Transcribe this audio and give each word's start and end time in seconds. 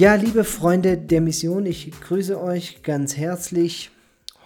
Ja, 0.00 0.14
liebe 0.14 0.44
Freunde 0.44 0.96
der 0.96 1.20
Mission, 1.20 1.66
ich 1.66 1.90
grüße 1.90 2.42
euch 2.42 2.82
ganz 2.82 3.18
herzlich. 3.18 3.90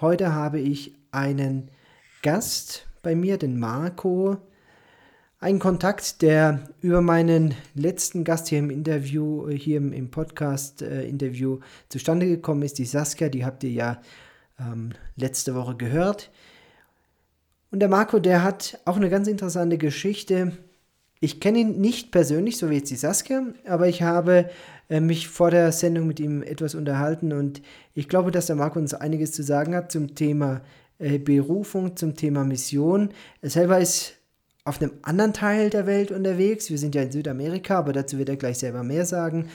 Heute 0.00 0.34
habe 0.34 0.58
ich 0.58 0.96
einen 1.12 1.70
Gast 2.24 2.88
bei 3.04 3.14
mir, 3.14 3.38
den 3.38 3.60
Marco. 3.60 4.38
Ein 5.38 5.60
Kontakt, 5.60 6.22
der 6.22 6.68
über 6.80 7.02
meinen 7.02 7.54
letzten 7.76 8.24
Gast 8.24 8.48
hier 8.48 8.58
im 8.58 8.68
Interview, 8.68 9.48
hier 9.48 9.76
im, 9.76 10.10
Podcast-Interview 10.10 11.58
äh, 11.58 11.60
zustande 11.88 12.26
gekommen 12.26 12.62
ist, 12.62 12.78
die 12.78 12.84
Saskia, 12.84 13.28
die 13.28 13.44
habt 13.44 13.62
ihr 13.62 13.70
ja 13.70 14.02
ähm, 14.58 14.90
letzte 15.14 15.54
Woche 15.54 15.76
gehört. 15.76 16.32
Und 17.70 17.78
der 17.78 17.88
Marco, 17.88 18.18
der 18.18 18.42
hat 18.42 18.80
auch 18.86 18.96
eine 18.96 19.08
ganz 19.08 19.28
interessante 19.28 19.78
Geschichte. 19.78 20.58
Ich 21.20 21.38
kenne 21.38 21.60
ihn 21.60 21.80
nicht 21.80 22.10
persönlich, 22.10 22.58
so 22.58 22.70
wie 22.70 22.74
jetzt 22.74 22.90
die 22.90 22.96
Saskia, 22.96 23.46
aber 23.68 23.86
ich 23.86 24.02
habe 24.02 24.50
äh, 24.88 25.00
mich 25.00 25.28
vor 25.28 25.50
der 25.50 25.72
Sendung 25.72 26.06
mit 26.06 26.20
ihm 26.20 26.42
etwas 26.42 26.74
unterhalten 26.74 27.32
und 27.32 27.62
ich 27.94 28.08
glaube, 28.08 28.30
dass 28.30 28.46
der 28.46 28.56
Marco 28.56 28.78
uns 28.78 28.94
einiges 28.94 29.32
zu 29.32 29.42
sagen 29.42 29.74
hat 29.74 29.92
zum 29.92 30.14
Thema 30.14 30.62
äh, 30.98 31.18
Berufung, 31.18 31.96
zum 31.96 32.16
Thema 32.16 32.44
Mission. 32.44 33.10
Er 33.40 33.50
selber 33.50 33.78
ist 33.80 34.14
auf 34.64 34.80
einem 34.80 34.92
anderen 35.02 35.32
Teil 35.32 35.70
der 35.70 35.86
Welt 35.86 36.10
unterwegs. 36.10 36.70
Wir 36.70 36.78
sind 36.78 36.94
ja 36.94 37.02
in 37.02 37.12
Südamerika, 37.12 37.78
aber 37.78 37.92
dazu 37.92 38.18
wird 38.18 38.30
er 38.30 38.36
gleich 38.36 38.58
selber 38.58 38.82
mehr 38.82 39.04
sagen. 39.04 39.48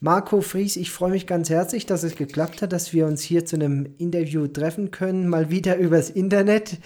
Marco 0.00 0.40
Fries, 0.40 0.74
ich 0.74 0.90
freue 0.90 1.12
mich 1.12 1.28
ganz 1.28 1.48
herzlich, 1.48 1.86
dass 1.86 2.02
es 2.02 2.16
geklappt 2.16 2.60
hat, 2.60 2.72
dass 2.72 2.92
wir 2.92 3.06
uns 3.06 3.22
hier 3.22 3.44
zu 3.44 3.54
einem 3.54 3.94
Interview 3.98 4.48
treffen 4.48 4.90
können, 4.90 5.28
mal 5.28 5.50
wieder 5.50 5.76
übers 5.78 6.10
Internet. 6.10 6.78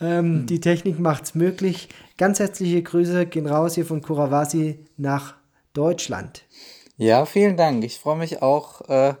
Ähm, 0.00 0.40
mhm. 0.40 0.46
Die 0.46 0.58
Technik 0.60 0.98
macht 0.98 1.24
es 1.24 1.34
möglich. 1.36 1.88
Ganz 2.18 2.40
herzliche 2.40 2.82
Grüße 2.82 3.26
gehen 3.26 3.46
raus 3.46 3.76
hier 3.76 3.86
von 3.86 4.02
Kurawasi 4.02 4.80
nach 4.96 5.34
Deutschland. 5.72 6.42
Ja, 6.96 7.26
vielen 7.26 7.56
Dank. 7.56 7.84
Ich 7.84 7.98
freue 7.98 8.16
mich 8.16 8.40
auch, 8.40 8.88
äh, 8.88 9.14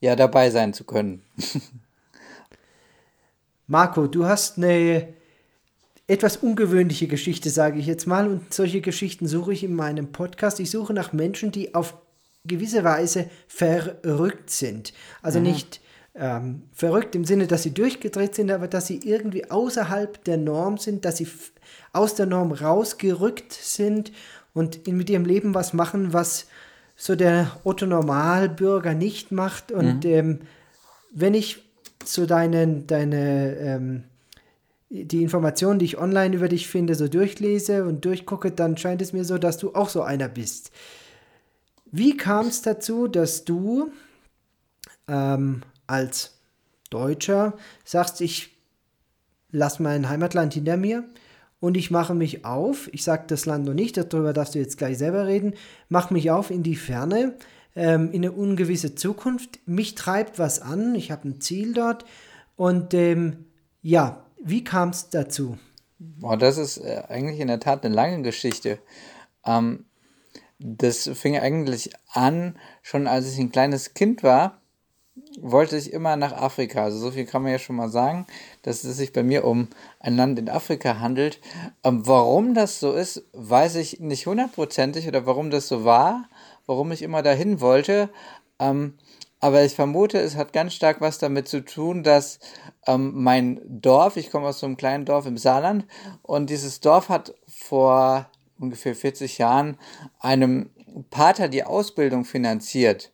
ja, 0.00 0.14
dabei 0.14 0.50
sein 0.50 0.72
zu 0.72 0.84
können. 0.84 1.22
Marco, 3.66 4.06
du 4.06 4.24
hast 4.24 4.56
eine 4.56 5.08
etwas 6.06 6.38
ungewöhnliche 6.38 7.06
Geschichte, 7.06 7.50
sage 7.50 7.78
ich 7.80 7.86
jetzt 7.86 8.06
mal. 8.06 8.28
Und 8.28 8.54
solche 8.54 8.80
Geschichten 8.80 9.26
suche 9.26 9.52
ich 9.52 9.64
in 9.64 9.74
meinem 9.74 10.12
Podcast. 10.12 10.60
Ich 10.60 10.70
suche 10.70 10.94
nach 10.94 11.12
Menschen, 11.12 11.52
die 11.52 11.74
auf 11.74 11.94
gewisse 12.44 12.84
Weise 12.84 13.28
verrückt 13.48 14.50
sind. 14.50 14.94
Also 15.20 15.38
mhm. 15.40 15.46
nicht 15.46 15.80
ähm, 16.14 16.62
verrückt 16.72 17.14
im 17.14 17.24
Sinne, 17.24 17.46
dass 17.46 17.64
sie 17.64 17.74
durchgedreht 17.74 18.34
sind, 18.34 18.50
aber 18.50 18.68
dass 18.68 18.86
sie 18.86 18.98
irgendwie 18.98 19.50
außerhalb 19.50 20.22
der 20.24 20.36
Norm 20.36 20.78
sind, 20.78 21.04
dass 21.04 21.18
sie 21.18 21.28
aus 21.92 22.14
der 22.14 22.26
Norm 22.26 22.52
rausgerückt 22.52 23.52
sind 23.52 24.12
und 24.54 24.86
mit 24.86 25.10
ihrem 25.10 25.24
Leben 25.24 25.54
was 25.54 25.72
machen, 25.72 26.12
was 26.12 26.46
so 27.00 27.14
der 27.14 27.52
Otto 27.62 27.86
Normalbürger 27.86 28.92
nicht 28.92 29.30
macht. 29.32 29.72
Und 29.72 30.04
mhm. 30.04 30.10
ähm, 30.10 30.38
wenn 31.14 31.32
ich 31.32 31.62
so 32.04 32.26
deinen, 32.26 32.86
deine, 32.88 33.56
ähm, 33.56 34.04
die 34.90 35.22
Informationen, 35.22 35.78
die 35.78 35.84
ich 35.84 35.98
online 35.98 36.34
über 36.34 36.48
dich 36.48 36.66
finde, 36.66 36.96
so 36.96 37.06
durchlese 37.06 37.84
und 37.84 38.04
durchgucke, 38.04 38.50
dann 38.50 38.76
scheint 38.76 39.00
es 39.00 39.12
mir 39.12 39.24
so, 39.24 39.38
dass 39.38 39.58
du 39.58 39.74
auch 39.74 39.88
so 39.88 40.02
einer 40.02 40.28
bist. 40.28 40.72
Wie 41.90 42.16
kam 42.16 42.48
es 42.48 42.62
dazu, 42.62 43.06
dass 43.06 43.44
du 43.44 43.92
ähm, 45.06 45.62
als 45.86 46.32
Deutscher 46.90 47.56
sagst, 47.84 48.20
ich 48.20 48.56
lasse 49.50 49.82
mein 49.82 50.08
Heimatland 50.08 50.52
hinter 50.54 50.76
mir 50.76 51.04
und 51.60 51.76
ich 51.76 51.90
mache 51.90 52.14
mich 52.14 52.44
auf, 52.44 52.88
ich 52.92 53.02
sage 53.04 53.24
das 53.26 53.46
Land 53.46 53.64
noch 53.64 53.74
nicht, 53.74 53.96
darüber 53.96 54.32
darfst 54.32 54.54
du 54.54 54.58
jetzt 54.58 54.78
gleich 54.78 54.98
selber 54.98 55.26
reden, 55.26 55.54
mache 55.88 56.14
mich 56.14 56.30
auf 56.30 56.50
in 56.50 56.62
die 56.62 56.76
Ferne, 56.76 57.34
ähm, 57.74 58.10
in 58.12 58.24
eine 58.24 58.32
ungewisse 58.32 58.94
Zukunft. 58.94 59.58
Mich 59.66 59.94
treibt 59.94 60.38
was 60.38 60.60
an, 60.60 60.94
ich 60.94 61.10
habe 61.10 61.28
ein 61.28 61.40
Ziel 61.40 61.74
dort 61.74 62.04
und 62.56 62.94
ähm, 62.94 63.46
ja, 63.82 64.24
wie 64.42 64.64
kam 64.64 64.90
es 64.90 65.10
dazu? 65.10 65.58
Boah, 65.98 66.36
das 66.36 66.58
ist 66.58 66.78
äh, 66.78 67.02
eigentlich 67.08 67.40
in 67.40 67.48
der 67.48 67.60
Tat 67.60 67.84
eine 67.84 67.94
lange 67.94 68.22
Geschichte. 68.22 68.78
Ähm, 69.44 69.84
das 70.60 71.08
fing 71.14 71.38
eigentlich 71.38 71.90
an, 72.12 72.56
schon 72.82 73.06
als 73.06 73.32
ich 73.32 73.38
ein 73.38 73.52
kleines 73.52 73.94
Kind 73.94 74.22
war, 74.22 74.57
wollte 75.40 75.76
ich 75.76 75.92
immer 75.92 76.16
nach 76.16 76.32
Afrika. 76.32 76.84
Also 76.84 76.98
so 76.98 77.10
viel 77.10 77.24
kann 77.24 77.42
man 77.42 77.52
ja 77.52 77.58
schon 77.58 77.76
mal 77.76 77.88
sagen, 77.88 78.26
dass 78.62 78.84
es 78.84 78.96
sich 78.96 79.12
bei 79.12 79.22
mir 79.22 79.44
um 79.44 79.68
ein 80.00 80.16
Land 80.16 80.38
in 80.38 80.48
Afrika 80.48 81.00
handelt. 81.00 81.40
Ähm, 81.84 82.06
warum 82.06 82.54
das 82.54 82.80
so 82.80 82.92
ist, 82.92 83.24
weiß 83.32 83.76
ich 83.76 84.00
nicht 84.00 84.26
hundertprozentig 84.26 85.06
oder 85.08 85.26
warum 85.26 85.50
das 85.50 85.68
so 85.68 85.84
war, 85.84 86.28
warum 86.66 86.92
ich 86.92 87.02
immer 87.02 87.22
dahin 87.22 87.60
wollte. 87.60 88.10
Ähm, 88.58 88.94
aber 89.40 89.64
ich 89.64 89.74
vermute, 89.74 90.18
es 90.18 90.36
hat 90.36 90.52
ganz 90.52 90.74
stark 90.74 91.00
was 91.00 91.18
damit 91.18 91.48
zu 91.48 91.64
tun, 91.64 92.02
dass 92.02 92.40
ähm, 92.86 93.12
mein 93.14 93.60
Dorf, 93.64 94.16
ich 94.16 94.30
komme 94.30 94.48
aus 94.48 94.58
so 94.58 94.66
einem 94.66 94.76
kleinen 94.76 95.04
Dorf 95.04 95.26
im 95.26 95.38
Saarland, 95.38 95.86
und 96.22 96.50
dieses 96.50 96.80
Dorf 96.80 97.08
hat 97.08 97.34
vor 97.46 98.28
ungefähr 98.58 98.96
40 98.96 99.38
Jahren 99.38 99.78
einem 100.18 100.70
Pater 101.10 101.48
die 101.48 101.62
Ausbildung 101.62 102.24
finanziert. 102.24 103.12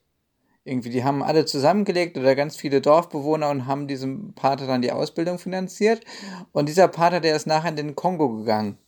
Irgendwie, 0.64 0.88
die 0.88 1.04
haben 1.04 1.22
alle 1.22 1.44
zusammengelegt 1.44 2.16
oder 2.16 2.34
ganz 2.34 2.56
viele 2.56 2.80
Dorfbewohner 2.80 3.50
und 3.50 3.66
haben 3.66 3.86
diesem 3.86 4.32
Pater 4.32 4.66
dann 4.66 4.80
die 4.80 4.92
Ausbildung 4.92 5.38
finanziert. 5.38 6.04
Und 6.52 6.68
dieser 6.70 6.88
Pater, 6.88 7.20
der 7.20 7.36
ist 7.36 7.46
nachher 7.46 7.68
in 7.68 7.76
den 7.76 7.94
Kongo 7.94 8.30
gegangen. 8.30 8.78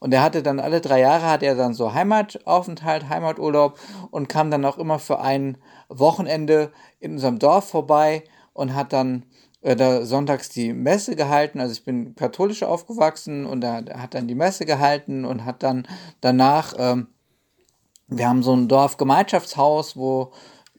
Und 0.00 0.12
er 0.12 0.22
hatte 0.22 0.42
dann 0.42 0.58
alle 0.58 0.80
drei 0.80 0.98
Jahre, 0.98 1.30
hat 1.30 1.44
er 1.44 1.54
dann 1.54 1.74
so 1.74 1.94
Heimataufenthalt, 1.94 3.08
Heimaturlaub 3.08 3.78
und 4.10 4.28
kam 4.28 4.50
dann 4.50 4.64
auch 4.64 4.78
immer 4.78 4.98
für 4.98 5.20
ein 5.20 5.58
Wochenende 5.88 6.72
in 6.98 7.12
unserem 7.12 7.38
Dorf 7.38 7.68
vorbei 7.68 8.24
und 8.52 8.74
hat 8.74 8.92
dann 8.92 9.24
äh, 9.60 9.76
da 9.76 10.04
sonntags 10.04 10.48
die 10.48 10.72
Messe 10.72 11.14
gehalten. 11.14 11.60
Also 11.60 11.72
ich 11.74 11.84
bin 11.84 12.16
katholisch 12.16 12.64
aufgewachsen 12.64 13.46
und 13.46 13.62
er, 13.62 13.86
er 13.86 14.02
hat 14.02 14.14
dann 14.14 14.26
die 14.26 14.34
Messe 14.34 14.66
gehalten 14.66 15.24
und 15.24 15.44
hat 15.44 15.62
dann 15.62 15.86
danach, 16.20 16.74
ähm, 16.78 17.06
wir 18.08 18.28
haben 18.28 18.42
so 18.42 18.56
ein 18.56 18.66
Dorfgemeinschaftshaus, 18.66 19.96
wo 19.96 20.32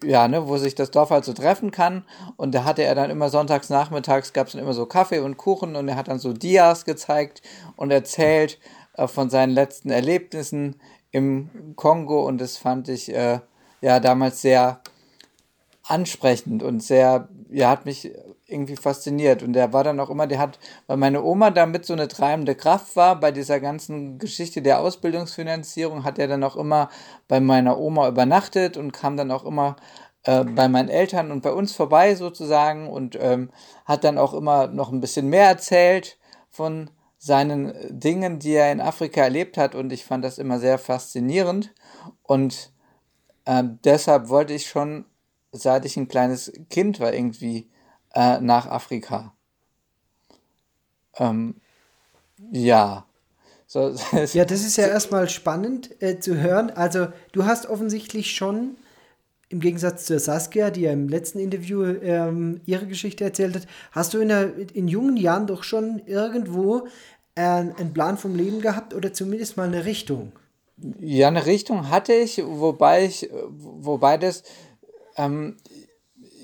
ja, 0.06 0.28
ne, 0.28 0.48
wo 0.48 0.58
sich 0.58 0.76
das 0.76 0.92
Dorf 0.92 1.10
halt 1.10 1.26
so 1.26 1.34
treffen 1.34 1.72
kann. 1.72 2.04
Und 2.38 2.54
da 2.54 2.64
hatte 2.64 2.84
er 2.84 2.96
dann 2.96 3.10
immer 3.10 3.30
sonntags 3.30 3.70
nachmittags, 3.70 4.34
gab 4.34 4.48
es 4.48 4.54
dann 4.54 4.62
immer 4.62 4.74
so 4.74 4.86
Kaffee 4.86 5.20
und 5.20 5.38
Kuchen 5.38 5.76
und 5.76 5.88
er 5.88 5.96
hat 5.96 6.08
dann 6.08 6.20
so 6.20 6.34
Dias 6.34 6.86
gezeigt 6.86 7.42
und 7.76 7.92
erzählt 7.92 8.60
äh, 8.96 9.08
von 9.08 9.30
seinen 9.30 9.52
letzten 9.52 9.90
Erlebnissen 9.90 10.80
im 11.12 11.74
Kongo 11.76 12.26
und 12.26 12.40
das 12.40 12.58
fand 12.58 12.90
ich 12.90 13.14
äh, 13.14 13.40
ja 13.82 14.00
damals 14.00 14.42
sehr 14.42 14.82
ansprechend 15.84 16.64
und 16.64 16.82
sehr, 16.82 17.28
ja, 17.50 17.70
hat 17.70 17.86
mich 17.86 18.12
irgendwie 18.54 18.78
fasziniert. 18.78 19.44
Und 19.44 19.54
der 19.54 19.74
war 19.74 19.84
dann 19.84 20.00
auch 20.00 20.10
immer, 20.10 20.28
der 20.28 20.40
hat, 20.40 20.60
weil 20.88 20.98
meine 20.98 21.24
Oma 21.24 21.50
damit 21.52 21.86
so 21.86 21.94
eine 21.94 22.08
treibende 22.08 22.56
Kraft 22.56 22.96
war, 22.96 23.20
bei 23.20 23.32
dieser 23.32 23.60
ganzen 23.60 24.20
Geschichte 24.20 24.62
der 24.62 24.80
Ausbildungsfinanzierung, 24.80 26.04
hat 26.04 26.20
er 26.20 26.28
dann 26.28 26.44
auch 26.44 26.56
immer 26.56 26.90
bei 27.28 27.40
meiner 27.40 27.78
Oma 27.78 28.08
übernachtet 28.08 28.78
und 28.78 28.94
kam 28.94 29.18
dann 29.18 29.32
auch 29.32 29.44
immer 29.44 29.76
äh, 30.24 30.46
bei 30.46 30.70
meinen 30.70 30.90
Eltern 30.90 31.32
und 31.32 31.42
bei 31.42 31.52
uns 31.52 31.74
vorbei 31.74 32.16
sozusagen 32.16 32.90
und 32.90 33.18
ähm, 33.20 33.50
hat 33.86 34.04
dann 34.04 34.18
auch 34.18 34.34
immer 34.34 34.68
noch 34.68 34.92
ein 34.92 35.02
bisschen 35.02 35.28
mehr 35.28 35.48
erzählt 35.48 36.18
von 36.50 36.90
seinen 37.18 37.74
Dingen, 37.90 38.40
die 38.40 38.54
er 38.54 38.72
in 38.72 38.82
Afrika 38.82 39.22
erlebt 39.22 39.58
hat. 39.58 39.76
Und 39.76 39.94
ich 39.94 40.06
fand 40.06 40.24
das 40.26 40.38
immer 40.38 40.60
sehr 40.60 40.78
faszinierend. 40.78 41.74
Und 42.22 42.74
äh, 43.46 43.64
deshalb 43.84 44.30
wollte 44.30 44.54
ich 44.54 44.68
schon, 44.68 45.06
seit 45.52 45.86
ich 45.86 45.98
ein 45.98 46.08
kleines 46.08 46.52
Kind 46.70 47.00
war, 47.00 47.14
irgendwie 47.14 47.70
äh, 48.14 48.40
nach 48.40 48.68
Afrika. 48.68 49.34
Ähm, 51.18 51.56
ja. 52.52 53.06
So, 53.68 53.96
ja, 54.34 54.46
das 54.46 54.62
ist 54.64 54.78
ja 54.78 54.88
erstmal 54.88 55.30
spannend 55.30 56.02
äh, 56.02 56.20
zu 56.20 56.38
hören. 56.38 56.70
Also, 56.72 57.08
du 57.32 57.46
hast 57.46 57.68
offensichtlich 57.68 58.36
schon, 58.36 58.78
im 59.50 59.60
Gegensatz 59.60 60.06
zur 60.06 60.20
Saskia, 60.20 60.72
die 60.72 60.82
ja 60.82 60.92
im 60.92 61.08
letzten 61.08 61.38
Interview 61.38 61.84
ähm, 61.84 62.62
ihre 62.66 62.88
Geschichte 62.88 63.24
erzählt 63.24 63.56
hat, 63.56 63.68
hast 63.92 64.14
du 64.14 64.20
in, 64.20 64.30
der, 64.30 64.52
in 64.74 64.88
jungen 64.88 65.16
Jahren 65.16 65.46
doch 65.46 65.64
schon 65.64 66.02
irgendwo 66.08 66.88
äh, 67.36 67.42
einen 67.42 67.94
Plan 67.94 68.18
vom 68.18 68.36
Leben 68.36 68.62
gehabt 68.62 68.96
oder 68.96 69.14
zumindest 69.14 69.56
mal 69.56 69.68
eine 69.68 69.86
Richtung. 69.86 70.32
Ja, 71.00 71.28
eine 71.28 71.46
Richtung 71.46 71.90
hatte 71.90 72.14
ich, 72.14 72.42
wobei 72.44 73.06
ich, 73.06 73.30
wobei 73.52 74.18
das, 74.18 74.44
ähm, 75.18 75.58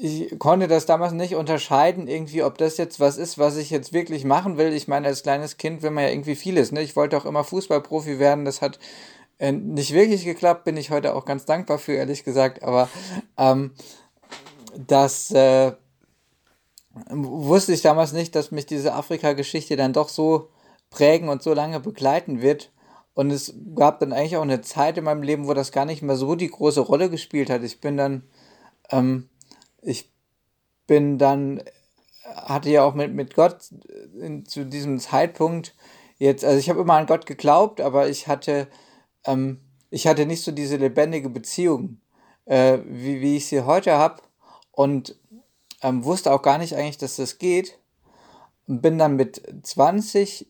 ich 0.02 0.40
konnte 0.40 0.68
das 0.68 0.86
damals 0.86 1.12
nicht 1.12 1.36
unterscheiden, 1.36 2.08
irgendwie, 2.08 2.44
ob 2.44 2.58
das 2.58 2.78
jetzt 2.78 3.00
was 3.00 3.18
ist, 3.18 3.38
was 3.38 3.58
ich 3.58 3.70
jetzt 3.70 3.92
wirklich 3.92 4.24
machen 4.24 4.58
will. 4.58 4.74
Ich 4.74 4.88
meine, 4.88 5.08
als 5.08 5.24
kleines 5.24 5.58
Kind 5.58 5.82
will 5.82 5.92
man 5.92 6.06
ja 6.06 6.10
irgendwie 6.10 6.36
vieles. 6.36 6.72
Ne? 6.72 6.82
Ich 6.82 6.96
wollte 6.96 7.18
auch 7.18 7.26
immer 7.26 7.44
Fußballprofi 7.44 8.18
werden. 8.18 8.46
Das 8.46 8.62
hat 8.62 8.80
äh, 9.40 9.52
nicht 9.52 9.94
wirklich 9.94 10.24
geklappt, 10.24 10.64
bin 10.64 10.78
ich 10.78 10.90
heute 10.90 11.16
auch 11.16 11.26
ganz 11.26 11.46
dankbar 11.46 11.80
für, 11.80 11.94
ehrlich 11.94 12.24
gesagt. 12.24 12.64
Aber 12.64 12.88
ähm, 13.38 13.72
das 14.88 15.32
äh, 15.32 15.74
wusste 17.10 17.74
ich 17.74 17.82
damals 17.82 18.14
nicht, 18.14 18.36
dass 18.36 18.52
mich 18.52 18.66
diese 18.66 18.94
Afrika-Geschichte 18.94 19.76
dann 19.76 19.94
doch 19.94 20.10
so 20.10 20.50
prägen 20.90 21.30
und 21.30 21.44
so 21.44 21.54
lange 21.54 21.80
begleiten 21.80 22.42
wird. 22.42 22.72
Und 23.14 23.32
es 23.32 23.54
gab 23.76 24.00
dann 24.00 24.14
eigentlich 24.14 24.38
auch 24.38 24.44
eine 24.44 24.62
Zeit 24.62 24.98
in 24.98 25.04
meinem 25.04 25.24
Leben, 25.24 25.48
wo 25.48 25.54
das 25.54 25.74
gar 25.74 25.86
nicht 25.86 26.02
mehr 26.02 26.16
so 26.16 26.36
die 26.36 26.50
große 26.50 26.80
Rolle 26.80 27.10
gespielt 27.10 27.50
hat. 27.50 27.64
Ich 27.64 27.82
bin 27.82 27.98
dann, 27.98 28.24
ähm, 28.92 29.29
ich 29.82 30.12
bin 30.88 31.18
dann, 31.18 31.64
hatte 32.24 32.70
ja 32.70 32.84
auch 32.84 32.94
mit, 32.94 33.14
mit 33.14 33.36
Gott 33.36 33.72
in, 34.20 34.46
zu 34.46 34.66
diesem 34.66 35.00
Zeitpunkt 35.00 35.76
jetzt, 36.18 36.44
also 36.44 36.58
ich 36.60 36.70
habe 36.70 36.82
immer 36.82 36.96
an 36.96 37.06
Gott 37.06 37.26
geglaubt, 37.26 37.82
aber 37.82 38.10
ich 38.10 38.28
hatte, 38.28 38.68
ähm, 39.26 39.62
ich 39.90 40.08
hatte 40.08 40.26
nicht 40.26 40.44
so 40.44 40.52
diese 40.52 40.78
lebendige 40.78 41.30
Beziehung, 41.30 42.02
äh, 42.46 42.80
wie, 42.86 43.22
wie 43.22 43.38
ich 43.38 43.48
sie 43.48 43.62
heute 43.62 43.94
habe 43.94 44.22
und 44.72 45.16
ähm, 45.82 46.04
wusste 46.04 46.32
auch 46.32 46.42
gar 46.42 46.58
nicht 46.58 46.76
eigentlich, 46.76 46.98
dass 46.98 47.16
das 47.16 47.38
geht. 47.38 47.80
Bin 48.68 48.98
dann 48.98 49.16
mit 49.16 49.42
20 49.64 50.48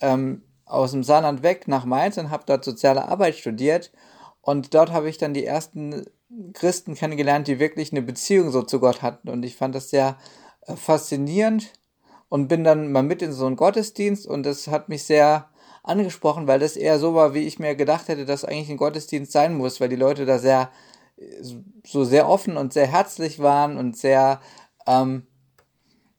ähm, 0.00 0.42
aus 0.64 0.90
dem 0.90 1.04
Saarland 1.04 1.42
weg 1.42 1.68
nach 1.68 1.84
Mainz 1.84 2.18
und 2.18 2.30
habe 2.30 2.44
dort 2.46 2.64
soziale 2.64 3.08
Arbeit 3.08 3.36
studiert. 3.36 3.92
Und 4.40 4.74
dort 4.74 4.92
habe 4.92 5.08
ich 5.08 5.18
dann 5.18 5.34
die 5.34 5.44
ersten 5.44 6.04
Christen 6.52 6.94
kennengelernt, 6.94 7.48
die 7.48 7.58
wirklich 7.58 7.92
eine 7.92 8.02
Beziehung 8.02 8.50
so 8.50 8.62
zu 8.62 8.80
Gott 8.80 9.02
hatten. 9.02 9.28
Und 9.28 9.44
ich 9.44 9.56
fand 9.56 9.74
das 9.74 9.90
sehr 9.90 10.18
äh, 10.62 10.76
faszinierend 10.76 11.72
und 12.28 12.48
bin 12.48 12.64
dann 12.64 12.92
mal 12.92 13.02
mit 13.02 13.22
in 13.22 13.32
so 13.32 13.46
einen 13.46 13.56
Gottesdienst 13.56 14.26
und 14.26 14.44
das 14.44 14.68
hat 14.68 14.88
mich 14.88 15.04
sehr 15.04 15.48
angesprochen, 15.82 16.46
weil 16.48 16.58
das 16.58 16.76
eher 16.76 16.98
so 16.98 17.14
war, 17.14 17.34
wie 17.34 17.46
ich 17.46 17.58
mir 17.58 17.76
gedacht 17.76 18.08
hätte, 18.08 18.24
dass 18.24 18.44
eigentlich 18.44 18.70
ein 18.70 18.76
Gottesdienst 18.76 19.30
sein 19.32 19.56
muss, 19.56 19.80
weil 19.80 19.88
die 19.88 19.96
Leute 19.96 20.26
da 20.26 20.38
sehr 20.38 20.70
so 21.82 22.04
sehr 22.04 22.28
offen 22.28 22.56
und 22.56 22.72
sehr 22.72 22.86
herzlich 22.86 23.38
waren 23.38 23.78
und 23.78 23.96
sehr 23.96 24.40
ähm, 24.86 25.26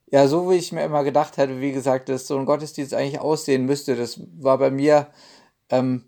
ja, 0.09 0.27
so 0.27 0.49
wie 0.49 0.55
ich 0.55 0.71
mir 0.71 0.83
immer 0.83 1.03
gedacht 1.03 1.37
hätte, 1.37 1.59
wie 1.59 1.73
gesagt, 1.73 2.09
dass 2.09 2.27
so 2.27 2.37
ein 2.37 2.45
Gottesdienst 2.45 2.93
eigentlich 2.93 3.19
aussehen 3.19 3.65
müsste. 3.65 3.95
Das 3.95 4.21
war 4.37 4.57
bei 4.57 4.71
mir, 4.71 5.07
ähm, 5.69 6.05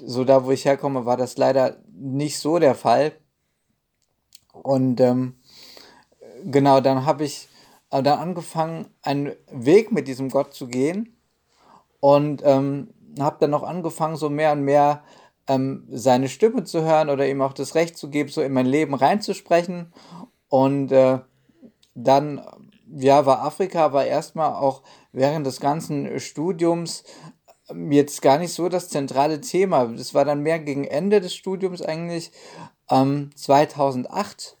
so 0.00 0.24
da, 0.24 0.44
wo 0.44 0.50
ich 0.50 0.64
herkomme, 0.64 1.06
war 1.06 1.16
das 1.16 1.36
leider 1.36 1.76
nicht 1.92 2.38
so 2.38 2.58
der 2.58 2.74
Fall. 2.74 3.12
Und 4.52 5.00
ähm, 5.00 5.36
genau, 6.44 6.80
dann 6.80 7.06
habe 7.06 7.24
ich 7.24 7.48
dann 7.90 8.06
angefangen, 8.06 8.86
einen 9.02 9.32
Weg 9.50 9.92
mit 9.92 10.08
diesem 10.08 10.30
Gott 10.30 10.54
zu 10.54 10.66
gehen 10.66 11.16
und 12.00 12.42
ähm, 12.44 12.94
habe 13.18 13.36
dann 13.40 13.50
noch 13.50 13.62
angefangen, 13.62 14.16
so 14.16 14.30
mehr 14.30 14.52
und 14.52 14.62
mehr 14.62 15.04
ähm, 15.46 15.86
seine 15.90 16.28
Stimme 16.28 16.64
zu 16.64 16.82
hören 16.82 17.10
oder 17.10 17.28
ihm 17.28 17.42
auch 17.42 17.52
das 17.52 17.74
Recht 17.74 17.98
zu 17.98 18.08
geben, 18.08 18.30
so 18.30 18.40
in 18.40 18.52
mein 18.52 18.66
Leben 18.66 18.94
reinzusprechen. 18.94 19.92
Und 20.48 20.92
äh, 20.92 21.18
dann 21.94 22.40
ja, 22.94 23.26
war 23.26 23.42
Afrika, 23.42 23.92
war 23.92 24.04
erstmal 24.04 24.54
auch 24.54 24.82
während 25.12 25.46
des 25.46 25.60
ganzen 25.60 26.20
Studiums 26.20 27.04
jetzt 27.90 28.22
gar 28.22 28.38
nicht 28.38 28.52
so 28.52 28.68
das 28.68 28.88
zentrale 28.88 29.40
Thema. 29.40 29.86
Das 29.86 30.14
war 30.14 30.24
dann 30.24 30.42
mehr 30.42 30.58
gegen 30.58 30.84
Ende 30.84 31.20
des 31.20 31.34
Studiums 31.34 31.82
eigentlich. 31.82 32.32
Ähm, 32.90 33.30
2008 33.34 34.56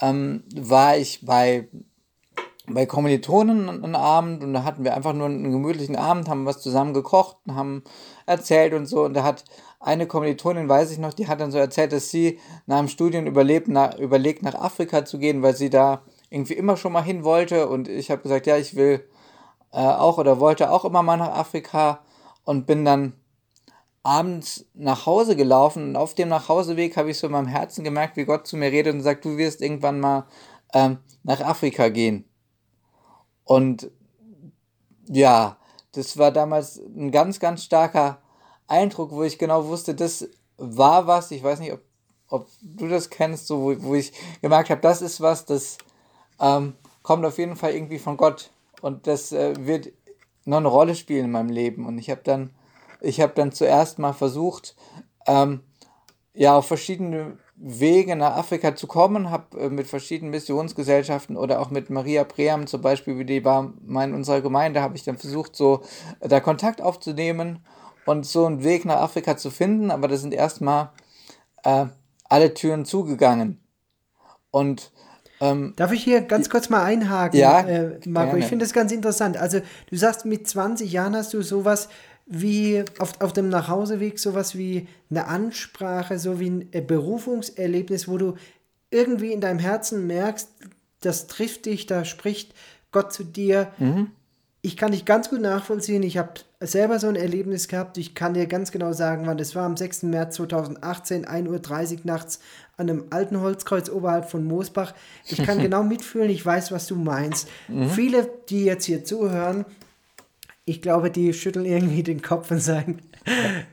ähm, 0.00 0.44
war 0.54 0.96
ich 0.96 1.24
bei, 1.24 1.68
bei 2.66 2.86
Kommilitonen 2.86 3.68
einen 3.68 3.94
Abend 3.94 4.42
und 4.42 4.52
da 4.52 4.64
hatten 4.64 4.84
wir 4.84 4.94
einfach 4.94 5.12
nur 5.12 5.26
einen 5.26 5.50
gemütlichen 5.50 5.96
Abend, 5.96 6.28
haben 6.28 6.46
was 6.46 6.60
zusammen 6.60 6.94
gekocht 6.94 7.38
und 7.46 7.54
haben 7.54 7.82
erzählt 8.26 8.74
und 8.74 8.86
so. 8.86 9.04
Und 9.04 9.14
da 9.14 9.22
hat 9.22 9.44
eine 9.80 10.06
Kommilitonin, 10.06 10.68
weiß 10.68 10.90
ich 10.90 10.98
noch, 10.98 11.14
die 11.14 11.28
hat 11.28 11.40
dann 11.40 11.52
so 11.52 11.58
erzählt, 11.58 11.92
dass 11.92 12.10
sie 12.10 12.40
nach 12.66 12.78
dem 12.78 12.88
Studium 12.88 13.26
überlebt, 13.26 13.68
nach, 13.68 13.98
überlegt, 13.98 14.42
nach 14.42 14.54
Afrika 14.54 15.04
zu 15.04 15.18
gehen, 15.18 15.42
weil 15.42 15.54
sie 15.54 15.70
da 15.70 16.02
irgendwie 16.30 16.54
immer 16.54 16.76
schon 16.76 16.92
mal 16.92 17.04
hin 17.04 17.24
wollte 17.24 17.68
und 17.68 17.88
ich 17.88 18.10
habe 18.10 18.22
gesagt, 18.22 18.46
ja, 18.46 18.56
ich 18.56 18.74
will 18.74 19.08
äh, 19.72 19.78
auch 19.78 20.18
oder 20.18 20.40
wollte 20.40 20.70
auch 20.70 20.84
immer 20.84 21.02
mal 21.02 21.16
nach 21.16 21.36
Afrika 21.36 22.00
und 22.46 22.64
bin 22.64 22.86
dann 22.86 23.12
abends 24.02 24.64
nach 24.72 25.04
Hause 25.04 25.36
gelaufen 25.36 25.88
und 25.88 25.96
auf 25.96 26.14
dem 26.14 26.28
Nachhauseweg 26.28 26.96
habe 26.96 27.10
ich 27.10 27.18
so 27.18 27.26
in 27.26 27.32
meinem 27.32 27.48
Herzen 27.48 27.84
gemerkt, 27.84 28.16
wie 28.16 28.24
Gott 28.24 28.46
zu 28.46 28.56
mir 28.56 28.70
redet 28.70 28.94
und 28.94 29.02
sagt, 29.02 29.24
du 29.24 29.36
wirst 29.36 29.60
irgendwann 29.60 30.00
mal 30.00 30.26
ähm, 30.72 30.98
nach 31.24 31.40
Afrika 31.40 31.88
gehen. 31.88 32.24
Und 33.44 33.90
ja, 35.08 35.58
das 35.92 36.16
war 36.18 36.30
damals 36.30 36.78
ein 36.78 37.10
ganz, 37.10 37.40
ganz 37.40 37.64
starker 37.64 38.22
Eindruck, 38.68 39.10
wo 39.10 39.24
ich 39.24 39.38
genau 39.38 39.66
wusste, 39.66 39.94
das 39.94 40.28
war 40.56 41.06
was, 41.08 41.32
ich 41.32 41.42
weiß 41.42 41.58
nicht, 41.58 41.72
ob, 41.72 41.80
ob 42.28 42.48
du 42.62 42.88
das 42.88 43.10
kennst, 43.10 43.48
so 43.48 43.60
wo, 43.60 43.82
wo 43.82 43.94
ich 43.96 44.12
gemerkt 44.40 44.70
habe, 44.70 44.80
das 44.80 45.02
ist 45.02 45.20
was, 45.20 45.46
das 45.46 45.78
ähm, 46.40 46.74
kommt 47.02 47.24
auf 47.24 47.38
jeden 47.38 47.56
Fall 47.56 47.72
irgendwie 47.72 47.98
von 47.98 48.16
Gott. 48.16 48.50
Und 48.82 49.08
das 49.08 49.32
äh, 49.32 49.54
wird 49.66 49.88
noch 50.46 50.58
eine 50.58 50.68
Rolle 50.68 50.94
spielen 50.94 51.26
in 51.26 51.30
meinem 51.30 51.50
Leben. 51.50 51.84
Und 51.84 51.98
ich 51.98 52.08
habe 52.08 52.22
dann, 52.24 52.50
ich 53.00 53.20
habe 53.20 53.34
dann 53.34 53.52
zuerst 53.52 53.98
mal 53.98 54.14
versucht, 54.14 54.76
ähm, 55.26 55.60
ja, 56.32 56.56
auf 56.56 56.66
verschiedene 56.66 57.38
Wege 57.56 58.16
nach 58.16 58.36
Afrika 58.36 58.76
zu 58.76 58.86
kommen, 58.86 59.30
habe 59.30 59.58
äh, 59.58 59.70
mit 59.70 59.86
verschiedenen 59.86 60.30
Missionsgesellschaften 60.30 61.36
oder 61.36 61.60
auch 61.60 61.70
mit 61.70 61.90
Maria 61.90 62.24
Pream 62.24 62.66
zum 62.66 62.82
Beispiel, 62.82 63.18
wie 63.18 63.24
die 63.24 63.44
war 63.44 63.72
in 63.86 64.14
unserer 64.14 64.42
Gemeinde, 64.42 64.82
habe 64.82 64.96
ich 64.96 65.04
dann 65.04 65.16
versucht, 65.16 65.56
so 65.56 65.82
da 66.20 66.40
Kontakt 66.40 66.82
aufzunehmen 66.82 67.64
und 68.04 68.26
so 68.26 68.46
einen 68.46 68.62
Weg 68.62 68.84
nach 68.84 69.00
Afrika 69.00 69.36
zu 69.36 69.50
finden, 69.50 69.90
aber 69.90 70.06
da 70.08 70.16
sind 70.16 70.34
erstmal 70.34 70.90
äh, 71.64 71.86
alle 72.28 72.54
Türen 72.54 72.84
zugegangen. 72.84 73.60
Und 74.50 74.92
ähm, 75.40 75.74
Darf 75.76 75.92
ich 75.92 76.02
hier 76.02 76.22
ganz 76.22 76.48
kurz 76.50 76.68
mal 76.68 76.82
einhaken, 76.82 77.38
ja, 77.38 77.60
äh, 77.60 77.98
Marco? 78.06 78.30
Gerne. 78.30 78.38
Ich 78.38 78.46
finde 78.46 78.64
das 78.64 78.72
ganz 78.72 78.92
interessant. 78.92 79.36
Also, 79.36 79.60
du 79.90 79.96
sagst, 79.96 80.24
mit 80.24 80.48
20 80.48 80.90
Jahren 80.90 81.14
hast 81.14 81.34
du 81.34 81.42
sowas 81.42 81.88
wie 82.26 82.84
auf, 82.98 83.20
auf 83.20 83.32
dem 83.32 83.48
Nachhauseweg 83.48 84.18
sowas 84.18 84.56
wie 84.56 84.88
eine 85.10 85.26
Ansprache, 85.26 86.18
so 86.18 86.40
wie 86.40 86.50
ein 86.50 86.72
äh, 86.72 86.80
Berufungserlebnis, 86.80 88.08
wo 88.08 88.18
du 88.18 88.34
irgendwie 88.90 89.32
in 89.32 89.40
deinem 89.40 89.60
Herzen 89.60 90.06
merkst, 90.06 90.48
das 91.00 91.26
trifft 91.28 91.66
dich, 91.66 91.86
da 91.86 92.04
spricht 92.04 92.54
Gott 92.90 93.12
zu 93.12 93.24
dir. 93.24 93.72
Mhm. 93.78 94.10
Ich 94.62 94.76
kann 94.76 94.90
dich 94.90 95.04
ganz 95.04 95.30
gut 95.30 95.40
nachvollziehen. 95.40 96.02
Ich 96.02 96.18
habe 96.18 96.32
selber 96.58 96.98
so 96.98 97.06
ein 97.06 97.14
Erlebnis 97.14 97.68
gehabt. 97.68 97.98
Ich 97.98 98.16
kann 98.16 98.34
dir 98.34 98.46
ganz 98.46 98.72
genau 98.72 98.92
sagen, 98.92 99.26
wann 99.26 99.38
das 99.38 99.54
war. 99.54 99.64
Am 99.64 99.76
6. 99.76 100.04
März 100.04 100.36
2018, 100.36 101.24
1.30 101.24 101.92
Uhr 101.92 102.00
nachts 102.04 102.40
an 102.76 102.90
einem 102.90 103.04
alten 103.10 103.40
Holzkreuz 103.40 103.88
oberhalb 103.88 104.30
von 104.30 104.44
Moosbach. 104.44 104.94
Ich 105.26 105.42
kann 105.42 105.58
genau 105.62 105.82
mitfühlen, 105.82 106.30
ich 106.30 106.44
weiß, 106.44 106.72
was 106.72 106.86
du 106.86 106.96
meinst. 106.96 107.48
Mhm. 107.68 107.88
Viele, 107.90 108.30
die 108.48 108.64
jetzt 108.64 108.84
hier 108.84 109.04
zuhören, 109.04 109.64
ich 110.64 110.82
glaube, 110.82 111.10
die 111.10 111.32
schütteln 111.32 111.64
irgendwie 111.64 112.02
den 112.02 112.22
Kopf 112.22 112.50
und 112.50 112.60
sagen, 112.60 112.98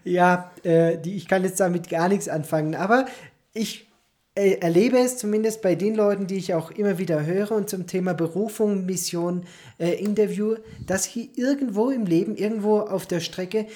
ja, 0.04 0.52
äh, 0.64 0.98
die, 0.98 1.16
ich 1.16 1.28
kann 1.28 1.44
jetzt 1.44 1.60
damit 1.60 1.90
gar 1.90 2.08
nichts 2.08 2.30
anfangen. 2.30 2.76
Aber 2.76 3.08
ich 3.54 3.88
äh, 4.36 4.58
erlebe 4.60 4.98
es 5.00 5.18
zumindest 5.18 5.62
bei 5.62 5.76
den 5.76 5.96
Leuten, 5.96 6.28
die 6.28 6.38
ich 6.38 6.54
auch 6.54 6.72
immer 6.72 6.98
wieder 6.98 7.26
höre 7.26 7.52
und 7.52 7.70
zum 7.70 7.88
Thema 7.88 8.14
Berufung, 8.14 8.86
Mission, 8.86 9.44
äh, 9.80 9.94
Interview, 9.94 10.56
dass 10.86 11.06
sie 11.06 11.32
irgendwo 11.36 11.90
im 11.90 12.06
Leben, 12.06 12.36
irgendwo 12.36 12.80
auf 12.80 13.06
der 13.06 13.20
Strecke 13.20 13.68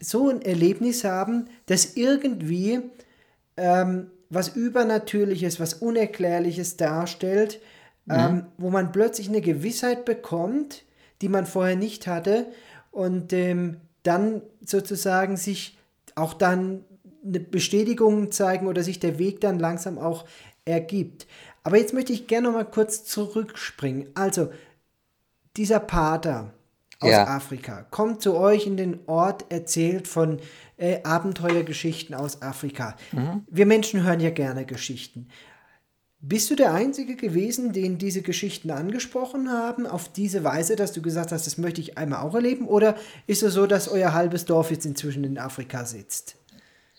so 0.00 0.28
ein 0.28 0.42
Erlebnis 0.42 1.04
haben, 1.04 1.48
das 1.66 1.96
irgendwie 1.96 2.80
ähm, 3.56 4.10
was 4.30 4.48
Übernatürliches, 4.48 5.60
was 5.60 5.74
Unerklärliches 5.74 6.76
darstellt, 6.76 7.60
mhm. 8.06 8.14
ähm, 8.14 8.46
wo 8.58 8.70
man 8.70 8.92
plötzlich 8.92 9.28
eine 9.28 9.40
Gewissheit 9.40 10.04
bekommt, 10.04 10.84
die 11.22 11.28
man 11.28 11.46
vorher 11.46 11.76
nicht 11.76 12.06
hatte 12.06 12.46
und 12.90 13.32
ähm, 13.32 13.78
dann 14.02 14.42
sozusagen 14.64 15.36
sich 15.36 15.78
auch 16.14 16.34
dann 16.34 16.84
eine 17.24 17.40
Bestätigung 17.40 18.30
zeigen 18.30 18.66
oder 18.66 18.82
sich 18.82 19.00
der 19.00 19.18
Weg 19.18 19.40
dann 19.40 19.58
langsam 19.58 19.98
auch 19.98 20.26
ergibt. 20.64 21.26
Aber 21.64 21.78
jetzt 21.78 21.92
möchte 21.92 22.12
ich 22.12 22.26
gerne 22.26 22.48
noch 22.48 22.54
mal 22.54 22.64
kurz 22.64 23.04
zurückspringen. 23.04 24.08
Also, 24.14 24.50
dieser 25.56 25.80
Pater 25.80 26.52
aus 27.00 27.10
ja. 27.10 27.26
Afrika 27.26 27.86
kommt 27.90 28.22
zu 28.22 28.36
euch 28.36 28.66
in 28.66 28.76
den 28.76 29.00
Ort, 29.06 29.46
erzählt 29.50 30.08
von 30.08 30.40
äh, 30.76 31.02
Abenteuergeschichten 31.02 32.14
aus 32.14 32.42
Afrika. 32.42 32.96
Mhm. 33.12 33.44
Wir 33.48 33.66
Menschen 33.66 34.02
hören 34.02 34.20
ja 34.20 34.30
gerne 34.30 34.64
Geschichten. 34.64 35.28
Bist 36.20 36.50
du 36.50 36.56
der 36.56 36.72
Einzige 36.72 37.14
gewesen, 37.14 37.72
den 37.72 37.98
diese 37.98 38.22
Geschichten 38.22 38.70
angesprochen 38.70 39.50
haben, 39.50 39.86
auf 39.86 40.08
diese 40.08 40.42
Weise, 40.42 40.74
dass 40.74 40.92
du 40.92 41.02
gesagt 41.02 41.30
hast, 41.30 41.46
das 41.46 41.58
möchte 41.58 41.80
ich 41.80 41.98
einmal 41.98 42.22
auch 42.22 42.34
erleben? 42.34 42.66
Oder 42.66 42.96
ist 43.26 43.42
es 43.42 43.54
so, 43.54 43.66
dass 43.66 43.88
euer 43.88 44.12
halbes 44.12 44.44
Dorf 44.46 44.70
jetzt 44.70 44.86
inzwischen 44.86 45.24
in 45.24 45.38
Afrika 45.38 45.84
sitzt? 45.84 46.36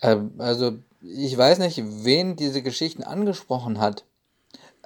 Ähm, 0.01 0.31
also, 0.37 0.77
ich 1.01 1.35
weiß 1.35 1.57
nicht, 1.59 1.83
wen 2.03 2.35
diese 2.35 2.61
Geschichten 2.61 3.03
angesprochen 3.03 3.79
hat. 3.79 4.05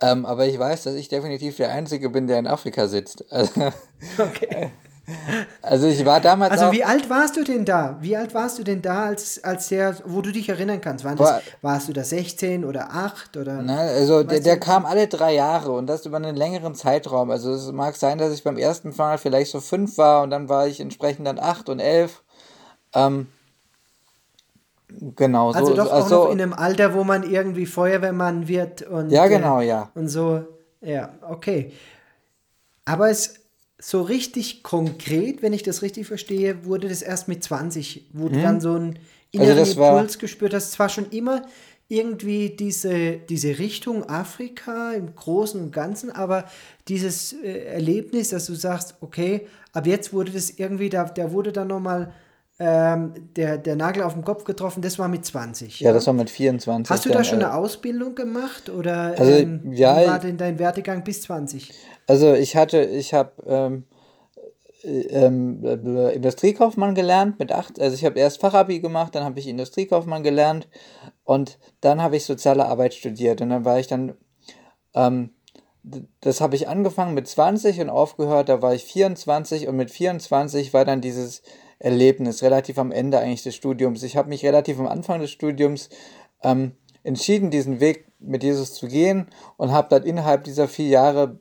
Ähm, 0.02 0.26
aber 0.26 0.48
ich 0.48 0.58
weiß, 0.58 0.84
dass 0.84 0.96
ich 0.96 1.10
definitiv 1.10 1.58
der 1.58 1.72
Einzige 1.72 2.10
bin, 2.10 2.28
der 2.28 2.40
in 2.40 2.48
Afrika 2.48 2.88
sitzt. 2.88 3.26
Also, 3.30 3.72
okay. 4.18 4.72
Also 5.62 5.88
ich 5.88 6.06
war 6.06 6.20
damals. 6.22 6.52
Also 6.52 6.72
wie 6.72 6.84
alt 6.84 7.10
warst 7.10 7.36
du 7.36 7.44
denn 7.44 7.66
da? 7.66 7.98
Wie 8.02 8.16
alt 8.16 8.34
warst 8.34 8.60
du 8.60 8.64
denn 8.64 8.82
da, 8.82 9.06
als, 9.06 9.44
als 9.44 9.68
der, 9.68 9.96
wo 10.06 10.22
du 10.22 10.32
dich 10.32 10.48
erinnern 10.50 10.80
kannst? 10.80 11.04
War 11.04 11.16
das, 11.16 11.42
warst 11.62 11.90
du 11.90 11.94
da 11.94 12.04
16 12.04 12.64
oder 12.66 12.94
8 12.94 13.38
oder? 13.38 13.62
Na, 13.62 13.80
also 13.80 14.24
der, 14.24 14.40
der 14.40 14.60
kam 14.60 14.86
alle 14.86 15.08
drei 15.08 15.34
Jahre 15.34 15.72
und 15.72 15.88
das 15.88 16.06
über 16.06 16.18
einen 16.18 16.36
längeren 16.36 16.76
Zeitraum. 16.76 17.32
Also 17.32 17.54
es 17.54 17.72
mag 17.72 17.96
sein, 17.96 18.18
dass 18.18 18.34
ich 18.34 18.44
beim 18.44 18.58
ersten 18.58 18.94
Mal 18.96 19.18
vielleicht 19.18 19.52
so 19.52 19.60
fünf 19.60 19.98
war 19.98 20.24
und 20.24 20.30
dann 20.30 20.50
war 20.50 20.68
ich 20.68 20.80
entsprechend 20.80 21.28
dann 21.28 21.40
acht 21.40 21.70
und 21.70 21.80
elf. 21.80 22.22
Ähm, 22.94 23.28
Genau, 25.16 25.52
also 25.52 25.68
so. 25.68 25.76
doch 25.76 25.92
auch 25.92 26.04
also, 26.04 26.24
noch 26.26 26.32
in 26.32 26.42
einem 26.42 26.54
Alter, 26.54 26.94
wo 26.94 27.06
man 27.06 27.24
irgendwie 27.24 27.66
Feuerwehrmann 27.66 28.50
wird 28.50 28.82
und. 28.82 29.10
Ja, 29.10 29.28
genau, 29.28 29.62
ja. 29.62 29.90
Und 29.96 30.10
so, 30.10 30.44
ja, 30.82 31.14
okay. 31.30 31.72
Aber 32.84 33.10
es 33.10 33.41
so 33.82 34.02
richtig 34.04 34.64
konkret, 34.64 35.42
wenn 35.42 35.54
ich 35.54 35.64
das 35.64 35.82
richtig 35.82 36.08
verstehe, 36.08 36.66
wurde 36.66 36.88
das 36.88 37.02
erst 37.02 37.28
mit 37.28 37.44
20, 37.44 38.10
wo 38.14 38.26
hm. 38.26 38.34
du 38.34 38.42
dann 38.42 38.62
so 38.62 38.74
einen 38.74 39.00
inneren 39.32 39.58
also 39.58 39.82
Impuls 39.84 40.20
gespürt 40.20 40.54
hast. 40.54 40.72
Zwar 40.72 40.90
schon 40.90 41.10
immer 41.10 41.44
irgendwie 41.88 42.52
diese, 42.52 43.18
diese 43.18 43.60
Richtung 43.60 44.08
Afrika 44.08 44.94
im 44.94 45.14
Großen 45.14 45.60
und 45.60 45.72
Ganzen, 45.72 46.10
aber 46.10 46.46
dieses 46.88 47.34
äh, 47.34 47.66
Erlebnis, 47.66 48.30
dass 48.30 48.46
du 48.46 48.54
sagst, 48.54 48.96
okay, 49.02 49.48
ab 49.74 49.88
jetzt 49.88 50.14
wurde 50.14 50.32
das 50.32 50.52
irgendwie, 50.52 50.90
da, 50.90 51.06
da 51.06 51.32
wurde 51.32 51.52
dann 51.52 51.68
nochmal 51.68 52.14
ähm, 52.60 53.14
der, 53.36 53.58
der 53.58 53.76
Nagel 53.76 54.04
auf 54.04 54.14
den 54.14 54.24
Kopf 54.24 54.44
getroffen, 54.44 54.84
das 54.84 55.00
war 55.00 55.08
mit 55.08 55.26
20. 55.26 55.80
Ja, 55.80 55.88
ja? 55.88 55.94
das 55.94 56.06
war 56.06 56.14
mit 56.14 56.30
24. 56.30 56.90
Hast 56.90 57.06
du 57.06 57.10
da 57.10 57.24
schon 57.24 57.42
äh, 57.42 57.46
eine 57.46 57.56
Ausbildung 57.56 58.14
gemacht 58.14 58.70
oder 58.70 59.16
also, 59.18 59.32
ähm, 59.32 59.74
ja, 59.74 59.96
war 60.06 60.20
denn 60.20 60.38
dein 60.38 60.60
Werdegang 60.60 61.04
bis 61.04 61.24
20? 61.24 61.74
Also 62.08 62.34
ich 62.34 62.56
hatte, 62.56 62.84
ich 62.84 63.14
habe 63.14 63.32
ähm, 63.46 63.86
ähm, 64.84 65.64
äh, 65.64 66.16
Industriekaufmann 66.16 66.96
gelernt 66.96 67.40
mit 67.40 67.52
acht, 67.52 67.80
also 67.80 67.96
ich 67.96 68.06
habe 68.06 68.20
erst 68.20 68.42
Fachabi 68.42 68.80
gemacht, 68.80 69.16
dann 69.16 69.24
habe 69.24 69.40
ich 69.40 69.48
Industriekaufmann 69.48 70.24
gelernt 70.24 70.68
und 71.24 71.60
dann 71.82 72.02
habe 72.02 72.18
ich 72.18 72.26
soziale 72.26 72.66
Arbeit 72.66 72.94
studiert 72.94 73.42
und 73.42 73.50
dann 73.50 73.66
war 73.66 73.80
ich 73.80 73.88
dann, 73.88 74.16
ähm, 74.94 75.32
das 76.22 76.42
habe 76.42 76.56
ich 76.56 76.68
angefangen 76.68 77.14
mit 77.14 77.28
20 77.28 77.80
und 77.82 77.90
aufgehört, 77.90 78.50
da 78.50 78.62
war 78.62 78.74
ich 78.74 78.86
24 78.86 79.68
und 79.68 79.76
mit 79.76 79.92
24 79.92 80.74
war 80.74 80.86
dann 80.86 81.02
dieses 81.02 81.42
Erlebnis 81.80 82.44
relativ 82.44 82.78
am 82.78 82.92
Ende 82.92 83.20
eigentlich 83.20 83.44
des 83.44 83.56
Studiums. 83.56 84.04
Ich 84.04 84.16
habe 84.16 84.30
mich 84.30 84.46
relativ 84.46 84.80
am 84.80 84.88
Anfang 84.88 85.20
des 85.20 85.32
Studiums 85.32 85.90
ähm, 86.44 86.74
entschieden, 87.04 87.50
diesen 87.50 87.80
Weg 87.80 88.06
mit 88.20 88.44
Jesus 88.44 88.76
zu 88.76 88.88
gehen 88.88 89.28
und 89.58 89.72
habe 89.72 89.90
dann 89.90 90.04
innerhalb 90.04 90.44
dieser 90.44 90.68
vier 90.68 90.88
Jahre 90.88 91.40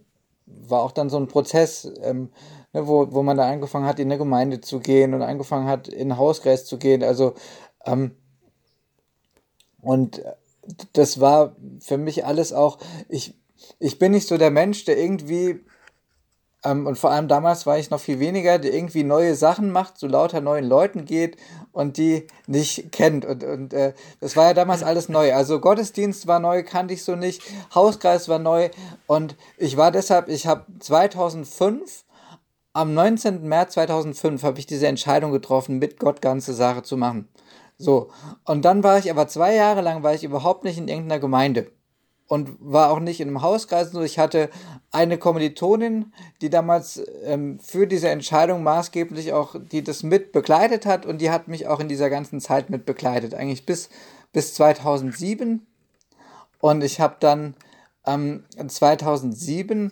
war 0.69 0.83
auch 0.83 0.93
dann 0.93 1.11
so 1.11 1.17
ein 1.17 1.29
Prozess, 1.29 1.91
ähm, 2.03 2.31
ne, 2.73 2.87
wo, 2.87 3.13
wo 3.13 3.23
man 3.23 3.37
da 3.37 3.49
angefangen 3.49 3.87
hat, 3.87 3.99
in 3.99 4.09
eine 4.09 4.19
Gemeinde 4.19 4.61
zu 4.61 4.81
gehen 4.81 5.15
und 5.15 5.23
angefangen 5.23 5.67
hat, 5.67 5.89
in 5.89 6.17
Hauskreis 6.17 6.65
zu 6.65 6.79
gehen. 6.79 7.03
Also, 7.03 7.35
ähm, 7.85 8.13
und 9.81 10.23
das 10.93 11.21
war 11.21 11.57
für 11.81 11.99
mich 11.99 12.25
alles 12.25 12.53
auch, 12.53 12.79
ich, 13.09 13.35
ich 13.79 13.99
bin 13.99 14.13
nicht 14.13 14.29
so 14.29 14.37
der 14.39 14.51
Mensch, 14.51 14.85
der 14.85 14.99
irgendwie, 14.99 15.61
ähm, 16.65 16.87
und 16.87 16.99
vor 16.99 17.11
allem 17.11 17.29
damals 17.29 17.67
war 17.67 17.79
ich 17.79 17.91
noch 17.91 18.01
viel 18.01 18.21
weniger, 18.21 18.59
der 18.59 18.75
irgendwie 18.75 19.03
neue 19.03 19.35
Sachen 19.35 19.71
macht, 19.71 19.99
zu 19.99 20.07
lauter 20.07 20.41
neuen 20.41 20.67
Leuten 20.67 21.05
geht 21.07 21.37
und 21.73 21.97
die 21.97 22.27
nicht 22.47 22.93
kennt. 22.93 23.25
Und, 23.25 23.45
und 23.45 23.73
äh, 23.73 23.95
das 24.21 24.37
war 24.37 24.49
ja 24.49 24.55
damals 24.55 24.83
alles 24.83 25.09
neu. 25.09 25.33
Also 25.35 25.61
Gottesdienst 25.61 26.27
war 26.27 26.39
neu, 26.39 26.63
kannte 26.63 26.95
ich 26.95 27.05
so 27.05 27.17
nicht, 27.17 27.43
Hauskreis 27.75 28.29
war 28.29 28.39
neu 28.39 28.69
und 29.07 29.37
ich 29.57 29.77
war 29.77 29.91
deshalb, 29.91 30.29
ich 30.29 30.47
habe 30.47 30.67
2005 30.81 32.05
am 32.73 32.95
19. 32.95 33.49
März 33.49 33.75
2005 33.75 34.43
habe 34.43 34.59
ich 34.59 34.67
diese 34.67 34.87
Entscheidung 34.87 35.33
getroffen, 35.33 35.79
mit 35.79 35.99
Gott 35.99 36.23
ganze 36.23 36.53
Sache 36.55 36.83
zu 36.83 36.97
machen. 36.97 37.29
So, 37.79 38.11
und 38.45 38.65
dann 38.65 38.85
war 38.85 38.99
ich 38.99 39.11
aber 39.11 39.27
zwei 39.27 39.55
Jahre 39.55 39.81
lang, 39.81 40.03
war 40.03 40.15
ich 40.15 40.23
überhaupt 40.23 40.65
nicht 40.65 40.77
in 40.79 40.89
irgendeiner 40.89 41.19
Gemeinde 41.19 41.73
und 42.31 42.57
war 42.61 42.93
auch 42.93 43.01
nicht 43.01 43.21
in 43.21 43.27
einem 43.27 43.43
Hauskreis. 43.43 43.91
So, 43.91 44.03
ich 44.03 44.21
hatte 44.21 44.51
eine 44.93 45.19
Kommilitonin, 45.19 46.13
die 46.41 46.49
damals 46.49 47.03
ähm, 47.25 47.59
für 47.59 47.89
diese 47.89 48.09
Entscheidung 48.09 48.63
maßgeblich 48.63 49.33
auch, 49.33 49.57
die 49.61 49.83
das 49.83 50.05
mit 50.05 50.31
begleitet 50.31 50.87
hat 50.87 51.07
und 51.07 51.21
die 51.21 51.33
hat 51.33 51.49
mich 51.49 51.67
auch 51.67 51.81
in 51.81 51.89
dieser 51.89 52.09
ganzen 52.09 52.41
Zeit 52.41 52.71
mit 52.71 52.87
begleitet, 52.87 53.35
eigentlich 53.35 53.67
bis, 53.67 53.89
bis 54.33 54.55
2007. 54.55 55.67
Und 56.61 56.85
ich 56.85 57.01
habe 57.01 57.17
dann 57.19 57.55
ähm, 58.07 58.45
2007 58.65 59.91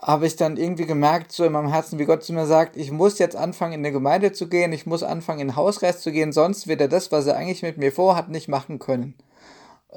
habe 0.00 0.28
ich 0.28 0.36
dann 0.36 0.56
irgendwie 0.56 0.86
gemerkt, 0.86 1.32
so 1.32 1.44
in 1.44 1.50
meinem 1.50 1.68
Herzen, 1.68 1.98
wie 1.98 2.04
Gott 2.04 2.22
zu 2.22 2.32
mir 2.32 2.46
sagt, 2.46 2.76
ich 2.76 2.92
muss 2.92 3.18
jetzt 3.18 3.34
anfangen, 3.34 3.72
in 3.72 3.80
eine 3.80 3.90
Gemeinde 3.90 4.30
zu 4.30 4.48
gehen, 4.48 4.72
ich 4.72 4.86
muss 4.86 5.02
anfangen, 5.02 5.40
in 5.40 5.48
den 5.48 5.56
Hausreis 5.56 6.00
zu 6.00 6.12
gehen, 6.12 6.32
sonst 6.32 6.68
wird 6.68 6.80
er 6.80 6.88
das, 6.88 7.10
was 7.10 7.26
er 7.26 7.36
eigentlich 7.36 7.62
mit 7.62 7.76
mir 7.76 7.90
vorhat, 7.90 8.28
nicht 8.28 8.46
machen 8.46 8.78
können. 8.78 9.14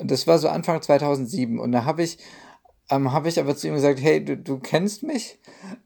Das 0.03 0.27
war 0.27 0.37
so 0.37 0.49
Anfang 0.49 0.81
2007. 0.81 1.59
Und 1.59 1.71
da 1.71 1.85
habe 1.85 2.03
ich, 2.03 2.17
ähm, 2.89 3.11
habe 3.11 3.29
ich 3.29 3.39
aber 3.39 3.55
zu 3.55 3.67
ihm 3.67 3.75
gesagt, 3.75 4.01
hey, 4.01 4.23
du, 4.23 4.37
du 4.37 4.59
kennst 4.59 5.03
mich? 5.03 5.39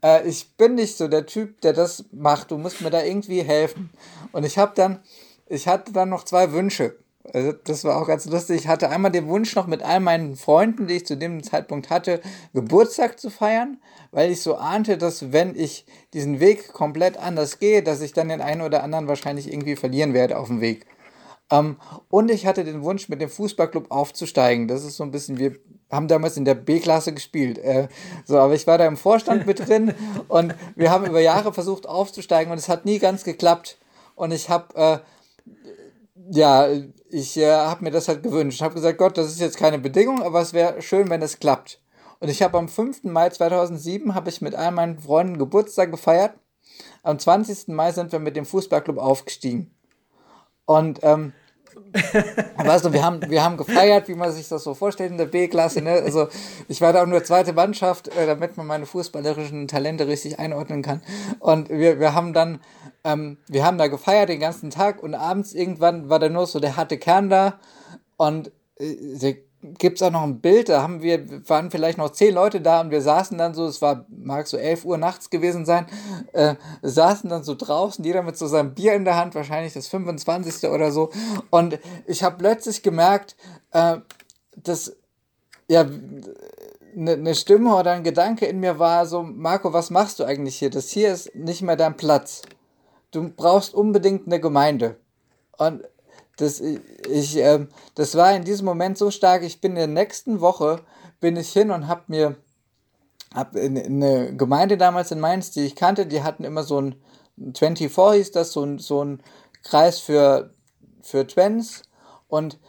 Äh, 0.03 0.27
ich 0.27 0.55
bin 0.57 0.75
nicht 0.75 0.97
so 0.97 1.07
der 1.07 1.25
Typ, 1.25 1.61
der 1.61 1.73
das 1.73 2.05
macht. 2.11 2.51
Du 2.51 2.57
musst 2.57 2.81
mir 2.81 2.89
da 2.89 3.03
irgendwie 3.03 3.43
helfen. 3.43 3.89
Und 4.31 4.45
ich 4.45 4.57
habe 4.57 4.73
dann, 4.75 4.99
ich 5.47 5.67
hatte 5.67 5.91
dann 5.91 6.09
noch 6.09 6.23
zwei 6.23 6.51
Wünsche. 6.51 6.95
Also 7.33 7.51
das 7.51 7.83
war 7.83 8.01
auch 8.01 8.07
ganz 8.07 8.25
lustig. 8.25 8.61
Ich 8.61 8.67
hatte 8.67 8.89
einmal 8.89 9.11
den 9.11 9.27
Wunsch 9.27 9.55
noch 9.55 9.67
mit 9.67 9.83
all 9.83 9.99
meinen 9.99 10.35
Freunden, 10.35 10.87
die 10.87 10.95
ich 10.95 11.05
zu 11.05 11.15
dem 11.15 11.43
Zeitpunkt 11.43 11.89
hatte, 11.89 12.21
Geburtstag 12.53 13.19
zu 13.19 13.29
feiern, 13.29 13.77
weil 14.11 14.31
ich 14.31 14.41
so 14.41 14.55
ahnte, 14.55 14.97
dass 14.97 15.31
wenn 15.31 15.55
ich 15.55 15.85
diesen 16.13 16.39
Weg 16.39 16.73
komplett 16.73 17.17
anders 17.17 17.59
gehe, 17.59 17.83
dass 17.83 18.01
ich 18.01 18.13
dann 18.13 18.29
den 18.29 18.41
einen 18.41 18.61
oder 18.61 18.83
anderen 18.83 19.07
wahrscheinlich 19.07 19.51
irgendwie 19.51 19.75
verlieren 19.75 20.13
werde 20.13 20.37
auf 20.37 20.47
dem 20.47 20.61
Weg. 20.61 20.85
Ähm, 21.51 21.77
und 22.09 22.29
ich 22.31 22.45
hatte 22.45 22.63
den 22.63 22.83
Wunsch, 22.83 23.09
mit 23.09 23.21
dem 23.21 23.29
Fußballclub 23.29 23.91
aufzusteigen. 23.91 24.67
Das 24.67 24.83
ist 24.83 24.97
so 24.97 25.03
ein 25.03 25.11
bisschen, 25.11 25.37
wir 25.37 25.55
haben 25.91 26.07
damals 26.07 26.37
in 26.37 26.45
der 26.45 26.55
B-Klasse 26.55 27.13
gespielt. 27.13 27.57
Äh, 27.57 27.87
so, 28.25 28.37
aber 28.37 28.53
ich 28.53 28.67
war 28.67 28.77
da 28.77 28.85
im 28.85 28.97
Vorstand 28.97 29.45
mit 29.47 29.67
drin 29.67 29.93
und 30.27 30.55
wir 30.75 30.91
haben 30.91 31.05
über 31.05 31.19
Jahre 31.19 31.53
versucht 31.53 31.87
aufzusteigen 31.87 32.51
und 32.51 32.57
es 32.57 32.69
hat 32.69 32.85
nie 32.85 32.99
ganz 32.99 33.23
geklappt. 33.23 33.77
Und 34.15 34.31
ich 34.31 34.49
habe 34.49 34.75
äh, 34.75 34.99
ja, 36.31 36.67
ich 37.09 37.37
äh, 37.37 37.51
habe 37.51 37.83
mir 37.83 37.91
das 37.91 38.07
halt 38.07 38.23
gewünscht. 38.23 38.57
Ich 38.57 38.63
habe 38.63 38.75
gesagt, 38.75 38.97
Gott, 38.97 39.17
das 39.17 39.27
ist 39.27 39.39
jetzt 39.39 39.57
keine 39.57 39.79
Bedingung, 39.79 40.21
aber 40.21 40.41
es 40.41 40.53
wäre 40.53 40.81
schön, 40.81 41.09
wenn 41.09 41.21
es 41.21 41.39
klappt. 41.39 41.81
Und 42.19 42.29
ich 42.29 42.41
habe 42.41 42.57
am 42.57 42.67
5. 42.67 43.05
Mai 43.05 43.29
2007 43.29 44.13
habe 44.13 44.29
ich 44.29 44.41
mit 44.41 44.53
all 44.53 44.71
meinen 44.71 44.99
Freunden 44.99 45.37
Geburtstag 45.37 45.91
gefeiert. 45.91 46.33
Am 47.01 47.17
20. 47.17 47.69
Mai 47.69 47.91
sind 47.91 48.11
wir 48.11 48.19
mit 48.19 48.35
dem 48.35 48.45
Fußballclub 48.45 48.97
aufgestiegen. 48.97 49.71
Und 50.69 50.99
ähm, 51.01 51.33
weißt 52.57 52.85
du, 52.85 52.93
wir 52.93 53.03
haben, 53.03 53.27
wir 53.27 53.43
haben 53.43 53.57
gefeiert, 53.57 54.07
wie 54.07 54.13
man 54.13 54.31
sich 54.31 54.47
das 54.49 54.63
so 54.63 54.75
vorstellt 54.75 55.09
in 55.09 55.17
der 55.17 55.25
B-Klasse. 55.25 55.81
Ne? 55.81 55.93
Also 55.93 56.27
ich 56.67 56.79
war 56.79 56.93
da 56.93 57.01
auch 57.01 57.07
nur 57.07 57.23
zweite 57.23 57.53
Mannschaft, 57.53 58.09
äh, 58.09 58.27
damit 58.27 58.55
man 58.55 58.67
meine 58.67 58.85
fußballerischen 58.85 59.67
Talente 59.67 60.05
richtig 60.05 60.37
einordnen 60.37 60.83
kann. 60.83 61.01
Und 61.39 61.69
wir, 61.69 61.99
wir 61.99 62.13
haben 62.13 62.33
dann, 62.33 62.59
ähm, 63.03 63.39
wir 63.47 63.65
haben 63.65 63.79
da 63.79 63.87
gefeiert 63.87 64.29
den 64.29 64.39
ganzen 64.39 64.69
Tag 64.69 65.01
und 65.01 65.15
abends 65.15 65.53
irgendwann 65.53 66.07
war 66.07 66.19
da 66.19 66.29
nur 66.29 66.45
so 66.45 66.59
der 66.59 66.75
harte 66.75 66.99
Kern 66.99 67.31
da. 67.31 67.59
Und 68.17 68.51
äh, 68.79 69.37
gibt 69.61 69.97
es 69.97 70.01
auch 70.01 70.11
noch 70.11 70.23
ein 70.23 70.39
Bild, 70.39 70.69
da 70.69 70.81
haben 70.81 71.01
wir, 71.01 71.47
waren 71.49 71.69
vielleicht 71.69 71.97
noch 71.97 72.11
zehn 72.11 72.33
Leute 72.33 72.61
da 72.61 72.79
und 72.79 72.91
wir 72.91 73.01
saßen 73.01 73.37
dann 73.37 73.53
so, 73.53 73.65
es 73.65 73.81
war, 73.81 74.05
mag 74.07 74.47
so 74.47 74.57
elf 74.57 74.85
Uhr 74.85 74.97
nachts 74.97 75.29
gewesen 75.29 75.65
sein, 75.65 75.85
äh, 76.31 76.55
saßen 76.81 77.29
dann 77.29 77.43
so 77.43 77.55
draußen, 77.55 78.03
jeder 78.05 78.23
mit 78.23 78.37
so 78.37 78.47
seinem 78.47 78.73
Bier 78.73 78.93
in 78.93 79.03
der 79.03 79.17
Hand, 79.17 79.35
wahrscheinlich 79.35 79.73
das 79.73 79.87
25. 79.87 80.69
oder 80.69 80.91
so. 80.91 81.09
Und 81.49 81.77
ich 82.05 82.23
habe 82.23 82.37
plötzlich 82.37 82.83
gemerkt, 82.83 83.35
äh, 83.71 83.97
dass 84.55 84.95
ja 85.67 85.85
eine 86.95 87.17
ne 87.17 87.35
Stimme 87.35 87.75
oder 87.75 87.91
ein 87.91 88.03
Gedanke 88.03 88.45
in 88.45 88.59
mir 88.59 88.79
war 88.79 89.05
so, 89.05 89.23
Marco, 89.23 89.73
was 89.73 89.89
machst 89.89 90.19
du 90.19 90.23
eigentlich 90.23 90.57
hier? 90.57 90.69
Das 90.69 90.89
hier 90.89 91.11
ist 91.11 91.35
nicht 91.35 91.61
mehr 91.61 91.75
dein 91.75 91.97
Platz. 91.97 92.41
Du 93.11 93.29
brauchst 93.29 93.73
unbedingt 93.73 94.25
eine 94.27 94.39
Gemeinde. 94.39 94.97
Und 95.57 95.83
das, 96.39 96.61
ich, 96.61 97.37
äh, 97.37 97.67
das 97.95 98.15
war 98.15 98.33
in 98.35 98.43
diesem 98.43 98.65
Moment 98.65 98.97
so 98.97 99.11
stark. 99.11 99.43
Ich 99.43 99.61
bin 99.61 99.71
in 99.71 99.77
der 99.77 99.87
nächsten 99.87 100.41
Woche 100.41 100.81
bin 101.19 101.35
ich 101.35 101.51
hin 101.51 101.71
und 101.71 101.87
habe 101.87 102.03
mir 102.07 102.35
hab 103.33 103.55
in, 103.55 103.75
in 103.75 104.03
eine 104.03 104.35
Gemeinde 104.35 104.77
damals 104.77 105.11
in 105.11 105.19
Mainz, 105.19 105.51
die 105.51 105.65
ich 105.65 105.75
kannte, 105.75 106.05
die 106.05 106.23
hatten 106.23 106.43
immer 106.43 106.63
so 106.63 106.81
ein 106.81 106.95
24 107.55 108.17
hieß 108.17 108.31
das, 108.31 108.51
so 108.51 108.63
ein, 108.63 108.79
so 108.79 109.03
ein 109.03 109.21
Kreis 109.63 109.99
für, 109.99 110.51
für 111.01 111.25
Twins. 111.25 111.83
Und 112.27 112.59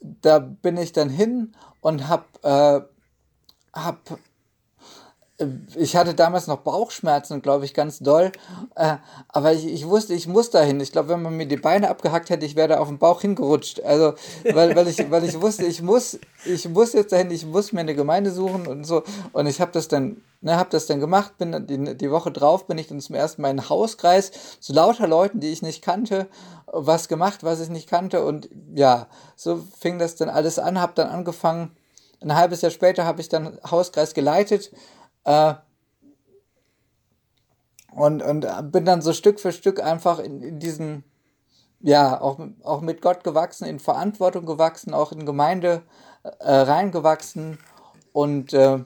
da 0.00 0.38
bin 0.38 0.76
ich 0.76 0.92
dann 0.92 1.08
hin 1.08 1.54
und 1.80 2.08
hab, 2.08 2.38
äh, 2.42 2.80
hab 3.72 4.18
ich 5.74 5.96
hatte 5.96 6.14
damals 6.14 6.46
noch 6.46 6.58
Bauchschmerzen, 6.58 7.42
glaube 7.42 7.64
ich, 7.64 7.74
ganz 7.74 7.98
doll. 7.98 8.30
Äh, 8.76 8.96
aber 9.28 9.52
ich, 9.52 9.66
ich 9.66 9.88
wusste, 9.88 10.14
ich 10.14 10.28
muss 10.28 10.50
dahin. 10.50 10.78
Ich 10.78 10.92
glaube, 10.92 11.08
wenn 11.08 11.22
man 11.22 11.36
mir 11.36 11.46
die 11.46 11.56
Beine 11.56 11.90
abgehackt 11.90 12.30
hätte, 12.30 12.46
ich 12.46 12.54
wäre 12.54 12.68
da 12.68 12.78
auf 12.78 12.86
dem 12.86 12.98
Bauch 12.98 13.20
hingerutscht. 13.20 13.82
Also, 13.82 14.14
weil, 14.44 14.76
weil, 14.76 14.86
ich, 14.86 15.10
weil 15.10 15.24
ich 15.24 15.40
wusste, 15.40 15.64
ich 15.66 15.82
muss, 15.82 16.20
ich 16.44 16.68
muss 16.68 16.92
jetzt 16.92 17.10
dahin, 17.10 17.32
ich 17.32 17.44
muss 17.44 17.72
mir 17.72 17.80
eine 17.80 17.96
Gemeinde 17.96 18.30
suchen 18.30 18.68
und 18.68 18.84
so. 18.84 19.02
Und 19.32 19.48
ich 19.48 19.60
habe 19.60 19.72
das 19.72 19.88
dann, 19.88 20.22
ne, 20.40 20.56
habe 20.56 20.70
das 20.70 20.86
dann 20.86 21.00
gemacht. 21.00 21.36
Bin 21.36 21.66
die, 21.66 21.96
die 21.96 22.10
Woche 22.12 22.30
drauf 22.30 22.68
bin 22.68 22.78
ich 22.78 22.86
dann 22.86 23.00
zum 23.00 23.16
ersten 23.16 23.42
Mal 23.42 23.50
in 23.50 23.68
Hauskreis 23.68 24.30
zu 24.60 24.72
lauter 24.72 25.08
Leuten, 25.08 25.40
die 25.40 25.50
ich 25.50 25.62
nicht 25.62 25.82
kannte, 25.82 26.28
was 26.66 27.08
gemacht, 27.08 27.42
was 27.42 27.58
ich 27.58 27.70
nicht 27.70 27.90
kannte. 27.90 28.24
Und 28.24 28.48
ja, 28.72 29.08
so 29.34 29.60
fing 29.80 29.98
das 29.98 30.14
dann 30.14 30.28
alles 30.28 30.60
an. 30.60 30.80
Habe 30.80 30.92
dann 30.94 31.08
angefangen. 31.08 31.72
Ein 32.20 32.36
halbes 32.36 32.62
Jahr 32.62 32.70
später 32.70 33.04
habe 33.04 33.20
ich 33.20 33.28
dann 33.28 33.58
Hauskreis 33.68 34.14
geleitet 34.14 34.70
äh, 35.24 35.54
und, 37.92 38.22
und 38.22 38.72
bin 38.72 38.84
dann 38.84 39.02
so 39.02 39.12
Stück 39.12 39.40
für 39.40 39.52
Stück 39.52 39.82
einfach 39.82 40.18
in, 40.18 40.42
in 40.42 40.58
diesen 40.58 41.04
ja, 41.80 42.18
auch, 42.18 42.38
auch 42.62 42.80
mit 42.80 43.02
Gott 43.02 43.24
gewachsen, 43.24 43.66
in 43.66 43.78
Verantwortung 43.78 44.46
gewachsen, 44.46 44.94
auch 44.94 45.12
in 45.12 45.26
Gemeinde 45.26 45.82
äh, 46.22 46.50
reingewachsen 46.50 47.58
und 48.14 48.54
äh, 48.54 48.82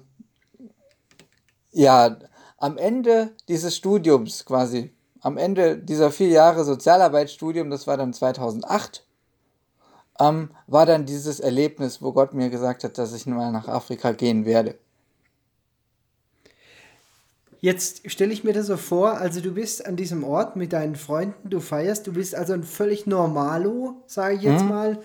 ja, 1.71 2.17
am 2.57 2.77
Ende 2.77 3.37
dieses 3.47 3.77
Studiums 3.77 4.45
quasi, 4.45 4.93
am 5.21 5.37
Ende 5.37 5.79
dieser 5.79 6.11
vier 6.11 6.29
Jahre 6.29 6.65
Sozialarbeitsstudium, 6.65 7.71
das 7.71 7.87
war 7.87 7.97
dann 7.97 8.13
2008, 8.13 9.07
ähm, 10.19 10.51
war 10.67 10.85
dann 10.85 11.07
dieses 11.07 11.39
Erlebnis, 11.39 12.03
wo 12.03 12.13
Gott 12.13 12.35
mir 12.35 12.51
gesagt 12.51 12.83
hat, 12.83 12.99
dass 12.99 13.13
ich 13.13 13.27
mal 13.27 13.53
nach 13.53 13.69
Afrika 13.69 14.11
gehen 14.11 14.45
werde. 14.45 14.77
Jetzt 17.61 18.09
stelle 18.11 18.33
ich 18.33 18.45
mir 18.45 18.53
das 18.53 18.67
so 18.67 18.77
vor, 18.77 19.19
also 19.19 19.41
du 19.41 19.53
bist 19.53 19.85
an 19.85 19.97
diesem 19.97 20.23
Ort 20.23 20.55
mit 20.55 20.73
deinen 20.73 20.95
Freunden, 20.95 21.51
du 21.51 21.59
feierst, 21.59 22.07
du 22.07 22.13
bist 22.13 22.35
also 22.35 22.53
ein 22.53 22.63
völlig 22.63 23.07
Normalo, 23.07 24.03
sage 24.07 24.37
ich 24.37 24.43
jetzt 24.43 24.63
mhm. 24.63 24.69
mal, 24.69 24.99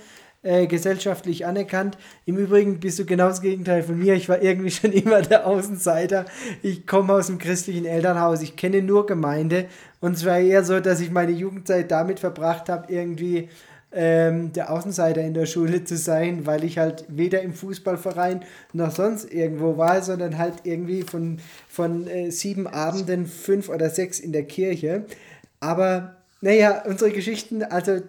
äh, 0.43 0.67
gesellschaftlich 0.67 1.45
anerkannt. 1.45 1.97
Im 2.25 2.37
Übrigen 2.37 2.79
bist 2.79 2.99
du 2.99 3.05
genau 3.05 3.29
das 3.29 3.41
Gegenteil 3.41 3.81
von 3.81 3.97
mir. 3.97 4.13
Ich 4.13 4.29
war 4.29 4.41
irgendwie 4.41 4.71
schon 4.71 4.91
immer 4.91 5.21
der 5.21 5.47
Außenseiter. 5.47 6.25
Ich 6.61 6.85
komme 6.85 7.13
aus 7.13 7.29
einem 7.29 7.39
christlichen 7.39 7.85
Elternhaus. 7.85 8.41
Ich 8.41 8.55
kenne 8.55 8.81
nur 8.81 9.05
Gemeinde. 9.05 9.65
Und 10.01 10.17
es 10.17 10.25
war 10.25 10.37
eher 10.37 10.63
so, 10.63 10.79
dass 10.79 10.99
ich 10.99 11.11
meine 11.11 11.31
Jugendzeit 11.31 11.89
damit 11.89 12.19
verbracht 12.19 12.67
habe, 12.69 12.91
irgendwie 12.93 13.49
ähm, 13.93 14.53
der 14.53 14.71
Außenseiter 14.71 15.21
in 15.21 15.33
der 15.33 15.45
Schule 15.45 15.83
zu 15.83 15.97
sein, 15.97 16.45
weil 16.45 16.63
ich 16.63 16.77
halt 16.77 17.05
weder 17.07 17.41
im 17.41 17.53
Fußballverein 17.53 18.43
noch 18.73 18.91
sonst 18.91 19.31
irgendwo 19.31 19.77
war, 19.77 20.01
sondern 20.01 20.37
halt 20.37 20.55
irgendwie 20.63 21.03
von, 21.03 21.39
von 21.67 22.07
äh, 22.07 22.31
sieben 22.31 22.67
Abenden 22.67 23.25
fünf 23.27 23.69
oder 23.69 23.89
sechs 23.89 24.19
in 24.19 24.31
der 24.31 24.43
Kirche. 24.43 25.05
Aber 25.59 26.17
naja, 26.41 26.83
unsere 26.85 27.11
Geschichten, 27.11 27.63
also 27.63 28.01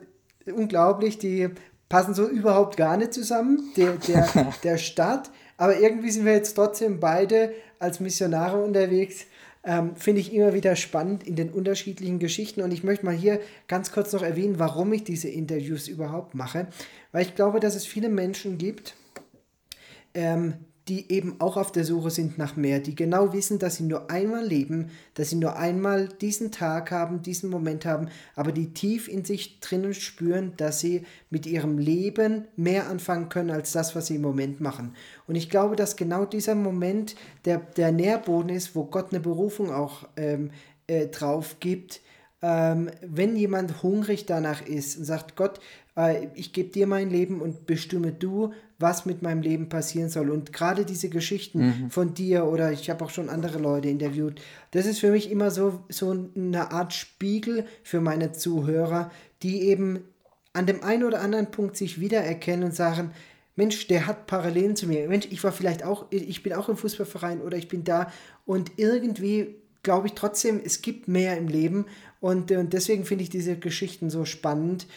unglaublich, 0.47 1.19
die 1.19 1.51
passen 1.89 2.15
so 2.15 2.27
überhaupt 2.27 2.77
gar 2.77 2.97
nicht 2.97 3.15
zusammen, 3.15 3.73
der, 3.77 3.93
der, 3.93 4.53
der 4.65 4.79
Start. 4.79 5.31
Aber 5.57 5.79
irgendwie 5.79 6.11
sind 6.11 6.25
wir 6.25 6.33
jetzt 6.33 6.55
trotzdem 6.55 6.99
beide 6.99 7.53
als 7.79 8.01
Missionare 8.01 8.63
unterwegs. 8.63 9.27
Ähm, 9.65 9.97
Finde 9.97 10.21
ich 10.21 10.33
immer 10.33 10.53
wieder 10.53 10.77
spannend 10.77 11.27
in 11.27 11.37
den 11.37 11.51
unterschiedlichen 11.51 12.19
Geschichten. 12.19 12.61
Und 12.61 12.73
ich 12.73 12.85
möchte 12.85 13.07
mal 13.07 13.15
hier 13.15 13.41
ganz 13.67 13.93
kurz 13.93 14.13
noch 14.13 14.23
erwähnen, 14.23 14.59
warum 14.59 14.93
ich 14.93 15.05
diese 15.05 15.29
Interviews 15.29 15.89
überhaupt 15.89 16.35
mache. 16.35 16.69
Weil 17.13 17.23
ich 17.23 17.35
glaube, 17.35 17.61
dass 17.61 17.75
es 17.75 17.87
viele 17.87 18.09
Menschen 18.09 18.59
gibt, 18.59 18.95
ähm, 20.13 20.55
die 20.89 21.11
eben 21.11 21.41
auch 21.41 21.57
auf 21.57 21.73
der 21.73 21.85
Suche 21.85 22.11
sind 22.11 22.37
nach 22.37 22.57
mehr, 22.57 22.79
die 22.79 22.95
genau 22.95 23.33
wissen, 23.33 23.59
dass 23.59 23.77
sie 23.77 23.85
nur 23.85 24.11
einmal 24.11 24.45
leben, 24.47 24.91
dass 25.15 25.31
sie 25.31 25.37
nur 25.37 25.57
einmal 25.57 26.09
diesen 26.09 26.53
Tag 26.53 26.91
haben, 26.91 27.23
diesen 27.23 27.49
Moment 27.49 27.87
haben, 27.87 28.09
aber 28.35 28.53
die 28.53 28.75
tief 28.75 29.09
in 29.09 29.25
sich 29.25 29.61
drinnen 29.61 29.95
spüren, 29.95 30.53
dass 30.59 30.81
sie 30.81 31.05
mit 31.31 31.47
ihrem 31.47 31.79
Leben 31.79 32.45
mehr 32.57 32.89
anfangen 32.89 33.31
können 33.31 33.51
als 33.51 33.73
das, 33.73 33.97
was 33.97 34.09
sie 34.09 34.17
im 34.17 34.23
Moment 34.23 34.61
machen. 34.61 34.95
Und 35.27 35.37
ich 35.37 35.51
glaube, 35.51 35.77
dass 35.77 35.97
genau 35.97 36.25
dieser 36.25 36.55
Moment 36.55 37.17
der, 37.45 37.59
der 37.59 37.93
Nährboden 37.93 38.51
ist, 38.51 38.75
wo 38.75 38.85
Gott 38.85 39.13
eine 39.13 39.21
Berufung 39.21 39.73
auch 39.73 40.07
ähm, 40.17 40.51
äh, 40.87 41.07
drauf 41.07 41.57
gibt, 41.61 42.01
ähm, 42.43 42.91
wenn 43.01 43.37
jemand 43.37 43.83
hungrig 43.83 44.27
danach 44.27 44.67
ist 44.67 44.99
und 44.99 45.05
sagt, 45.05 45.35
Gott, 45.35 45.61
äh, 45.97 46.27
ich 46.35 46.53
gebe 46.53 46.69
dir 46.69 46.87
mein 46.87 47.09
Leben 47.09 47.41
und 47.41 47.67
bestimme 47.67 48.13
du, 48.13 48.53
was 48.79 49.07
mit 49.07 49.23
meinem 49.23 49.41
Leben 49.41 49.71
passieren 49.71 50.11
soll. 50.11 50.31
Und 50.31 50.53
gerade 50.53 50.85
diese 50.85 51.09
Geschichten 51.09 51.67
mhm. 51.67 51.91
von 51.91 52.13
dir 52.13 52.45
oder 52.45 52.71
ich 52.73 52.91
habe 52.91 53.05
auch 53.05 53.11
schon 53.11 53.31
andere 53.31 53.59
Leute 53.59 53.89
interviewt, 53.89 54.43
das 54.73 54.85
ist 54.85 55.01
für 55.01 55.11
mich 55.11 55.31
immer 55.31 55.51
so, 55.51 55.85
so 55.89 56.11
eine 56.37 56.71
Art 56.71 56.93
Spiegel 56.93 57.65
für 57.83 58.01
meine 58.01 58.33
Zuhörer, 58.33 59.11
die 59.43 59.63
eben 59.63 60.01
an 60.53 60.67
dem 60.67 60.85
einen 60.85 61.05
oder 61.05 61.21
anderen 61.21 61.51
Punkt 61.51 61.77
sich 61.77 61.99
wiedererkennen 61.99 62.65
und 62.65 62.75
sagen, 62.75 63.13
Mensch, 63.57 63.87
der 63.87 64.07
hat 64.07 64.27
Parallelen 64.27 64.77
zu 64.77 64.87
mir. 64.87 65.09
Mensch, 65.09 65.29
ich 65.31 65.43
war 65.45 65.53
vielleicht 65.53 65.85
auch, 65.85 66.07
ich 66.11 66.43
bin 66.43 66.53
auch 66.55 66.69
im 66.69 66.77
Fußballverein 66.77 67.41
oder 67.41 67.57
ich 67.57 67.69
bin 67.69 67.85
da 67.85 68.11
und 68.45 68.73
irgendwie 68.77 69.57
glaube 69.85 70.09
ich 70.09 70.15
trotzdem, 70.15 70.61
es 70.65 70.83
gibt 70.83 71.07
mehr 71.07 71.39
im 71.39 71.47
Leben 71.47 71.87
und, 72.21 72.51
und 72.51 72.73
deswegen 72.73 73.05
finde 73.05 73.23
ich 73.23 73.31
diese 73.31 73.57
Geschichten 73.57 74.11
so 74.11 74.25
spannend. 74.25 74.89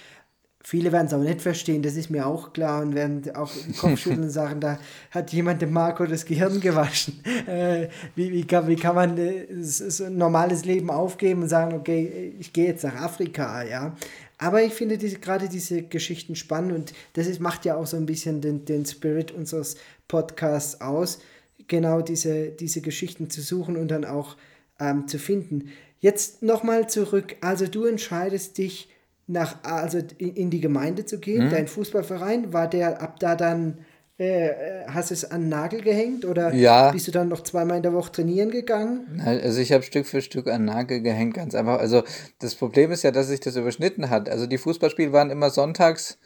Viele 0.64 0.92
werden 0.92 1.08
es 1.08 1.14
auch 1.14 1.22
nicht 1.22 1.42
verstehen, 1.42 1.82
das 1.82 1.96
ist 1.96 2.10
mir 2.10 2.26
auch 2.26 2.52
klar 2.52 2.82
und 2.82 2.96
werden 2.96 3.24
auch 3.36 3.52
Kopfschütteln 3.80 4.24
und 4.24 4.30
sagen, 4.32 4.60
da 4.60 4.80
hat 5.12 5.32
jemand 5.32 5.62
dem 5.62 5.72
Marco 5.72 6.06
das 6.06 6.26
Gehirn 6.26 6.60
gewaschen. 6.60 7.22
Äh, 7.48 7.88
wie, 8.16 8.34
wie, 8.34 8.44
kann, 8.46 8.68
wie 8.68 8.76
kann 8.76 8.94
man 8.94 9.18
äh, 9.18 9.46
so 9.62 10.04
ein 10.04 10.18
normales 10.18 10.66
Leben 10.66 10.90
aufgeben 10.90 11.44
und 11.44 11.48
sagen, 11.48 11.74
okay, 11.76 12.36
ich 12.38 12.52
gehe 12.52 12.68
jetzt 12.68 12.84
nach 12.84 12.96
Afrika, 12.96 13.64
ja. 13.64 13.96
Aber 14.38 14.62
ich 14.64 14.74
finde 14.74 14.98
diese, 14.98 15.20
gerade 15.20 15.50
diese 15.50 15.82
Geschichten 15.82 16.36
spannend 16.36 16.74
und 16.74 16.94
das 17.14 17.28
ist, 17.28 17.40
macht 17.40 17.66
ja 17.66 17.76
auch 17.76 17.88
so 17.88 17.98
ein 17.98 18.06
bisschen 18.06 18.42
den, 18.42 18.66
den 18.66 18.86
Spirit 18.86 19.32
unseres 19.32 19.78
Podcasts 20.08 20.80
aus, 20.80 21.20
genau 21.68 22.02
diese, 22.02 22.50
diese 22.50 22.82
Geschichten 22.82 23.30
zu 23.30 23.42
suchen 23.42 23.78
und 23.78 23.90
dann 23.90 24.06
auch 24.06 24.38
ähm, 24.80 25.08
zu 25.08 25.18
finden. 25.18 25.70
Jetzt 26.00 26.44
nochmal 26.44 26.88
zurück. 26.88 27.36
Also 27.42 27.66
du 27.66 27.86
entscheidest 27.86 28.58
dich 28.60 28.90
nach, 29.26 29.64
also 29.64 30.00
in 30.18 30.50
die 30.50 30.62
Gemeinde 30.62 31.06
zu 31.06 31.20
gehen, 31.20 31.46
mhm. 31.46 31.50
dein 31.50 31.68
Fußballverein, 31.68 32.54
war 32.54 32.70
der 32.70 33.02
ab 33.02 33.20
da 33.20 33.36
dann, 33.36 33.80
äh, 34.18 34.86
hast 34.88 35.12
du 35.12 35.14
es 35.14 35.30
an 35.30 35.42
den 35.42 35.50
Nagel 35.50 35.82
gehängt 35.82 36.26
oder 36.26 36.54
ja. 36.54 36.92
bist 36.92 37.08
du 37.08 37.12
dann 37.12 37.28
noch 37.28 37.44
zweimal 37.44 37.78
in 37.78 37.84
der 37.84 37.94
Woche 37.94 38.12
trainieren 38.12 38.50
gegangen? 38.50 39.22
Also 39.24 39.62
ich 39.62 39.72
habe 39.72 39.84
Stück 39.84 40.08
für 40.08 40.22
Stück 40.22 40.48
an 40.48 40.62
den 40.62 40.74
Nagel 40.74 41.02
gehängt, 41.02 41.36
ganz 41.36 41.54
einfach. 41.54 41.80
Also 41.80 42.04
das 42.40 42.56
Problem 42.56 42.92
ist 42.92 43.04
ja, 43.04 43.12
dass 43.12 43.28
sich 43.28 43.40
das 43.40 43.56
überschnitten 43.56 44.10
hat. 44.10 44.28
Also 44.28 44.48
die 44.48 44.58
Fußballspiele 44.58 45.14
waren 45.14 45.30
immer 45.30 45.52
sonntags 45.52 46.18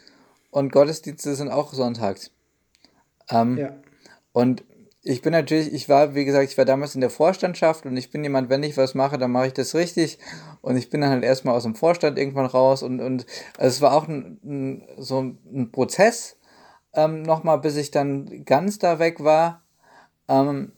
und 0.51 0.71
Gottesdienste 0.71 1.35
sind 1.35 1.49
auch 1.49 1.73
sonntags. 1.73 2.31
Ähm, 3.29 3.57
ja. 3.57 3.75
Und 4.31 4.63
ich 5.03 5.21
bin 5.21 5.31
natürlich, 5.31 5.73
ich 5.73 5.89
war, 5.89 6.13
wie 6.13 6.25
gesagt, 6.25 6.49
ich 6.49 6.57
war 6.57 6.65
damals 6.65 6.93
in 6.95 7.01
der 7.01 7.09
Vorstandschaft 7.09 7.85
und 7.85 7.97
ich 7.97 8.11
bin 8.11 8.23
jemand, 8.23 8.49
wenn 8.49 8.61
ich 8.61 8.77
was 8.77 8.93
mache, 8.93 9.17
dann 9.17 9.31
mache 9.31 9.47
ich 9.47 9.53
das 9.53 9.73
richtig. 9.73 10.19
Und 10.61 10.77
ich 10.77 10.89
bin 10.89 11.01
dann 11.01 11.09
halt 11.09 11.23
erstmal 11.23 11.55
aus 11.55 11.63
dem 11.63 11.75
Vorstand 11.75 12.19
irgendwann 12.19 12.45
raus 12.45 12.83
und, 12.83 12.99
und 12.99 13.25
es 13.57 13.81
war 13.81 13.93
auch 13.93 14.07
ein, 14.07 14.39
ein, 14.43 14.83
so 14.97 15.19
ein 15.19 15.71
Prozess 15.71 16.37
ähm, 16.93 17.23
nochmal, 17.23 17.59
bis 17.59 17.75
ich 17.75 17.91
dann 17.91 18.45
ganz 18.45 18.79
da 18.79 18.99
weg 18.99 19.23
war. 19.23 19.61
Ähm, 20.27 20.73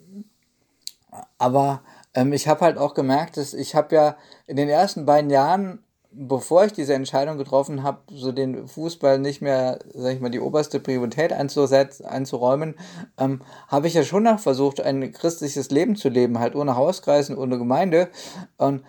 aber 1.37 1.81
ähm, 2.13 2.33
ich 2.33 2.47
habe 2.47 2.61
halt 2.61 2.77
auch 2.77 2.93
gemerkt, 2.93 3.37
dass 3.37 3.53
ich 3.53 3.75
habe 3.75 3.95
ja 3.95 4.17
in 4.47 4.57
den 4.57 4.69
ersten 4.69 5.05
beiden 5.05 5.29
Jahren 5.29 5.83
bevor 6.13 6.65
ich 6.65 6.73
diese 6.73 6.93
Entscheidung 6.93 7.37
getroffen 7.37 7.83
habe, 7.83 7.99
so 8.11 8.31
den 8.31 8.67
Fußball 8.67 9.19
nicht 9.19 9.41
mehr, 9.41 9.79
sag 9.93 10.13
ich 10.13 10.21
mal, 10.21 10.29
die 10.29 10.39
oberste 10.39 10.79
Priorität 10.79 11.33
einzusetzen, 11.33 12.05
einzuräumen, 12.05 12.75
ähm, 13.17 13.41
habe 13.67 13.87
ich 13.87 13.93
ja 13.93 14.03
schon 14.03 14.23
noch 14.23 14.39
versucht, 14.39 14.81
ein 14.81 15.11
christliches 15.11 15.71
Leben 15.71 15.95
zu 15.95 16.09
leben, 16.09 16.39
halt 16.39 16.55
ohne 16.55 16.75
Hauskreisen, 16.75 17.37
ohne 17.37 17.57
Gemeinde. 17.57 18.09
Und, 18.57 18.83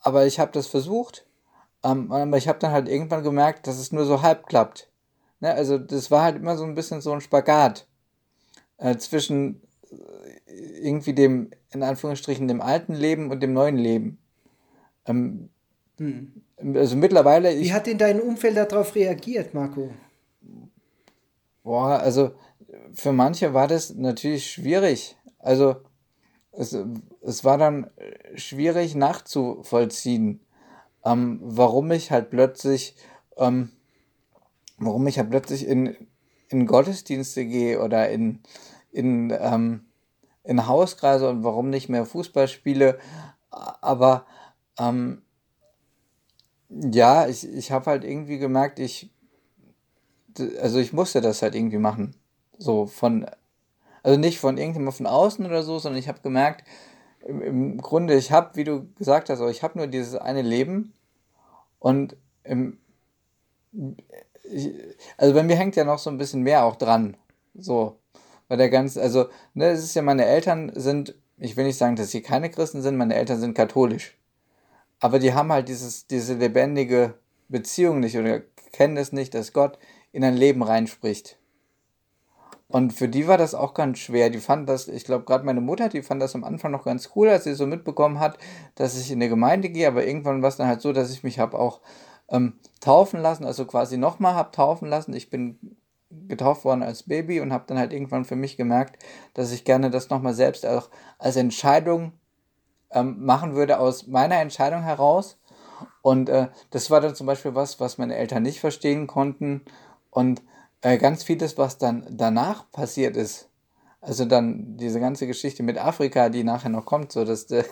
aber 0.00 0.26
ich 0.26 0.40
habe 0.40 0.52
das 0.52 0.66
versucht, 0.66 1.26
ähm, 1.84 2.10
aber 2.10 2.36
ich 2.36 2.48
habe 2.48 2.58
dann 2.58 2.72
halt 2.72 2.88
irgendwann 2.88 3.22
gemerkt, 3.22 3.66
dass 3.66 3.78
es 3.78 3.92
nur 3.92 4.04
so 4.04 4.22
halb 4.22 4.46
klappt. 4.46 4.88
Ne? 5.42 5.52
Also 5.52 5.76
das 5.76 6.10
war 6.10 6.22
halt 6.22 6.36
immer 6.36 6.56
so 6.56 6.64
ein 6.64 6.74
bisschen 6.74 7.02
so 7.02 7.12
ein 7.12 7.20
Spagat 7.20 7.86
äh, 8.78 8.96
zwischen 8.96 9.60
äh, 9.90 10.78
irgendwie 10.80 11.12
dem, 11.12 11.50
in 11.70 11.82
Anführungsstrichen, 11.82 12.48
dem 12.48 12.62
alten 12.62 12.94
Leben 12.94 13.30
und 13.30 13.42
dem 13.42 13.52
neuen 13.52 13.76
Leben. 13.76 14.18
Ähm, 15.04 15.50
hm. 15.98 16.42
Also 16.74 16.96
mittlerweile. 16.96 17.58
Wie 17.58 17.72
hat 17.72 17.88
denn 17.88 17.98
dein 17.98 18.20
Umfeld 18.20 18.56
darauf 18.56 18.94
reagiert, 18.94 19.52
Marco? 19.52 19.90
Boah, 21.64 21.98
also 21.98 22.32
für 22.94 23.12
manche 23.12 23.52
war 23.52 23.66
das 23.66 23.94
natürlich 23.94 24.50
schwierig. 24.50 25.16
Also 25.40 25.76
es, 26.52 26.76
es 27.22 27.44
war 27.44 27.58
dann 27.58 27.90
schwierig 28.36 28.94
nachzuvollziehen, 28.94 30.40
ähm, 31.04 31.40
warum 31.42 31.90
ich 31.90 32.12
halt 32.12 32.30
plötzlich, 32.30 32.94
ähm, 33.36 33.70
warum 34.84 35.06
ich 35.06 35.18
halt 35.18 35.30
plötzlich 35.30 35.66
in, 35.66 35.96
in 36.48 36.66
Gottesdienste 36.66 37.44
gehe 37.46 37.80
oder 37.82 38.10
in, 38.10 38.40
in, 38.90 39.32
ähm, 39.38 39.86
in 40.44 40.66
Hauskreise 40.66 41.28
und 41.28 41.44
warum 41.44 41.70
nicht 41.70 41.88
mehr 41.88 42.04
Fußball 42.04 42.48
spiele. 42.48 42.98
Aber 43.50 44.26
ähm, 44.78 45.22
ja, 46.68 47.26
ich, 47.26 47.46
ich 47.48 47.70
habe 47.70 47.86
halt 47.86 48.04
irgendwie 48.04 48.38
gemerkt, 48.38 48.78
ich, 48.78 49.10
also 50.60 50.78
ich 50.78 50.92
musste 50.92 51.20
das 51.20 51.42
halt 51.42 51.54
irgendwie 51.54 51.78
machen. 51.78 52.14
So 52.58 52.86
von, 52.86 53.26
also 54.02 54.18
nicht 54.18 54.38
von 54.38 54.56
irgendjemand 54.56 54.96
von 54.96 55.06
außen 55.06 55.44
oder 55.44 55.62
so, 55.62 55.78
sondern 55.78 55.98
ich 55.98 56.08
habe 56.08 56.20
gemerkt, 56.22 56.64
im, 57.24 57.40
im 57.42 57.78
Grunde, 57.78 58.14
ich 58.14 58.32
habe, 58.32 58.56
wie 58.56 58.64
du 58.64 58.88
gesagt 58.94 59.28
hast, 59.30 59.40
ich 59.40 59.62
habe 59.62 59.78
nur 59.78 59.86
dieses 59.86 60.16
eine 60.16 60.42
Leben 60.42 60.92
und 61.78 62.16
im, 62.44 62.78
ich, 64.42 64.72
also 65.16 65.34
bei 65.34 65.42
mir 65.42 65.56
hängt 65.56 65.76
ja 65.76 65.84
noch 65.84 65.98
so 65.98 66.10
ein 66.10 66.18
bisschen 66.18 66.42
mehr 66.42 66.64
auch 66.64 66.76
dran. 66.76 67.16
So, 67.54 67.96
weil 68.48 68.58
der 68.58 68.70
ganze, 68.70 69.00
also, 69.02 69.26
ne, 69.54 69.68
es 69.68 69.82
ist 69.82 69.94
ja, 69.94 70.02
meine 70.02 70.24
Eltern 70.24 70.72
sind, 70.74 71.14
ich 71.38 71.56
will 71.56 71.64
nicht 71.64 71.78
sagen, 71.78 71.96
dass 71.96 72.10
sie 72.10 72.22
keine 72.22 72.50
Christen 72.50 72.82
sind, 72.82 72.96
meine 72.96 73.14
Eltern 73.14 73.40
sind 73.40 73.54
katholisch 73.54 74.16
aber 75.02 75.18
die 75.18 75.34
haben 75.34 75.50
halt 75.50 75.68
dieses, 75.68 76.06
diese 76.06 76.34
lebendige 76.34 77.14
Beziehung 77.48 77.98
nicht 77.98 78.16
oder 78.16 78.40
kennen 78.70 78.96
es 78.96 79.10
nicht, 79.10 79.34
dass 79.34 79.52
Gott 79.52 79.76
in 80.12 80.22
ein 80.22 80.36
Leben 80.36 80.62
reinspricht. 80.62 81.38
Und 82.68 82.92
für 82.92 83.08
die 83.08 83.26
war 83.26 83.36
das 83.36 83.56
auch 83.56 83.74
ganz 83.74 83.98
schwer. 83.98 84.30
Die 84.30 84.38
fand 84.38 84.68
das, 84.68 84.86
ich 84.86 85.04
glaube, 85.04 85.24
gerade 85.24 85.44
meine 85.44 85.60
Mutter, 85.60 85.88
die 85.88 86.02
fand 86.02 86.22
das 86.22 86.36
am 86.36 86.44
Anfang 86.44 86.70
noch 86.70 86.84
ganz 86.84 87.10
cool, 87.16 87.28
als 87.28 87.44
sie 87.44 87.54
so 87.54 87.66
mitbekommen 87.66 88.20
hat, 88.20 88.38
dass 88.76 88.96
ich 88.96 89.10
in 89.10 89.18
der 89.18 89.28
Gemeinde 89.28 89.70
gehe. 89.70 89.88
Aber 89.88 90.06
irgendwann 90.06 90.40
war 90.40 90.48
es 90.48 90.56
dann 90.56 90.68
halt 90.68 90.80
so, 90.80 90.92
dass 90.92 91.12
ich 91.12 91.24
mich 91.24 91.40
habe 91.40 91.58
auch 91.58 91.80
ähm, 92.32 92.54
taufen 92.80 93.20
lassen, 93.20 93.44
also 93.44 93.64
quasi 93.66 93.96
nochmal 93.96 94.34
habe 94.34 94.50
taufen 94.50 94.88
lassen. 94.88 95.14
Ich 95.14 95.30
bin 95.30 95.76
getauft 96.28 96.64
worden 96.64 96.82
als 96.82 97.04
Baby 97.04 97.40
und 97.40 97.52
habe 97.52 97.64
dann 97.66 97.78
halt 97.78 97.92
irgendwann 97.92 98.24
für 98.24 98.36
mich 98.36 98.56
gemerkt, 98.56 99.02
dass 99.34 99.52
ich 99.52 99.64
gerne 99.64 99.90
das 99.90 100.10
nochmal 100.10 100.34
selbst 100.34 100.66
auch 100.66 100.90
als 101.18 101.36
Entscheidung 101.36 102.12
ähm, 102.90 103.24
machen 103.24 103.54
würde 103.54 103.78
aus 103.78 104.06
meiner 104.06 104.36
Entscheidung 104.36 104.82
heraus. 104.82 105.38
Und 106.02 106.28
äh, 106.28 106.48
das 106.70 106.90
war 106.90 107.00
dann 107.00 107.14
zum 107.14 107.26
Beispiel 107.26 107.54
was, 107.54 107.80
was 107.80 107.98
meine 107.98 108.16
Eltern 108.16 108.42
nicht 108.42 108.60
verstehen 108.60 109.06
konnten. 109.06 109.62
Und 110.10 110.42
äh, 110.82 110.98
ganz 110.98 111.22
vieles, 111.22 111.58
was 111.58 111.78
dann 111.78 112.06
danach 112.10 112.70
passiert 112.72 113.16
ist, 113.16 113.48
also 114.00 114.24
dann 114.24 114.76
diese 114.76 115.00
ganze 115.00 115.26
Geschichte 115.26 115.62
mit 115.62 115.78
Afrika, 115.78 116.28
die 116.28 116.44
nachher 116.44 116.70
noch 116.70 116.86
kommt, 116.86 117.12
so 117.12 117.24
das 117.24 117.50
äh, 117.50 117.64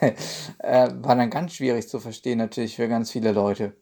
war 0.61 1.17
dann 1.17 1.31
ganz 1.31 1.55
schwierig 1.55 1.89
zu 1.89 1.99
verstehen, 1.99 2.39
natürlich 2.39 2.77
für 2.77 2.89
ganz 2.89 3.11
viele 3.11 3.33
Leute. 3.33 3.75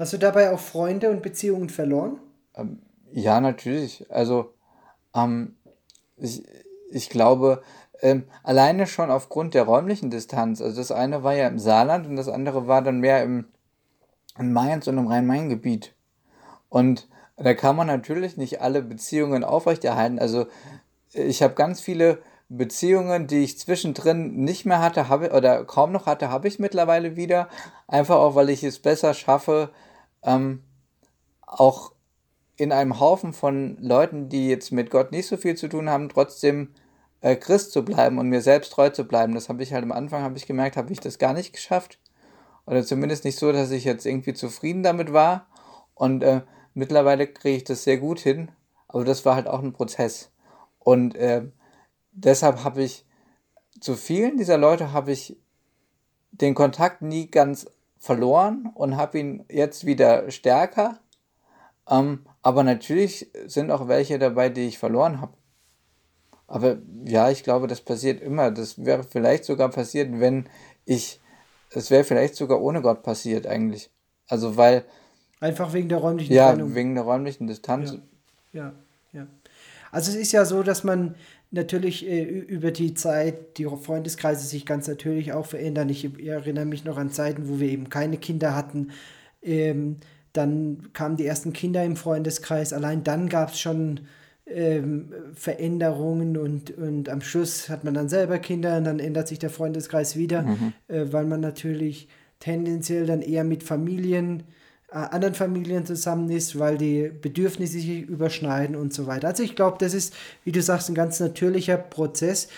Hast 0.00 0.14
du 0.14 0.16
dabei 0.16 0.50
auch 0.50 0.58
Freunde 0.58 1.10
und 1.10 1.20
Beziehungen 1.20 1.68
verloren? 1.68 2.18
Ähm, 2.54 2.78
ja, 3.12 3.38
natürlich. 3.38 4.06
Also 4.10 4.54
ähm, 5.14 5.56
ich, 6.16 6.42
ich 6.90 7.10
glaube, 7.10 7.62
ähm, 8.00 8.24
alleine 8.42 8.86
schon 8.86 9.10
aufgrund 9.10 9.52
der 9.52 9.64
räumlichen 9.64 10.08
Distanz. 10.08 10.62
Also 10.62 10.78
das 10.78 10.90
eine 10.90 11.22
war 11.22 11.34
ja 11.34 11.48
im 11.48 11.58
Saarland 11.58 12.06
und 12.06 12.16
das 12.16 12.28
andere 12.28 12.66
war 12.66 12.80
dann 12.80 13.00
mehr 13.00 13.22
im 13.22 13.44
in 14.38 14.54
Mainz 14.54 14.86
und 14.86 14.96
im 14.96 15.06
Rhein-Main-Gebiet. 15.06 15.92
Und 16.70 17.06
da 17.36 17.52
kann 17.52 17.76
man 17.76 17.88
natürlich 17.88 18.38
nicht 18.38 18.62
alle 18.62 18.80
Beziehungen 18.80 19.44
aufrechterhalten. 19.44 20.18
Also 20.18 20.46
ich 21.12 21.42
habe 21.42 21.52
ganz 21.52 21.82
viele 21.82 22.22
Beziehungen, 22.48 23.26
die 23.26 23.44
ich 23.44 23.58
zwischendrin 23.58 24.44
nicht 24.44 24.64
mehr 24.64 24.80
hatte, 24.80 25.10
habe 25.10 25.32
oder 25.32 25.62
kaum 25.64 25.92
noch 25.92 26.06
hatte, 26.06 26.30
habe 26.30 26.48
ich 26.48 26.58
mittlerweile 26.58 27.16
wieder. 27.16 27.50
Einfach 27.86 28.16
auch, 28.16 28.34
weil 28.34 28.48
ich 28.48 28.64
es 28.64 28.78
besser 28.78 29.12
schaffe, 29.12 29.68
ähm, 30.22 30.62
auch 31.46 31.92
in 32.56 32.72
einem 32.72 33.00
Haufen 33.00 33.32
von 33.32 33.78
Leuten, 33.80 34.28
die 34.28 34.48
jetzt 34.48 34.70
mit 34.70 34.90
Gott 34.90 35.12
nicht 35.12 35.26
so 35.26 35.36
viel 35.36 35.56
zu 35.56 35.68
tun 35.68 35.88
haben, 35.88 36.08
trotzdem 36.08 36.74
äh, 37.22 37.36
Christ 37.36 37.72
zu 37.72 37.84
bleiben 37.84 38.18
und 38.18 38.28
mir 38.28 38.42
selbst 38.42 38.72
treu 38.72 38.90
zu 38.90 39.04
bleiben. 39.04 39.34
Das 39.34 39.48
habe 39.48 39.62
ich 39.62 39.72
halt 39.72 39.82
am 39.82 39.92
Anfang, 39.92 40.22
habe 40.22 40.36
ich 40.36 40.46
gemerkt, 40.46 40.76
habe 40.76 40.92
ich 40.92 41.00
das 41.00 41.18
gar 41.18 41.32
nicht 41.32 41.52
geschafft. 41.52 41.98
Oder 42.66 42.84
zumindest 42.84 43.24
nicht 43.24 43.38
so, 43.38 43.52
dass 43.52 43.70
ich 43.70 43.84
jetzt 43.84 44.06
irgendwie 44.06 44.34
zufrieden 44.34 44.82
damit 44.82 45.12
war. 45.12 45.46
Und 45.94 46.22
äh, 46.22 46.42
mittlerweile 46.74 47.26
kriege 47.26 47.56
ich 47.56 47.64
das 47.64 47.84
sehr 47.84 47.96
gut 47.96 48.20
hin. 48.20 48.50
Aber 48.88 49.04
das 49.04 49.24
war 49.24 49.34
halt 49.34 49.48
auch 49.48 49.62
ein 49.62 49.72
Prozess. 49.72 50.30
Und 50.78 51.14
äh, 51.14 51.42
deshalb 52.12 52.64
habe 52.64 52.82
ich 52.82 53.06
zu 53.80 53.96
vielen 53.96 54.36
dieser 54.36 54.58
Leute 54.58 54.92
habe 54.92 55.12
ich 55.12 55.36
den 56.32 56.54
Kontakt 56.54 57.02
nie 57.02 57.30
ganz 57.30 57.66
verloren 58.00 58.70
und 58.74 58.96
habe 58.96 59.18
ihn 59.18 59.44
jetzt 59.48 59.86
wieder 59.86 60.30
stärker. 60.30 60.98
Ähm, 61.88 62.26
aber 62.42 62.64
natürlich 62.64 63.30
sind 63.46 63.70
auch 63.70 63.86
welche 63.86 64.18
dabei, 64.18 64.48
die 64.48 64.66
ich 64.66 64.78
verloren 64.78 65.20
habe. 65.20 65.34
Aber 66.46 66.78
ja, 67.04 67.30
ich 67.30 67.44
glaube, 67.44 67.68
das 67.68 67.80
passiert 67.82 68.20
immer. 68.20 68.50
Das 68.50 68.84
wäre 68.84 69.04
vielleicht 69.04 69.44
sogar 69.44 69.68
passiert, 69.68 70.08
wenn 70.18 70.48
ich, 70.84 71.20
es 71.70 71.90
wäre 71.90 72.02
vielleicht 72.02 72.34
sogar 72.34 72.60
ohne 72.60 72.82
Gott 72.82 73.02
passiert 73.02 73.46
eigentlich. 73.46 73.90
Also 74.28 74.56
weil. 74.56 74.84
Einfach 75.38 75.72
wegen 75.72 75.88
der 75.88 75.98
räumlichen 75.98 76.32
ja, 76.32 76.50
Trennung. 76.50 76.70
Ja, 76.70 76.74
wegen 76.74 76.94
der 76.94 77.04
räumlichen 77.04 77.46
Distanz. 77.46 77.92
Ja, 77.92 78.00
ja, 78.52 78.72
ja. 79.12 79.26
Also 79.90 80.10
es 80.10 80.16
ist 80.16 80.32
ja 80.32 80.44
so, 80.44 80.62
dass 80.62 80.84
man 80.84 81.14
natürlich 81.50 82.06
äh, 82.08 82.22
über 82.22 82.70
die 82.70 82.94
Zeit 82.94 83.58
die 83.58 83.64
Freundeskreise 83.64 84.46
sich 84.46 84.66
ganz 84.66 84.86
natürlich 84.86 85.32
auch 85.32 85.46
verändern. 85.46 85.88
Ich 85.88 86.08
erinnere 86.26 86.64
mich 86.64 86.84
noch 86.84 86.96
an 86.96 87.10
Zeiten, 87.10 87.48
wo 87.48 87.60
wir 87.60 87.68
eben 87.68 87.88
keine 87.88 88.18
Kinder 88.18 88.54
hatten. 88.54 88.90
Ähm, 89.42 89.96
dann 90.32 90.92
kamen 90.92 91.16
die 91.16 91.26
ersten 91.26 91.52
Kinder 91.52 91.84
im 91.84 91.96
Freundeskreis. 91.96 92.72
Allein 92.72 93.02
dann 93.02 93.28
gab 93.28 93.50
es 93.50 93.60
schon 93.60 94.00
ähm, 94.46 95.12
Veränderungen 95.34 96.36
und, 96.36 96.70
und 96.76 97.08
am 97.08 97.20
Schluss 97.20 97.68
hat 97.68 97.84
man 97.84 97.94
dann 97.94 98.08
selber 98.08 98.38
Kinder 98.38 98.76
und 98.78 98.84
dann 98.84 99.00
ändert 99.00 99.28
sich 99.28 99.38
der 99.38 99.50
Freundeskreis 99.50 100.16
wieder, 100.16 100.42
mhm. 100.42 100.72
äh, 100.88 101.12
weil 101.12 101.24
man 101.24 101.40
natürlich 101.40 102.08
tendenziell 102.38 103.06
dann 103.06 103.22
eher 103.22 103.44
mit 103.44 103.62
Familien, 103.62 104.44
anderen 104.90 105.34
Familien 105.34 105.86
zusammen 105.86 106.30
ist, 106.30 106.58
weil 106.58 106.76
die 106.76 107.08
Bedürfnisse 107.08 107.74
sich 107.74 108.02
überschneiden 108.02 108.76
und 108.76 108.92
so 108.92 109.06
weiter. 109.06 109.28
Also 109.28 109.42
ich 109.42 109.56
glaube, 109.56 109.76
das 109.78 109.94
ist, 109.94 110.14
wie 110.44 110.52
du 110.52 110.62
sagst, 110.62 110.88
ein 110.88 110.94
ganz 110.94 111.20
natürlicher 111.20 111.76
Prozess. 111.76 112.48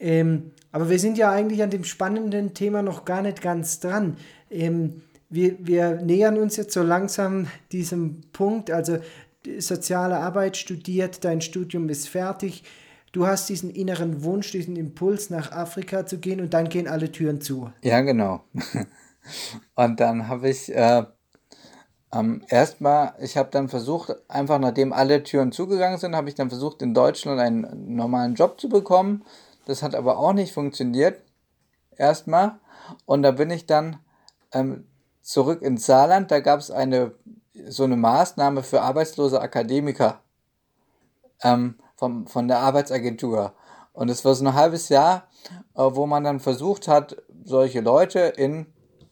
Ähm, 0.00 0.52
aber 0.70 0.90
wir 0.90 0.98
sind 0.98 1.18
ja 1.18 1.30
eigentlich 1.30 1.62
an 1.62 1.70
dem 1.70 1.84
spannenden 1.84 2.54
Thema 2.54 2.82
noch 2.82 3.04
gar 3.04 3.22
nicht 3.22 3.40
ganz 3.40 3.80
dran. 3.80 4.16
Ähm, 4.50 5.02
wir, 5.30 5.56
wir 5.60 5.96
nähern 5.96 6.38
uns 6.38 6.56
jetzt 6.56 6.72
so 6.72 6.82
langsam 6.82 7.48
diesem 7.72 8.22
Punkt. 8.32 8.70
Also 8.70 8.98
soziale 9.58 10.18
Arbeit 10.18 10.56
studiert, 10.56 11.24
dein 11.24 11.40
Studium 11.40 11.88
ist 11.88 12.08
fertig, 12.08 12.64
du 13.12 13.26
hast 13.26 13.48
diesen 13.48 13.70
inneren 13.70 14.22
Wunsch, 14.22 14.50
diesen 14.52 14.76
Impuls 14.76 15.30
nach 15.30 15.52
Afrika 15.52 16.06
zu 16.06 16.18
gehen 16.18 16.40
und 16.40 16.54
dann 16.54 16.68
gehen 16.68 16.88
alle 16.88 17.10
Türen 17.10 17.40
zu. 17.40 17.70
Ja, 17.82 18.00
genau. 18.00 18.44
Und 19.74 20.00
dann 20.00 20.28
habe 20.28 20.48
ich 20.48 20.74
äh, 20.74 21.04
ähm, 22.12 22.42
erstmal, 22.48 23.14
ich 23.20 23.36
habe 23.36 23.50
dann 23.50 23.68
versucht, 23.68 24.14
einfach 24.28 24.58
nachdem 24.58 24.92
alle 24.92 25.22
Türen 25.22 25.52
zugegangen 25.52 25.98
sind, 25.98 26.16
habe 26.16 26.28
ich 26.28 26.34
dann 26.34 26.48
versucht, 26.48 26.82
in 26.82 26.94
Deutschland 26.94 27.40
einen 27.40 27.94
normalen 27.94 28.34
Job 28.34 28.60
zu 28.60 28.68
bekommen. 28.68 29.24
Das 29.66 29.82
hat 29.82 29.94
aber 29.94 30.18
auch 30.18 30.32
nicht 30.32 30.52
funktioniert. 30.52 31.20
Erstmal. 31.96 32.58
Und 33.04 33.22
da 33.22 33.32
bin 33.32 33.50
ich 33.50 33.66
dann 33.66 33.98
ähm, 34.52 34.86
zurück 35.20 35.62
ins 35.62 35.84
Saarland. 35.84 36.30
Da 36.30 36.40
gab 36.40 36.60
es 36.60 36.70
eine 36.70 37.12
so 37.66 37.84
eine 37.84 37.96
Maßnahme 37.96 38.62
für 38.62 38.82
arbeitslose 38.82 39.40
Akademiker 39.40 40.20
ähm, 41.42 41.76
vom, 41.96 42.26
von 42.26 42.48
der 42.48 42.60
Arbeitsagentur. 42.60 43.54
Und 43.92 44.08
es 44.08 44.24
war 44.24 44.34
so 44.34 44.44
ein 44.44 44.54
halbes 44.54 44.88
Jahr, 44.88 45.28
äh, 45.74 45.82
wo 45.82 46.06
man 46.06 46.24
dann 46.24 46.40
versucht 46.40 46.88
hat, 46.88 47.16
solche 47.44 47.80
Leute 47.80 48.20
in, 48.20 48.66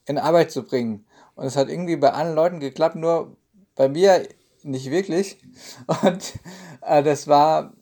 in 0.05 0.19
Arbeit 0.19 0.51
zu 0.51 0.63
bringen. 0.63 1.06
Und 1.37 1.47
es 1.47 1.57
hat 1.57 1.69
irgendwie 1.69 1.97
bei 1.97 2.13
allen 2.13 2.35
Leuten 2.35 2.61
geklappt, 2.61 2.97
nur 2.97 3.37
bei 3.77 3.89
mir 3.89 4.27
nicht 4.63 4.91
wirklich. 4.91 5.39
Und 6.03 6.35
äh, 6.81 7.03
das 7.03 7.29
war 7.29 7.73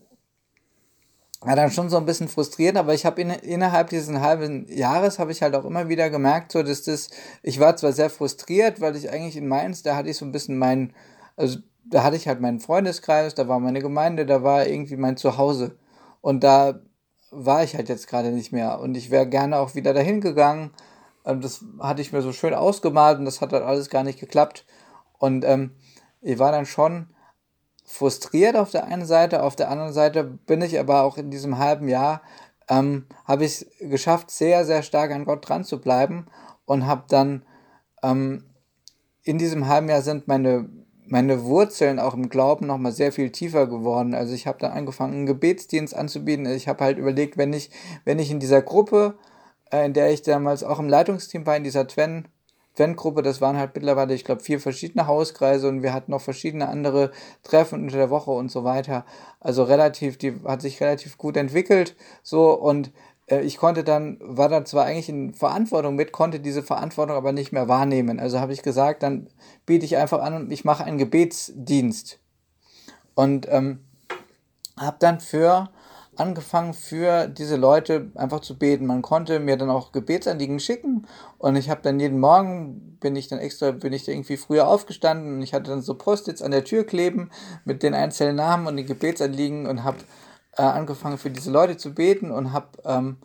war 1.45 1.57
dann 1.57 1.71
schon 1.71 1.91
so 1.91 1.99
ein 1.99 2.07
bisschen 2.07 2.29
frustrierend, 2.29 2.79
aber 2.79 2.95
ich 2.95 3.05
habe 3.05 3.21
in, 3.21 3.29
innerhalb 3.31 3.91
dieses 3.91 4.19
halben 4.19 4.67
Jahres 4.69 5.19
habe 5.19 5.31
ich 5.31 5.43
halt 5.43 5.55
auch 5.55 5.67
immer 5.67 5.89
wieder 5.89 6.09
gemerkt, 6.09 6.53
so 6.53 6.63
dass 6.63 6.83
das, 6.83 7.11
ich 7.43 7.61
war 7.61 7.77
zwar 7.77 7.93
sehr 7.93 8.09
frustriert, 8.09 8.81
weil 8.81 8.97
ich 8.97 9.11
eigentlich 9.11 9.37
in 9.37 9.47
Mainz, 9.47 9.83
da 9.83 9.95
hatte 9.95 10.09
ich 10.09 10.17
so 10.17 10.25
ein 10.25 10.33
bisschen 10.33 10.57
mein, 10.57 10.95
also 11.37 11.59
da 11.85 12.03
hatte 12.03 12.17
ich 12.17 12.29
halt 12.29 12.41
meinen 12.41 12.61
Freundeskreis, 12.61 13.35
da 13.35 13.47
war 13.47 13.61
meine 13.61 13.81
Gemeinde, 13.81 14.25
da 14.25 14.43
war 14.43 14.67
irgendwie 14.67 14.97
mein 14.97 15.19
Zuhause 15.19 15.77
und 16.23 16.43
da 16.43 16.81
war 17.31 17.63
ich 17.63 17.77
halt 17.77 17.91
jetzt 17.91 18.09
gerade 18.09 18.31
nicht 18.31 18.53
mehr 18.53 18.81
und 18.81 18.97
ich 18.97 19.11
wäre 19.11 19.29
gerne 19.29 19.59
auch 19.59 19.75
wieder 19.75 19.93
dahin 19.93 20.23
gegangen. 20.23 20.71
Das 21.25 21.65
hatte 21.81 22.03
ich 22.03 22.13
mir 22.13 22.23
so 22.23 22.33
schön 22.33 22.55
ausgemalt 22.55 23.19
und 23.19 23.25
das 23.25 23.41
hat 23.41 23.53
halt 23.53 23.65
alles 23.65 23.89
gar 23.89 24.03
nicht 24.03 24.21
geklappt 24.21 24.67
und 25.19 25.45
ähm, 25.45 25.73
ich 26.21 26.39
war 26.39 26.53
dann 26.53 26.67
schon 26.67 27.09
frustriert 27.85 28.57
auf 28.57 28.71
der 28.71 28.85
einen 28.87 29.07
Seite, 29.07 29.43
auf 29.43 29.57
der 29.57 29.71
anderen 29.71 29.93
Seite 29.93 30.25
bin 30.25 30.63
ich 30.63 30.79
aber 30.79 31.03
auch 31.03 31.17
in 31.17 31.31
diesem 31.31 31.59
halben 31.59 31.89
Jahr, 31.89 32.23
ähm, 32.69 33.07
habe 33.25 33.45
ich 33.45 33.63
es 33.63 33.91
geschafft, 33.91 34.31
sehr, 34.31 34.65
sehr 34.65 34.83
stark 34.83 35.13
an 35.13 35.25
Gott 35.25 35.49
dran 35.49 35.65
zu 35.65 35.81
bleiben 35.81 36.27
und 36.65 36.87
habe 36.87 37.05
dann 37.09 37.45
ähm, 38.03 38.45
in 39.23 39.39
diesem 39.39 39.69
halben 39.69 39.89
Jahr 39.89 40.03
sind 40.03 40.29
meine, 40.29 40.69
meine 41.07 41.45
Wurzeln 41.45 41.99
auch 41.99 42.15
im 42.15 42.29
Glauben 42.29 42.67
nochmal 42.67 42.93
sehr 42.93 43.13
viel 43.13 43.31
tiefer 43.31 43.67
geworden. 43.67 44.15
Also 44.15 44.35
ich 44.35 44.47
habe 44.47 44.59
dann 44.59 44.73
angefangen, 44.73 45.15
einen 45.15 45.27
Gebetsdienst 45.27 45.95
anzubieten. 45.95 46.47
Ich 46.47 46.69
habe 46.69 46.85
halt 46.85 46.99
überlegt, 46.99 47.37
wenn 47.37 47.53
ich, 47.53 47.71
wenn 48.05 48.19
ich 48.19 48.31
in 48.31 48.41
dieser 48.41 48.63
Gruppe, 48.63 49.15
in 49.83 49.93
der 49.93 50.13
ich 50.13 50.23
damals 50.23 50.63
auch 50.63 50.79
im 50.79 50.89
Leitungsteam 50.89 51.47
war, 51.47 51.57
in 51.57 51.65
dieser 51.65 51.87
Twen, 51.87 52.29
Fangruppe, 52.75 53.23
das 53.23 53.41
waren 53.41 53.57
halt 53.57 53.71
mittlerweile, 53.75 54.15
ich 54.15 54.25
glaube, 54.25 54.43
vier 54.43 54.59
verschiedene 54.59 55.07
Hauskreise 55.07 55.69
und 55.69 55.83
wir 55.83 55.93
hatten 55.93 56.11
noch 56.11 56.21
verschiedene 56.21 56.69
andere 56.69 57.13
Treffen 57.45 57.85
unter 57.85 57.97
der 57.97 58.11
Woche 58.11 58.33
und 58.33 58.51
so 58.51 58.65
weiter. 58.65 59.05
Also 59.39 59.63
relativ, 59.63 60.19
die 60.19 60.35
hat 60.45 60.61
sich 60.61 60.81
relativ 60.81 61.17
gut 61.17 61.37
entwickelt. 61.37 61.95
So 62.25 62.53
und 62.53 62.91
äh, 63.27 63.43
ich 63.43 63.59
konnte 63.59 63.85
dann, 63.85 64.19
war 64.21 64.49
dann 64.49 64.67
zwar 64.67 64.87
eigentlich 64.87 65.09
in 65.09 65.35
Verantwortung 65.35 65.95
mit, 65.95 66.11
konnte 66.11 66.41
diese 66.41 66.65
Verantwortung 66.65 67.17
aber 67.17 67.33
nicht 67.33 67.53
mehr 67.53 67.69
wahrnehmen. 67.69 68.19
Also 68.19 68.41
habe 68.41 68.53
ich 68.53 68.63
gesagt, 68.63 69.05
dann 69.05 69.29
biete 69.67 69.85
ich 69.85 69.97
einfach 69.97 70.21
an 70.21 70.35
und 70.35 70.53
ich 70.53 70.65
mache 70.65 70.85
einen 70.85 70.99
Gebetsdienst. 70.99 72.19
Und 73.15 73.47
ähm, 73.49 73.85
habe 74.77 74.97
dann 74.99 75.21
für 75.21 75.71
angefangen 76.17 76.75
für 76.75 77.27
diese 77.29 77.57
Leute 77.57 78.11
einfach 78.15 78.41
zu 78.41 78.59
beten. 78.59 78.87
Man 78.87 79.03
konnte 79.03 79.41
mir 79.41 79.57
dann 79.57 79.71
auch 79.71 79.93
Gebetsanliegen 79.93 80.61
schicken 80.61 81.07
und 81.39 81.57
ich 81.57 81.71
habe 81.71 81.81
dann 81.83 82.01
jeden 82.01 82.21
Morgen 82.21 82.99
bin 83.01 83.17
ich 83.17 83.29
dann 83.29 83.39
extra, 83.39 83.71
bin 83.71 83.93
ich 83.93 84.05
da 84.05 84.13
irgendwie 84.13 84.37
früher 84.37 84.67
aufgestanden 84.67 85.35
und 85.35 85.43
ich 85.43 85.55
hatte 85.55 85.71
dann 85.71 85.83
so 85.83 85.95
Post-its 85.95 86.43
an 86.43 86.51
der 86.51 86.65
Tür 86.65 86.85
kleben 86.85 87.31
mit 87.65 87.83
den 87.83 87.95
einzelnen 87.95 88.37
Namen 88.37 88.67
und 88.67 88.77
den 88.77 88.87
Gebetsanliegen 88.87 89.67
und 89.67 89.85
habe 89.85 89.99
äh, 90.57 90.63
angefangen 90.63 91.19
für 91.19 91.31
diese 91.31 91.51
Leute 91.51 91.77
zu 91.77 91.95
beten 91.95 92.31
und 92.31 92.53
habe, 92.53 92.69
ähm, 92.85 93.17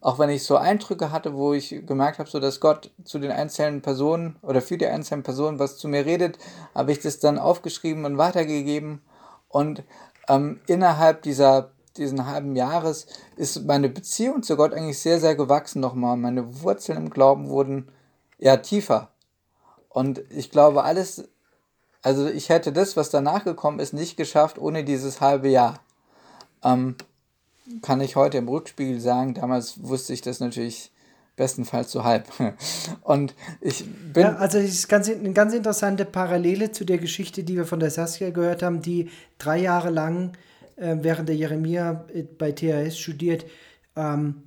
auch 0.00 0.18
wenn 0.18 0.30
ich 0.30 0.44
so 0.44 0.56
Eindrücke 0.56 1.10
hatte, 1.10 1.34
wo 1.34 1.54
ich 1.54 1.86
gemerkt 1.86 2.18
habe, 2.18 2.28
so 2.28 2.38
dass 2.38 2.60
Gott 2.60 2.90
zu 3.04 3.18
den 3.18 3.32
einzelnen 3.32 3.82
Personen 3.82 4.36
oder 4.42 4.60
für 4.60 4.78
die 4.78 4.86
einzelnen 4.86 5.22
Personen 5.22 5.58
was 5.58 5.78
zu 5.78 5.88
mir 5.88 6.06
redet, 6.06 6.38
habe 6.74 6.92
ich 6.92 7.00
das 7.00 7.18
dann 7.18 7.38
aufgeschrieben 7.38 8.04
und 8.04 8.18
weitergegeben 8.18 9.00
und 9.48 9.82
ähm, 10.28 10.60
innerhalb 10.66 11.22
dieser 11.22 11.70
diesen 11.98 12.26
halben 12.26 12.56
Jahres 12.56 13.06
ist 13.36 13.64
meine 13.64 13.88
Beziehung 13.88 14.42
zu 14.42 14.56
Gott 14.56 14.72
eigentlich 14.72 14.98
sehr, 14.98 15.20
sehr 15.20 15.34
gewachsen 15.34 15.80
nochmal. 15.80 16.16
Meine 16.16 16.62
Wurzeln 16.62 16.98
im 16.98 17.10
Glauben 17.10 17.48
wurden 17.48 17.88
ja 18.38 18.56
tiefer. 18.58 19.10
Und 19.88 20.22
ich 20.30 20.50
glaube, 20.50 20.84
alles, 20.84 21.28
also 22.02 22.26
ich 22.28 22.48
hätte 22.48 22.72
das, 22.72 22.96
was 22.96 23.10
danach 23.10 23.44
gekommen 23.44 23.80
ist, 23.80 23.92
nicht 23.92 24.16
geschafft 24.16 24.58
ohne 24.58 24.84
dieses 24.84 25.20
halbe 25.20 25.48
Jahr. 25.48 25.80
Ähm, 26.62 26.96
kann 27.82 28.00
ich 28.00 28.16
heute 28.16 28.38
im 28.38 28.48
Rückspiegel 28.48 29.00
sagen, 29.00 29.34
damals 29.34 29.82
wusste 29.82 30.12
ich 30.12 30.20
das 30.20 30.40
natürlich 30.40 30.92
bestenfalls 31.36 31.92
so 31.92 32.04
halb. 32.04 32.26
Und 33.02 33.34
ich 33.60 33.84
bin. 34.12 34.22
Ja, 34.22 34.36
also 34.36 34.58
es 34.58 34.70
ist 34.70 34.88
ganz, 34.88 35.08
eine 35.08 35.32
ganz 35.32 35.54
interessante 35.54 36.04
Parallele 36.04 36.72
zu 36.72 36.84
der 36.84 36.98
Geschichte, 36.98 37.44
die 37.44 37.56
wir 37.56 37.66
von 37.66 37.80
der 37.80 37.90
Saskia 37.90 38.30
gehört 38.30 38.62
haben, 38.62 38.82
die 38.82 39.10
drei 39.38 39.58
Jahre 39.58 39.90
lang 39.90 40.32
äh, 40.76 40.96
während 41.00 41.28
der 41.28 41.36
Jeremia 41.36 42.06
äh, 42.12 42.22
bei 42.22 42.52
THS 42.52 42.98
studiert, 42.98 43.46
ähm, 43.96 44.42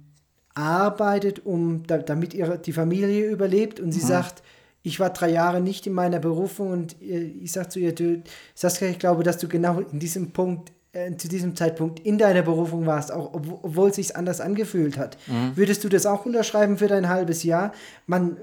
arbeitet, 0.53 1.45
um 1.45 1.83
da, 1.87 1.97
damit 1.97 2.33
ihre, 2.33 2.59
die 2.59 2.73
Familie 2.73 3.29
überlebt. 3.29 3.79
Und 3.79 3.91
sie 3.91 4.01
mhm. 4.01 4.07
sagt, 4.07 4.43
ich 4.83 4.99
war 4.99 5.11
drei 5.11 5.29
Jahre 5.29 5.61
nicht 5.61 5.87
in 5.87 5.93
meiner 5.93 6.19
Berufung 6.19 6.71
und 6.71 7.01
äh, 7.01 7.19
ich 7.19 7.51
sage 7.51 7.69
zu 7.69 7.79
ihr, 7.79 7.93
du, 7.93 8.23
Saskia, 8.55 8.89
ich 8.89 8.99
glaube, 8.99 9.23
dass 9.23 9.37
du 9.37 9.47
genau 9.47 9.79
in 9.79 9.99
diesem 9.99 10.31
Punkt 10.31 10.71
äh, 10.91 11.15
zu 11.15 11.27
diesem 11.27 11.55
Zeitpunkt 11.55 11.99
in 11.99 12.17
deiner 12.17 12.41
Berufung 12.41 12.85
warst, 12.85 13.11
auch 13.11 13.33
ob, 13.33 13.63
obwohl 13.63 13.89
es 13.89 13.97
sich 13.97 14.15
anders 14.15 14.41
angefühlt 14.41 14.97
hat. 14.97 15.17
Mhm. 15.27 15.55
Würdest 15.55 15.83
du 15.83 15.89
das 15.89 16.05
auch 16.05 16.25
unterschreiben 16.25 16.77
für 16.77 16.87
dein 16.87 17.09
halbes 17.09 17.43
Jahr? 17.43 17.73
Man, 18.07 18.37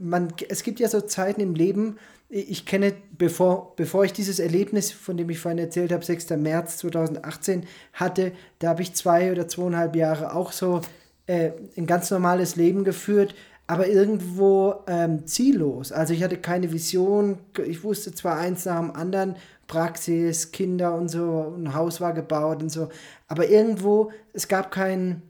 man, 0.00 0.32
es 0.48 0.62
gibt 0.62 0.80
ja 0.80 0.88
so 0.88 1.00
Zeiten 1.00 1.40
im 1.40 1.54
Leben, 1.54 1.98
ich 2.34 2.64
kenne, 2.64 2.94
bevor, 3.18 3.76
bevor 3.76 4.06
ich 4.06 4.14
dieses 4.14 4.38
Erlebnis, 4.38 4.90
von 4.90 5.18
dem 5.18 5.28
ich 5.28 5.38
vorhin 5.38 5.58
erzählt 5.58 5.92
habe, 5.92 6.02
6. 6.02 6.30
März 6.30 6.78
2018 6.78 7.66
hatte, 7.92 8.32
da 8.58 8.68
habe 8.70 8.80
ich 8.80 8.94
zwei 8.94 9.30
oder 9.30 9.48
zweieinhalb 9.48 9.94
Jahre 9.94 10.34
auch 10.34 10.50
so 10.52 10.80
äh, 11.26 11.50
ein 11.76 11.86
ganz 11.86 12.10
normales 12.10 12.56
Leben 12.56 12.84
geführt, 12.84 13.34
aber 13.66 13.86
irgendwo 13.86 14.76
ähm, 14.86 15.26
ziellos. 15.26 15.92
Also 15.92 16.14
ich 16.14 16.22
hatte 16.22 16.38
keine 16.38 16.72
Vision, 16.72 17.36
ich 17.66 17.84
wusste 17.84 18.14
zwar 18.14 18.38
eins 18.38 18.64
nach 18.64 18.80
dem 18.80 18.92
anderen, 18.92 19.36
Praxis, 19.66 20.52
Kinder 20.52 20.94
und 20.94 21.10
so, 21.10 21.54
ein 21.54 21.74
Haus 21.74 22.00
war 22.00 22.14
gebaut 22.14 22.62
und 22.62 22.70
so, 22.70 22.88
aber 23.28 23.48
irgendwo, 23.48 24.10
es 24.32 24.48
gab 24.48 24.70
kein, 24.70 25.20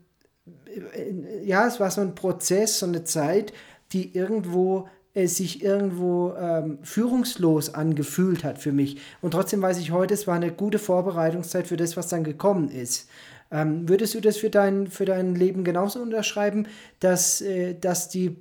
äh, 0.66 1.44
ja, 1.44 1.66
es 1.66 1.80
war 1.80 1.90
so 1.90 2.00
ein 2.00 2.14
Prozess, 2.14 2.78
so 2.78 2.86
eine 2.86 3.02
Zeit, 3.02 3.52
die 3.92 4.16
irgendwo 4.16 4.88
es 5.14 5.36
sich 5.36 5.62
irgendwo 5.62 6.34
ähm, 6.38 6.78
führungslos 6.82 7.74
angefühlt 7.74 8.44
hat 8.44 8.58
für 8.58 8.72
mich. 8.72 8.98
Und 9.20 9.32
trotzdem 9.32 9.60
weiß 9.60 9.78
ich 9.78 9.90
heute, 9.90 10.14
es 10.14 10.26
war 10.26 10.36
eine 10.36 10.52
gute 10.52 10.78
Vorbereitungszeit 10.78 11.66
für 11.66 11.76
das, 11.76 11.96
was 11.96 12.08
dann 12.08 12.24
gekommen 12.24 12.70
ist. 12.70 13.08
Ähm, 13.50 13.88
würdest 13.88 14.14
du 14.14 14.20
das 14.20 14.38
für 14.38 14.48
dein, 14.48 14.86
für 14.86 15.04
dein 15.04 15.34
Leben 15.34 15.64
genauso 15.64 16.00
unterschreiben, 16.00 16.66
dass, 17.00 17.42
äh, 17.42 17.74
dass 17.74 18.08
die, 18.08 18.36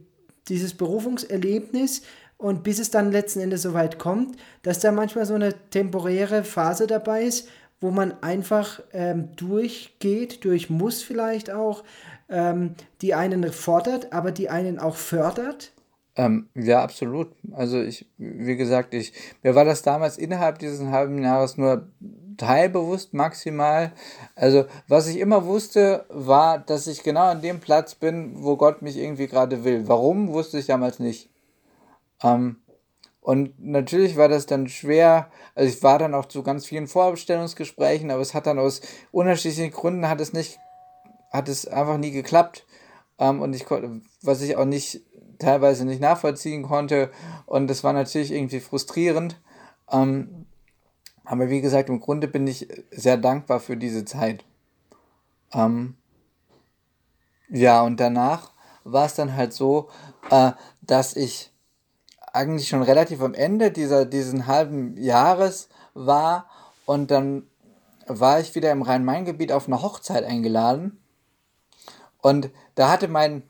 dieses 0.47 0.73
Berufungserlebnis 0.73 2.03
und 2.37 2.63
bis 2.63 2.79
es 2.79 2.89
dann 2.89 3.11
letzten 3.11 3.41
Endes 3.41 3.63
so 3.63 3.73
weit 3.73 3.99
kommt, 3.99 4.37
dass 4.63 4.79
da 4.79 4.91
manchmal 4.91 5.25
so 5.25 5.33
eine 5.33 5.53
temporäre 5.69 6.43
Phase 6.43 6.87
dabei 6.87 7.23
ist, 7.23 7.49
wo 7.81 7.91
man 7.91 8.13
einfach 8.21 8.81
ähm, 8.93 9.29
durchgeht, 9.35 10.45
durch 10.45 10.69
muss 10.69 11.03
vielleicht 11.03 11.51
auch, 11.51 11.83
ähm, 12.29 12.75
die 13.01 13.13
einen 13.13 13.51
fordert, 13.51 14.13
aber 14.13 14.31
die 14.31 14.49
einen 14.49 14.79
auch 14.79 14.95
fördert? 14.95 15.71
Ähm, 16.21 16.49
ja, 16.53 16.83
absolut. 16.83 17.29
Also 17.51 17.81
ich, 17.81 18.05
wie 18.19 18.55
gesagt, 18.55 18.93
ich, 18.93 19.11
mir 19.41 19.55
war 19.55 19.65
das 19.65 19.81
damals 19.81 20.19
innerhalb 20.19 20.59
dieses 20.59 20.85
halben 20.85 21.23
Jahres 21.23 21.57
nur 21.57 21.87
teilbewusst 22.37 23.15
maximal. 23.15 23.91
Also 24.35 24.65
was 24.87 25.07
ich 25.07 25.17
immer 25.17 25.45
wusste, 25.45 26.05
war, 26.09 26.59
dass 26.59 26.85
ich 26.85 27.01
genau 27.01 27.31
an 27.31 27.41
dem 27.41 27.59
Platz 27.59 27.95
bin, 27.95 28.43
wo 28.43 28.55
Gott 28.55 28.83
mich 28.83 28.97
irgendwie 28.97 29.25
gerade 29.25 29.63
will. 29.63 29.87
Warum, 29.87 30.27
wusste 30.27 30.59
ich 30.59 30.67
damals 30.67 30.99
nicht. 30.99 31.31
Ähm, 32.21 32.57
und 33.19 33.59
natürlich 33.59 34.15
war 34.15 34.29
das 34.29 34.45
dann 34.45 34.67
schwer, 34.67 35.31
also 35.55 35.73
ich 35.73 35.81
war 35.81 35.97
dann 35.97 36.13
auch 36.13 36.25
zu 36.25 36.43
ganz 36.43 36.67
vielen 36.67 36.87
Vorbestellungsgesprächen, 36.87 38.11
aber 38.11 38.21
es 38.21 38.35
hat 38.35 38.45
dann 38.45 38.59
aus 38.59 38.81
unterschiedlichen 39.11 39.71
Gründen 39.71 40.07
hat 40.07 40.21
es 40.21 40.33
nicht, 40.33 40.59
hat 41.31 41.49
es 41.49 41.67
einfach 41.67 41.97
nie 41.97 42.11
geklappt. 42.11 42.67
Ähm, 43.17 43.41
und 43.41 43.55
ich 43.55 43.65
konnte, 43.65 44.01
was 44.21 44.41
ich 44.41 44.55
auch 44.55 44.65
nicht 44.65 45.01
teilweise 45.41 45.85
nicht 45.85 46.01
nachvollziehen 46.01 46.63
konnte. 46.63 47.11
Und 47.45 47.67
das 47.67 47.83
war 47.83 47.93
natürlich 47.93 48.31
irgendwie 48.31 48.59
frustrierend. 48.59 49.39
Ähm, 49.91 50.45
aber 51.25 51.49
wie 51.49 51.61
gesagt, 51.61 51.89
im 51.89 51.99
Grunde 51.99 52.27
bin 52.27 52.47
ich 52.47 52.67
sehr 52.91 53.17
dankbar 53.17 53.59
für 53.59 53.77
diese 53.77 54.05
Zeit. 54.05 54.43
Ähm, 55.53 55.95
ja, 57.49 57.81
und 57.81 57.99
danach 57.99 58.51
war 58.83 59.05
es 59.05 59.15
dann 59.15 59.35
halt 59.35 59.53
so, 59.53 59.89
äh, 60.29 60.51
dass 60.81 61.15
ich 61.15 61.51
eigentlich 62.33 62.69
schon 62.69 62.81
relativ 62.81 63.21
am 63.21 63.33
Ende 63.33 63.71
dieser, 63.71 64.05
diesen 64.05 64.47
halben 64.47 64.95
Jahres 64.97 65.67
war 65.93 66.47
und 66.85 67.11
dann 67.11 67.43
war 68.07 68.39
ich 68.39 68.55
wieder 68.55 68.71
im 68.71 68.81
Rhein-Main-Gebiet 68.81 69.51
auf 69.51 69.67
eine 69.67 69.81
Hochzeit 69.81 70.23
eingeladen. 70.23 71.01
Und 72.21 72.49
da 72.75 72.89
hatte 72.89 73.07
mein 73.07 73.43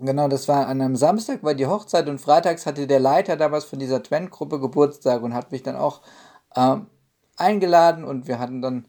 Genau, 0.00 0.28
das 0.28 0.48
war 0.48 0.66
an 0.66 0.80
einem 0.80 0.96
Samstag, 0.96 1.42
war 1.42 1.54
die 1.54 1.66
Hochzeit 1.66 2.08
und 2.08 2.20
freitags 2.20 2.66
hatte 2.66 2.86
der 2.86 3.00
Leiter 3.00 3.36
damals 3.36 3.64
von 3.64 3.78
dieser 3.78 4.02
Twent-Gruppe 4.02 4.60
Geburtstag 4.60 5.22
und 5.22 5.34
hat 5.34 5.52
mich 5.52 5.62
dann 5.62 5.76
auch 5.76 6.02
ähm, 6.54 6.86
eingeladen 7.36 8.04
und 8.04 8.26
wir 8.28 8.38
hatten 8.38 8.62
dann 8.62 8.86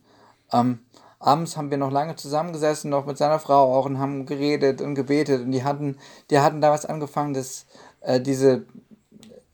ähm, 0.51 0.79
abends 1.19 1.57
haben 1.57 1.71
wir 1.71 1.77
noch 1.77 1.91
lange 1.91 2.15
zusammengesessen, 2.15 2.89
noch 2.89 3.05
mit 3.05 3.17
seiner 3.17 3.39
Frau 3.39 3.75
auch 3.75 3.85
und 3.85 3.99
haben 3.99 4.25
geredet 4.25 4.81
und 4.81 4.95
gebetet 4.95 5.41
und 5.41 5.51
die 5.51 5.63
hatten, 5.63 5.97
die 6.29 6.39
hatten 6.39 6.61
damals 6.61 6.85
angefangen, 6.85 7.33
das, 7.33 7.65
äh, 8.01 8.19
diese, 8.19 8.65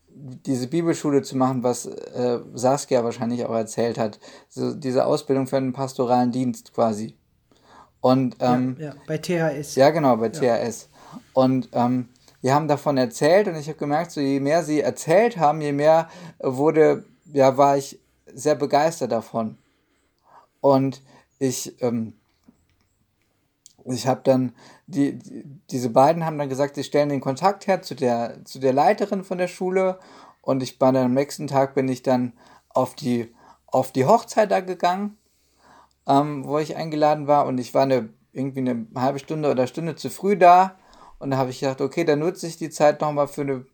diese 0.09 0.67
Bibelschule 0.67 1.21
zu 1.21 1.37
machen, 1.37 1.63
was 1.63 1.85
äh, 1.85 2.39
Saskia 2.53 3.03
wahrscheinlich 3.03 3.45
auch 3.45 3.55
erzählt 3.55 3.97
hat, 3.97 4.19
so 4.49 4.73
diese 4.73 5.05
Ausbildung 5.05 5.47
für 5.47 5.57
einen 5.57 5.73
pastoralen 5.73 6.31
Dienst 6.31 6.73
quasi. 6.73 7.17
Und 8.01 8.35
ähm, 8.41 8.75
ja, 8.79 8.87
ja, 8.87 8.93
bei 9.07 9.17
THS. 9.17 9.75
Ja, 9.75 9.89
genau, 9.89 10.17
bei 10.17 10.29
ja. 10.29 10.57
THS. 10.57 10.89
Und 11.33 11.69
ähm, 11.73 12.09
wir 12.43 12.53
haben 12.53 12.67
davon 12.67 12.97
erzählt 12.97 13.47
und 13.47 13.55
ich 13.55 13.69
habe 13.69 13.77
gemerkt, 13.77 14.11
so 14.11 14.19
je 14.19 14.41
mehr 14.41 14.63
sie 14.63 14.81
erzählt 14.81 15.37
haben, 15.37 15.61
je 15.61 15.71
mehr 15.71 16.09
wurde, 16.39 17.05
ja, 17.31 17.57
war 17.57 17.77
ich 17.77 17.99
sehr 18.33 18.55
begeistert 18.55 19.13
davon. 19.13 19.57
Und 20.59 21.01
ich, 21.39 21.81
ähm, 21.81 22.13
ich 23.85 24.07
habe 24.07 24.21
dann, 24.25 24.53
die, 24.87 25.17
die, 25.17 25.45
diese 25.71 25.89
beiden 25.89 26.25
haben 26.25 26.37
dann 26.37 26.49
gesagt, 26.49 26.75
sie 26.75 26.83
stellen 26.83 27.09
den 27.09 27.21
Kontakt 27.21 27.67
her 27.67 27.81
zu 27.81 27.95
der, 27.95 28.43
zu 28.43 28.59
der 28.59 28.73
Leiterin 28.73 29.23
von 29.23 29.37
der 29.37 29.47
Schule 29.47 29.97
und 30.41 30.61
ich 30.61 30.79
war 30.81 30.91
dann 30.91 31.05
am 31.05 31.13
nächsten 31.13 31.47
Tag 31.47 31.75
bin 31.75 31.87
ich 31.87 32.03
dann 32.03 32.33
auf 32.67 32.93
die, 32.93 33.33
auf 33.67 33.93
die 33.93 34.05
Hochzeit 34.05 34.51
da 34.51 34.59
gegangen, 34.59 35.17
ähm, 36.07 36.45
wo 36.45 36.59
ich 36.59 36.75
eingeladen 36.75 37.27
war 37.27 37.45
und 37.45 37.57
ich 37.57 37.73
war 37.73 37.83
eine, 37.83 38.09
irgendwie 38.33 38.59
eine 38.59 38.85
halbe 38.95 39.19
Stunde 39.19 39.49
oder 39.49 39.67
Stunde 39.67 39.95
zu 39.95 40.09
früh 40.09 40.35
da 40.35 40.75
und 41.23 41.31
da 41.31 41.37
habe 41.37 41.49
ich 41.51 41.61
gedacht, 41.61 41.79
okay, 41.79 42.03
dann 42.03 42.19
nutze 42.19 42.47
ich 42.47 42.57
die 42.57 42.69
Zeit 42.69 42.99
nochmal 42.99 43.27
für 43.27 43.41
eine 43.41 43.65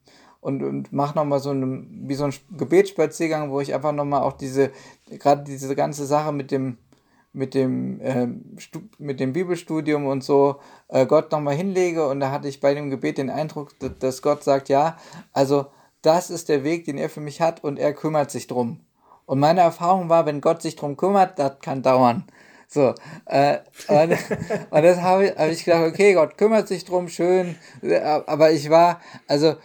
und, 0.42 0.64
und 0.64 0.94
mache 0.94 1.16
nochmal 1.16 1.40
so 1.40 1.50
eine, 1.50 1.84
wie 1.90 2.16
so 2.16 2.26
ein 2.26 2.34
Gebetsspaziergang, 2.58 3.52
wo 3.52 3.60
ich 3.60 3.74
einfach 3.74 3.92
nochmal 3.92 4.22
auch 4.22 4.34
diese, 4.34 4.72
gerade 5.10 5.44
diese 5.44 5.76
ganze 5.76 6.06
Sache 6.06 6.32
mit 6.32 6.52
dem, 6.52 6.78
mit 7.34 7.54
dem, 7.54 8.00
äh, 8.02 8.28
mit 8.98 9.20
dem 9.20 9.34
Bibelstudium 9.34 10.06
und 10.06 10.24
so 10.24 10.58
äh, 10.88 11.06
Gott 11.06 11.32
nochmal 11.32 11.56
hinlege. 11.56 12.08
Und 12.08 12.20
da 12.20 12.32
hatte 12.32 12.48
ich 12.48 12.62
bei 12.62 12.74
dem 12.74 12.90
Gebet 12.90 13.18
den 13.18 13.30
Eindruck, 13.30 13.72
dass 14.00 14.22
Gott 14.22 14.44
sagt, 14.44 14.70
ja, 14.70 14.98
also 15.34 15.66
das 16.02 16.30
ist 16.30 16.48
der 16.48 16.64
Weg, 16.64 16.86
den 16.86 16.98
er 16.98 17.10
für 17.10 17.22
mich 17.22 17.42
hat 17.42 17.64
und 17.64 17.78
er 17.78 17.94
kümmert 17.94 18.32
sich 18.32 18.48
drum. 18.48 18.80
Und 19.26 19.40
meine 19.40 19.62
Erfahrung 19.62 20.10
war, 20.10 20.26
wenn 20.26 20.42
Gott 20.42 20.62
sich 20.62 20.76
drum 20.76 20.96
kümmert, 20.96 21.38
das 21.38 21.60
kann 21.62 21.84
dauern. 21.84 22.24
So, 22.72 22.94
äh, 23.26 23.58
und, 23.88 24.12
und 24.70 24.84
das 24.84 25.02
habe 25.02 25.26
ich, 25.26 25.32
hab 25.36 25.50
ich 25.50 25.66
gedacht, 25.66 25.88
okay, 25.88 26.14
Gott 26.14 26.38
kümmert 26.38 26.68
sich 26.68 26.86
drum, 26.86 27.10
schön. 27.10 27.56
Aber 28.28 28.52
ich 28.52 28.70
war, 28.70 29.02
also 29.28 29.56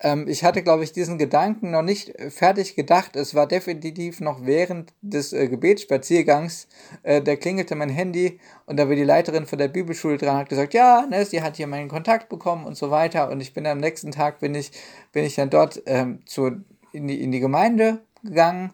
ähm, 0.00 0.26
ich 0.26 0.42
hatte, 0.42 0.64
glaube 0.64 0.82
ich, 0.82 0.90
diesen 0.90 1.16
Gedanken 1.16 1.70
noch 1.70 1.82
nicht 1.82 2.12
fertig 2.30 2.74
gedacht. 2.74 3.14
Es 3.14 3.36
war 3.36 3.46
definitiv 3.46 4.20
noch 4.20 4.44
während 4.44 4.92
des 5.00 5.32
äh, 5.32 5.46
Gebetsspaziergangs. 5.46 6.66
Äh, 7.04 7.22
da 7.22 7.36
klingelte 7.36 7.76
mein 7.76 7.88
Handy 7.88 8.40
und 8.66 8.78
da 8.78 8.88
war 8.88 8.96
die 8.96 9.04
Leiterin 9.04 9.46
von 9.46 9.58
der 9.60 9.68
Bibelschule 9.68 10.18
dran, 10.18 10.36
hat 10.38 10.48
gesagt, 10.48 10.74
ja, 10.74 11.06
ne, 11.08 11.24
sie 11.24 11.40
hat 11.40 11.56
hier 11.56 11.68
meinen 11.68 11.88
Kontakt 11.88 12.28
bekommen 12.28 12.66
und 12.66 12.76
so 12.76 12.90
weiter. 12.90 13.30
Und 13.30 13.40
ich 13.40 13.54
bin 13.54 13.64
am 13.64 13.78
nächsten 13.78 14.10
Tag 14.10 14.40
bin 14.40 14.56
ich, 14.56 14.72
bin 15.12 15.24
ich 15.24 15.36
dann 15.36 15.50
dort 15.50 15.82
ähm, 15.86 16.18
zu, 16.26 16.50
in, 16.90 17.06
die, 17.06 17.22
in 17.22 17.30
die 17.30 17.40
Gemeinde 17.40 18.00
gegangen. 18.24 18.72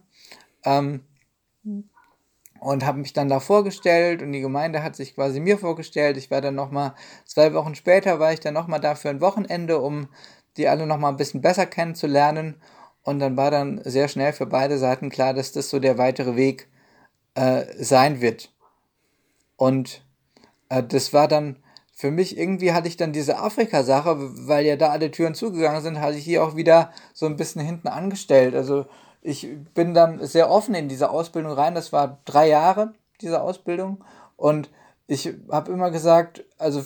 Ähm, 0.65 1.01
und 2.61 2.85
habe 2.85 2.99
mich 2.99 3.13
dann 3.13 3.29
da 3.29 3.41
vorgestellt 3.41 4.23
und 4.23 4.33
die 4.33 4.41
Gemeinde 4.41 4.83
hat 4.83 4.95
sich 4.95 5.15
quasi 5.15 5.41
mir 5.41 5.59
vorgestellt. 5.59 6.17
Ich 6.17 6.31
war 6.31 6.41
dann 6.41 6.55
nochmal, 6.55 6.95
zwei 7.25 7.55
Wochen 7.55 7.75
später 7.75 8.21
war 8.21 8.33
ich 8.33 8.41
dann 8.41 8.55
nochmal 8.55 8.81
da 8.81 8.95
für 8.95 9.09
ein 9.09 9.21
Wochenende, 9.21 9.79
um 9.79 10.09
die 10.57 10.69
alle 10.69 10.87
nochmal 10.87 11.13
ein 11.13 11.17
bisschen 11.17 11.41
besser 11.41 11.67
kennenzulernen. 11.67 12.61
Und 13.03 13.19
dann 13.19 13.37
war 13.37 13.51
dann 13.51 13.81
sehr 13.85 14.09
schnell 14.09 14.35
für 14.35 14.47
beide 14.47 14.77
Seiten 14.79 15.09
klar, 15.09 15.33
dass 15.33 15.53
das 15.53 15.71
so 15.71 15.79
der 15.79 15.97
weitere 15.97 16.37
Weg 16.37 16.69
äh, 17.35 17.65
sein 17.79 18.21
wird. 18.21 18.53
Und 19.57 20.05
äh, 20.69 20.83
das 20.83 21.15
war 21.15 21.29
dann 21.29 21.57
für 22.01 22.11
mich 22.11 22.39
irgendwie 22.39 22.73
hatte 22.73 22.89
ich 22.89 22.97
dann 22.97 23.13
diese 23.13 23.39
Afrika-Sache, 23.39 24.17
weil 24.49 24.65
ja 24.65 24.77
da 24.77 24.89
alle 24.89 25.11
Türen 25.11 25.35
zugegangen 25.35 25.83
sind, 25.83 26.01
hatte 26.01 26.17
ich 26.17 26.25
hier 26.25 26.43
auch 26.43 26.57
wieder 26.57 26.93
so 27.13 27.27
ein 27.27 27.37
bisschen 27.37 27.61
hinten 27.61 27.89
angestellt. 27.89 28.55
Also 28.55 28.87
ich 29.23 29.49
bin 29.75 29.95
dann 29.95 30.25
sehr 30.27 30.51
offen 30.51 30.75
in 30.75 30.89
diese 30.89 31.11
Ausbildung 31.11 31.53
rein. 31.53 31.75
Das 31.75 31.93
war 31.93 32.19
drei 32.25 32.49
Jahre, 32.49 32.95
diese 33.21 33.43
Ausbildung. 33.43 34.05
Und 34.37 34.71
ich 35.07 35.35
habe 35.51 35.73
immer 35.73 35.91
gesagt, 35.91 36.45
also 36.59 36.83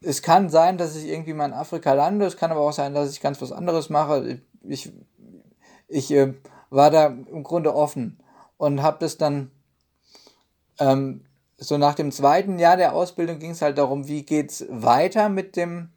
es 0.00 0.22
kann 0.22 0.48
sein, 0.48 0.78
dass 0.78 0.96
ich 0.96 1.06
irgendwie 1.06 1.34
mal 1.34 1.46
in 1.46 1.52
Afrika 1.52 1.92
lande. 1.92 2.26
Es 2.26 2.36
kann 2.36 2.50
aber 2.50 2.60
auch 2.60 2.72
sein, 2.72 2.94
dass 2.94 3.10
ich 3.10 3.20
ganz 3.20 3.40
was 3.42 3.52
anderes 3.52 3.90
mache. 3.90 4.40
Ich, 4.62 4.92
ich 5.88 6.10
äh, 6.12 6.34
war 6.70 6.90
da 6.90 7.06
im 7.06 7.42
Grunde 7.42 7.74
offen 7.74 8.22
und 8.56 8.82
habe 8.82 8.98
das 9.00 9.18
dann 9.18 9.50
ähm, 10.78 11.24
so 11.56 11.78
nach 11.78 11.94
dem 11.94 12.10
zweiten 12.10 12.58
Jahr 12.58 12.76
der 12.76 12.94
Ausbildung 12.94 13.38
ging 13.38 13.50
es 13.50 13.62
halt 13.62 13.78
darum, 13.78 14.08
wie 14.08 14.24
geht's 14.24 14.64
weiter 14.68 15.28
mit 15.28 15.56
dem 15.56 15.90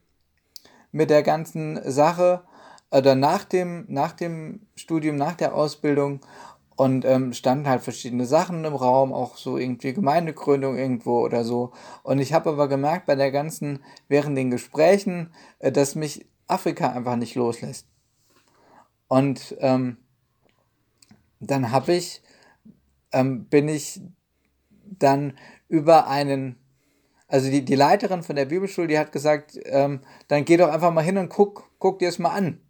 mit 0.92 1.10
der 1.10 1.24
ganzen 1.24 1.80
Sache 1.90 2.44
oder 2.92 3.16
nach 3.16 3.44
dem, 3.44 3.86
nach 3.88 4.14
dem 4.14 4.68
Studium, 4.76 5.16
nach 5.16 5.36
der 5.36 5.56
Ausbildung 5.56 6.22
und 6.78 7.06
ähm, 7.06 7.34
standen 7.34 7.68
halt 7.68 7.82
verschiedene 7.82 8.26
Sachen 8.26 8.64
im 8.64 8.76
Raum, 8.76 9.12
auch 9.12 9.36
so 9.38 9.58
irgendwie 9.58 9.94
Gemeindegründung 9.94 10.78
irgendwo 10.78 11.20
oder 11.26 11.44
so. 11.44 11.74
Und 12.04 12.20
ich 12.20 12.34
habe 12.34 12.52
aber 12.52 12.68
gemerkt 12.68 13.08
bei 13.08 13.16
der 13.16 13.32
ganzen, 13.32 13.84
während 14.08 14.38
den 14.38 14.52
Gesprächen, 14.52 15.32
äh, 15.60 15.72
dass 15.72 15.96
mich 15.96 16.28
Afrika 16.46 16.92
einfach 16.92 17.16
nicht 17.16 17.36
loslässt. 17.36 17.88
Und 19.08 19.56
ähm, 19.60 19.98
dann 21.40 21.72
habe 21.72 21.94
ich, 21.94 22.22
ähm, 23.12 23.46
bin 23.46 23.68
ich 23.68 24.02
dann 24.86 25.38
über 25.68 26.08
einen, 26.08 26.58
also 27.28 27.50
die, 27.50 27.66
die 27.66 27.76
Leiterin 27.76 28.22
von 28.22 28.36
der 28.36 28.46
Bibelschule, 28.46 28.88
die 28.88 29.00
hat 29.00 29.12
gesagt, 29.12 29.60
ähm, 29.66 30.02
dann 30.28 30.46
geh 30.46 30.58
doch 30.58 30.70
einfach 30.70 30.94
mal 30.94 31.04
hin 31.04 31.18
und 31.18 31.30
guck, 31.30 31.72
guck 31.80 32.00
dir 32.00 32.10
es 32.10 32.20
mal 32.20 32.30
an. 32.30 32.62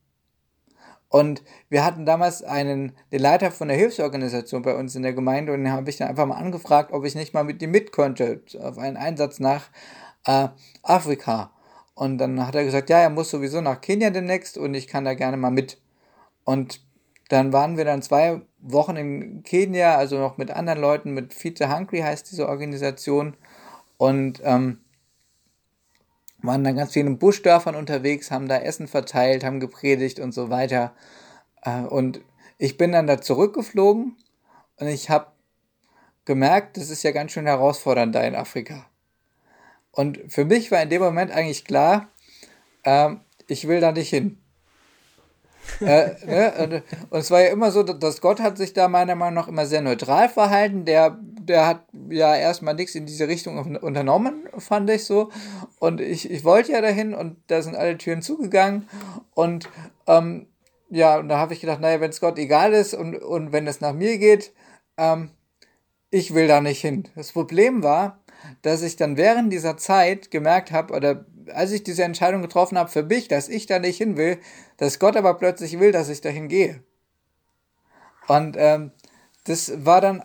Und 1.09 1.41
wir 1.69 1.85
hatten 1.85 2.05
damals 2.05 2.43
einen, 2.43 2.93
den 3.11 3.21
Leiter 3.21 3.51
von 3.51 3.69
der 3.69 3.77
Hilfsorganisation 3.77 4.61
bei 4.61 4.75
uns 4.75 4.95
in 4.95 5.03
der 5.03 5.13
Gemeinde 5.13 5.53
und 5.53 5.63
den 5.63 5.71
habe 5.71 5.89
ich 5.89 5.97
dann 5.97 6.09
einfach 6.09 6.25
mal 6.25 6.35
angefragt, 6.35 6.91
ob 6.91 7.05
ich 7.05 7.15
nicht 7.15 7.33
mal 7.33 7.43
mit 7.43 7.61
ihm 7.61 7.71
mit 7.71 7.91
könnte 7.91 8.41
auf 8.59 8.77
einen 8.77 8.97
Einsatz 8.97 9.39
nach 9.39 9.69
äh, 10.25 10.49
Afrika. 10.83 11.51
Und 11.95 12.17
dann 12.17 12.45
hat 12.45 12.55
er 12.55 12.65
gesagt, 12.65 12.89
ja, 12.89 12.99
er 12.99 13.09
muss 13.09 13.29
sowieso 13.29 13.61
nach 13.61 13.81
Kenia 13.81 14.09
demnächst 14.09 14.57
und 14.57 14.73
ich 14.73 14.87
kann 14.87 15.05
da 15.05 15.13
gerne 15.13 15.37
mal 15.37 15.49
mit. 15.49 15.81
Und 16.43 16.81
dann 17.29 17.51
waren 17.53 17.77
wir 17.77 17.85
dann 17.85 18.01
zwei 18.01 18.41
Wochen 18.59 18.95
in 18.97 19.43
Kenia, 19.43 19.95
also 19.95 20.17
noch 20.17 20.37
mit 20.37 20.51
anderen 20.51 20.79
Leuten, 20.79 21.13
mit 21.13 21.33
the 21.33 21.67
Hungry 21.67 21.99
heißt 21.99 22.29
diese 22.29 22.47
Organisation. 22.47 23.35
Und 23.97 24.41
ähm, 24.43 24.79
waren 26.39 26.63
dann 26.63 26.75
ganz 26.75 26.93
viel 26.93 27.05
in 27.05 27.17
Buschdörfern 27.17 27.75
unterwegs, 27.75 28.31
haben 28.31 28.47
da 28.47 28.57
Essen 28.57 28.87
verteilt, 28.87 29.43
haben 29.43 29.59
gepredigt 29.59 30.19
und 30.19 30.33
so 30.33 30.49
weiter. 30.49 30.93
Äh, 31.63 31.81
und 31.81 32.21
ich 32.57 32.77
bin 32.77 32.91
dann 32.91 33.07
da 33.07 33.21
zurückgeflogen 33.21 34.15
und 34.77 34.87
ich 34.87 35.09
habe 35.09 35.27
gemerkt, 36.25 36.77
das 36.77 36.89
ist 36.89 37.03
ja 37.03 37.11
ganz 37.11 37.31
schön 37.31 37.45
herausfordernd 37.45 38.13
da 38.13 38.21
in 38.21 38.35
Afrika. 38.35 38.85
Und 39.91 40.19
für 40.27 40.45
mich 40.45 40.71
war 40.71 40.81
in 40.81 40.89
dem 40.89 41.01
Moment 41.01 41.31
eigentlich 41.31 41.65
klar, 41.65 42.09
äh, 42.83 43.15
ich 43.47 43.67
will 43.67 43.79
da 43.79 43.91
nicht 43.91 44.09
hin. 44.09 44.37
Äh, 45.81 46.09
ne? 46.25 46.53
und, 46.59 46.73
und, 47.11 47.19
es 47.19 47.31
war 47.31 47.41
ja 47.41 47.47
immer 47.47 47.71
so, 47.71 47.83
dass 47.83 48.21
Gott 48.21 48.39
hat 48.39 48.57
sich 48.57 48.73
da 48.73 48.87
meiner 48.87 49.15
Meinung 49.15 49.35
nach 49.35 49.47
immer 49.47 49.65
sehr 49.65 49.81
neutral 49.81 50.29
verhalten. 50.29 50.85
Der 50.85 51.17
der 51.47 51.65
hat 51.65 51.85
ja 52.09 52.35
erstmal 52.35 52.73
nichts 52.73 52.95
in 52.95 53.05
diese 53.05 53.27
Richtung 53.27 53.77
unternommen, 53.77 54.47
fand 54.57 54.89
ich 54.89 55.05
so. 55.05 55.31
Und 55.79 56.01
ich, 56.01 56.29
ich 56.29 56.43
wollte 56.43 56.73
ja 56.73 56.81
dahin 56.81 57.13
und 57.13 57.37
da 57.47 57.61
sind 57.61 57.75
alle 57.75 57.97
Türen 57.97 58.21
zugegangen. 58.21 58.87
Und 59.33 59.69
ähm, 60.07 60.47
ja, 60.89 61.17
und 61.17 61.29
da 61.29 61.37
habe 61.37 61.53
ich 61.53 61.61
gedacht, 61.61 61.81
naja, 61.81 61.99
wenn 61.99 62.09
es 62.09 62.21
Gott 62.21 62.37
egal 62.37 62.73
ist 62.73 62.93
und, 62.93 63.15
und 63.15 63.51
wenn 63.51 63.67
es 63.67 63.81
nach 63.81 63.93
mir 63.93 64.17
geht, 64.17 64.53
ähm, 64.97 65.31
ich 66.09 66.33
will 66.33 66.47
da 66.47 66.61
nicht 66.61 66.81
hin. 66.81 67.07
Das 67.15 67.31
Problem 67.31 67.83
war, 67.83 68.19
dass 68.61 68.81
ich 68.81 68.95
dann 68.95 69.17
während 69.17 69.51
dieser 69.51 69.77
Zeit 69.77 70.31
gemerkt 70.31 70.71
habe, 70.71 70.93
oder 70.93 71.25
als 71.53 71.71
ich 71.71 71.83
diese 71.83 72.03
Entscheidung 72.03 72.41
getroffen 72.41 72.77
habe 72.77 72.89
für 72.89 73.03
mich, 73.03 73.27
dass 73.27 73.49
ich 73.49 73.65
da 73.65 73.79
nicht 73.79 73.97
hin 73.97 74.17
will, 74.17 74.37
dass 74.77 74.99
Gott 74.99 75.15
aber 75.15 75.33
plötzlich 75.35 75.79
will, 75.79 75.91
dass 75.91 76.09
ich 76.09 76.21
dahin 76.21 76.47
gehe. 76.47 76.81
Und 78.27 78.55
ähm, 78.57 78.91
das 79.45 79.85
war 79.85 80.01
dann 80.01 80.23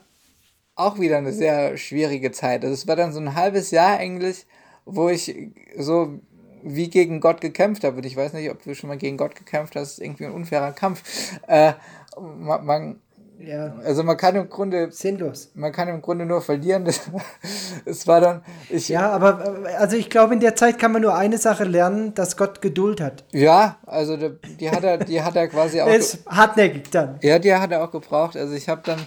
auch 0.74 0.98
wieder 0.98 1.18
eine 1.18 1.32
sehr 1.32 1.76
schwierige 1.76 2.32
Zeit. 2.32 2.64
Also 2.64 2.74
es 2.74 2.88
war 2.88 2.96
dann 2.96 3.12
so 3.12 3.20
ein 3.20 3.34
halbes 3.34 3.70
Jahr 3.70 3.98
eigentlich, 3.98 4.46
wo 4.84 5.08
ich 5.08 5.52
so 5.78 6.18
wie 6.62 6.88
gegen 6.88 7.20
Gott 7.20 7.40
gekämpft 7.40 7.84
habe. 7.84 7.96
Und 7.96 8.06
ich 8.06 8.16
weiß 8.16 8.32
nicht, 8.32 8.50
ob 8.50 8.62
du 8.62 8.74
schon 8.74 8.88
mal 8.88 8.98
gegen 8.98 9.16
Gott 9.16 9.34
gekämpft 9.34 9.76
hast. 9.76 9.82
Das 9.82 9.92
ist 9.98 10.04
irgendwie 10.04 10.26
ein 10.26 10.32
unfairer 10.32 10.72
Kampf. 10.72 11.02
Äh, 11.46 11.74
man, 12.18 12.64
man 12.64 13.00
ja. 13.38 13.74
Also 13.84 14.02
man 14.02 14.16
kann 14.16 14.36
im 14.36 14.48
Grunde 14.48 14.92
sinnlos. 14.92 15.50
Man 15.54 15.72
kann 15.72 15.88
im 15.88 16.00
Grunde 16.00 16.26
nur 16.26 16.42
verlieren. 16.42 16.88
Es 17.84 18.06
war 18.06 18.20
dann. 18.20 18.42
Ich, 18.68 18.88
ja, 18.88 19.10
aber 19.10 19.66
also 19.78 19.96
ich 19.96 20.08
glaube, 20.08 20.34
in 20.34 20.40
der 20.40 20.54
Zeit 20.54 20.78
kann 20.78 20.92
man 20.92 21.02
nur 21.02 21.16
eine 21.16 21.38
Sache 21.38 21.64
lernen, 21.64 22.14
dass 22.14 22.36
Gott 22.36 22.62
Geduld 22.62 23.00
hat. 23.00 23.24
Ja, 23.32 23.78
also 23.84 24.16
die, 24.16 24.30
die 24.60 24.70
hat 24.70 24.84
er, 24.84 24.98
die 24.98 25.20
hat 25.20 25.34
er 25.34 25.48
quasi 25.48 25.80
auch. 25.80 25.88
ist 25.88 26.24
hartnäckig 26.26 26.90
dann. 26.90 27.18
Ja, 27.22 27.38
die 27.38 27.52
hat 27.52 27.72
er 27.72 27.82
auch 27.82 27.90
gebraucht. 27.90 28.36
Also 28.36 28.54
ich 28.54 28.68
habe 28.68 28.82
dann 28.84 29.00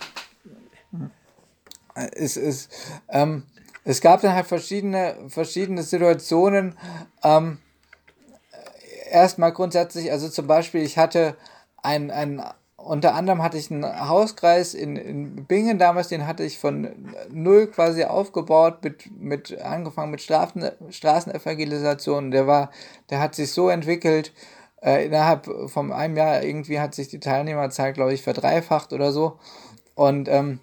es, 1.96 2.38
es, 2.38 2.70
ähm, 3.10 3.44
es 3.84 4.02
gab 4.02 4.22
dann 4.22 4.34
halt 4.34 4.48
verschiedene, 4.48 5.16
verschiedene 5.28 5.84
Situationen. 5.84 6.78
Ähm, 7.24 7.60
erstmal 9.10 9.54
grundsätzlich, 9.54 10.12
also 10.12 10.30
zum 10.30 10.48
Beispiel, 10.48 10.82
ich 10.82 10.98
hatte 10.98 11.38
ein, 11.82 12.12
ein 12.12 12.44
unter 12.86 13.16
anderem 13.16 13.42
hatte 13.42 13.58
ich 13.58 13.72
einen 13.72 13.84
Hauskreis 13.84 14.76
in, 14.76 14.96
in 14.96 15.46
Bingen 15.46 15.80
damals, 15.80 16.08
den 16.08 16.28
hatte 16.28 16.44
ich 16.44 16.60
von 16.60 16.88
null 17.32 17.68
quasi 17.68 18.04
aufgebaut, 18.04 18.84
mit, 18.84 19.10
mit 19.20 19.60
angefangen 19.62 20.12
mit 20.12 20.22
Straßen, 20.22 20.70
Straßenevangelisation. 20.92 22.30
Der 22.30 22.46
war, 22.46 22.70
der 23.10 23.20
hat 23.20 23.34
sich 23.34 23.52
so 23.52 23.70
entwickelt, 23.70 24.34
äh, 24.84 25.08
innerhalb 25.08 25.50
von 25.68 25.92
einem 25.92 26.16
Jahr 26.16 26.44
irgendwie 26.44 26.80
hat 26.80 26.94
sich 26.94 27.08
die 27.08 27.20
Teilnehmerzahl, 27.20 27.92
glaube 27.92 28.14
ich, 28.14 28.22
verdreifacht 28.22 28.94
oder 28.94 29.12
so. 29.12 29.40
Und 29.96 30.30
ähm, 30.30 30.60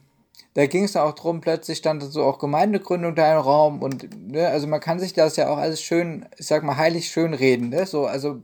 da 0.54 0.66
ging 0.66 0.84
es 0.84 0.96
auch 0.96 1.12
drum, 1.12 1.40
plötzlich 1.40 1.78
stand 1.78 2.02
so 2.02 2.22
auch 2.24 2.38
Gemeindegründung 2.38 3.14
da 3.14 3.32
im 3.32 3.40
Raum 3.40 3.82
und, 3.82 4.30
ne, 4.30 4.48
also 4.48 4.66
man 4.66 4.80
kann 4.80 4.98
sich 4.98 5.14
das 5.14 5.36
ja 5.36 5.48
auch 5.48 5.56
alles 5.56 5.80
schön, 5.80 6.26
ich 6.36 6.46
sag 6.46 6.62
mal, 6.62 6.76
heilig 6.76 7.10
schön 7.10 7.32
reden, 7.32 7.70
ne, 7.70 7.86
so, 7.86 8.06
also, 8.06 8.40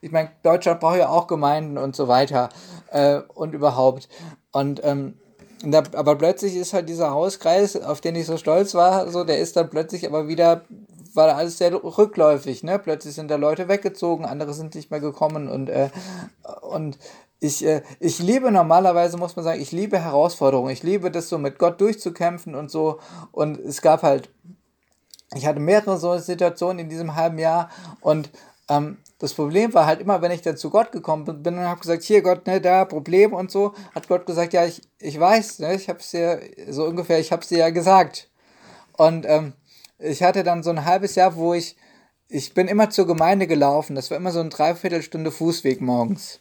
ich 0.00 0.12
meine, 0.12 0.30
Deutschland 0.42 0.80
braucht 0.80 0.98
ja 0.98 1.08
auch 1.08 1.26
Gemeinden 1.26 1.76
und 1.76 1.96
so 1.96 2.06
weiter, 2.06 2.48
äh, 2.92 3.20
und 3.34 3.54
überhaupt. 3.54 4.08
Und, 4.52 4.80
ähm, 4.84 5.14
da, 5.64 5.82
aber 5.94 6.14
plötzlich 6.14 6.54
ist 6.54 6.72
halt 6.72 6.88
dieser 6.88 7.10
Hauskreis, 7.10 7.76
auf 7.76 8.00
den 8.00 8.14
ich 8.14 8.26
so 8.26 8.36
stolz 8.36 8.74
war, 8.74 9.10
so, 9.10 9.24
der 9.24 9.38
ist 9.38 9.56
dann 9.56 9.68
plötzlich 9.68 10.06
aber 10.06 10.28
wieder, 10.28 10.62
war 11.14 11.34
alles 11.34 11.58
sehr 11.58 11.74
rückläufig, 11.74 12.62
ne, 12.62 12.78
plötzlich 12.78 13.14
sind 13.14 13.28
da 13.28 13.36
Leute 13.36 13.66
weggezogen, 13.66 14.24
andere 14.24 14.54
sind 14.54 14.76
nicht 14.76 14.92
mehr 14.92 15.00
gekommen 15.00 15.48
und, 15.48 15.68
äh, 15.68 15.90
und 16.62 16.98
ich, 17.40 17.64
äh, 17.64 17.82
ich 18.00 18.18
liebe 18.18 18.50
normalerweise, 18.50 19.16
muss 19.16 19.36
man 19.36 19.44
sagen, 19.44 19.60
ich 19.60 19.72
liebe 19.72 19.98
Herausforderungen. 19.98 20.72
Ich 20.72 20.82
liebe 20.82 21.10
das 21.10 21.28
so 21.28 21.38
mit 21.38 21.58
Gott 21.58 21.80
durchzukämpfen 21.80 22.54
und 22.54 22.70
so. 22.70 22.98
Und 23.32 23.58
es 23.58 23.82
gab 23.82 24.02
halt, 24.02 24.30
ich 25.34 25.46
hatte 25.46 25.60
mehrere 25.60 25.98
so 25.98 26.16
Situationen 26.18 26.80
in 26.80 26.88
diesem 26.88 27.14
halben 27.14 27.38
Jahr 27.38 27.70
und 28.00 28.30
ähm, 28.68 28.98
das 29.18 29.34
Problem 29.34 29.74
war 29.74 29.86
halt 29.86 30.00
immer, 30.00 30.22
wenn 30.22 30.30
ich 30.30 30.42
dann 30.42 30.56
zu 30.56 30.70
Gott 30.70 30.92
gekommen 30.92 31.42
bin 31.42 31.58
und 31.58 31.64
habe 31.64 31.80
gesagt, 31.80 32.04
hier 32.04 32.22
Gott, 32.22 32.46
ne, 32.46 32.60
da 32.60 32.84
Problem 32.84 33.32
und 33.32 33.50
so, 33.50 33.74
hat 33.94 34.06
Gott 34.06 34.26
gesagt, 34.26 34.52
ja, 34.52 34.64
ich, 34.64 34.82
ich 35.00 35.18
weiß, 35.18 35.58
ne, 35.58 35.74
ich 35.74 35.88
habe 35.88 35.98
es 35.98 36.10
dir 36.10 36.40
so 36.68 36.84
ungefähr, 36.84 37.18
ich 37.18 37.32
habe 37.32 37.42
es 37.42 37.48
dir 37.48 37.58
ja 37.58 37.70
gesagt. 37.70 38.30
Und 38.96 39.26
ähm, 39.26 39.54
ich 39.98 40.22
hatte 40.22 40.44
dann 40.44 40.62
so 40.62 40.70
ein 40.70 40.84
halbes 40.84 41.16
Jahr, 41.16 41.34
wo 41.34 41.52
ich 41.54 41.76
ich 42.28 42.52
bin 42.52 42.68
immer 42.68 42.90
zur 42.90 43.06
Gemeinde 43.06 43.46
gelaufen. 43.46 43.96
Das 43.96 44.10
war 44.10 44.18
immer 44.18 44.32
so 44.32 44.40
ein 44.40 44.50
Dreiviertelstunde 44.50 45.32
Fußweg 45.32 45.80
morgens. 45.80 46.40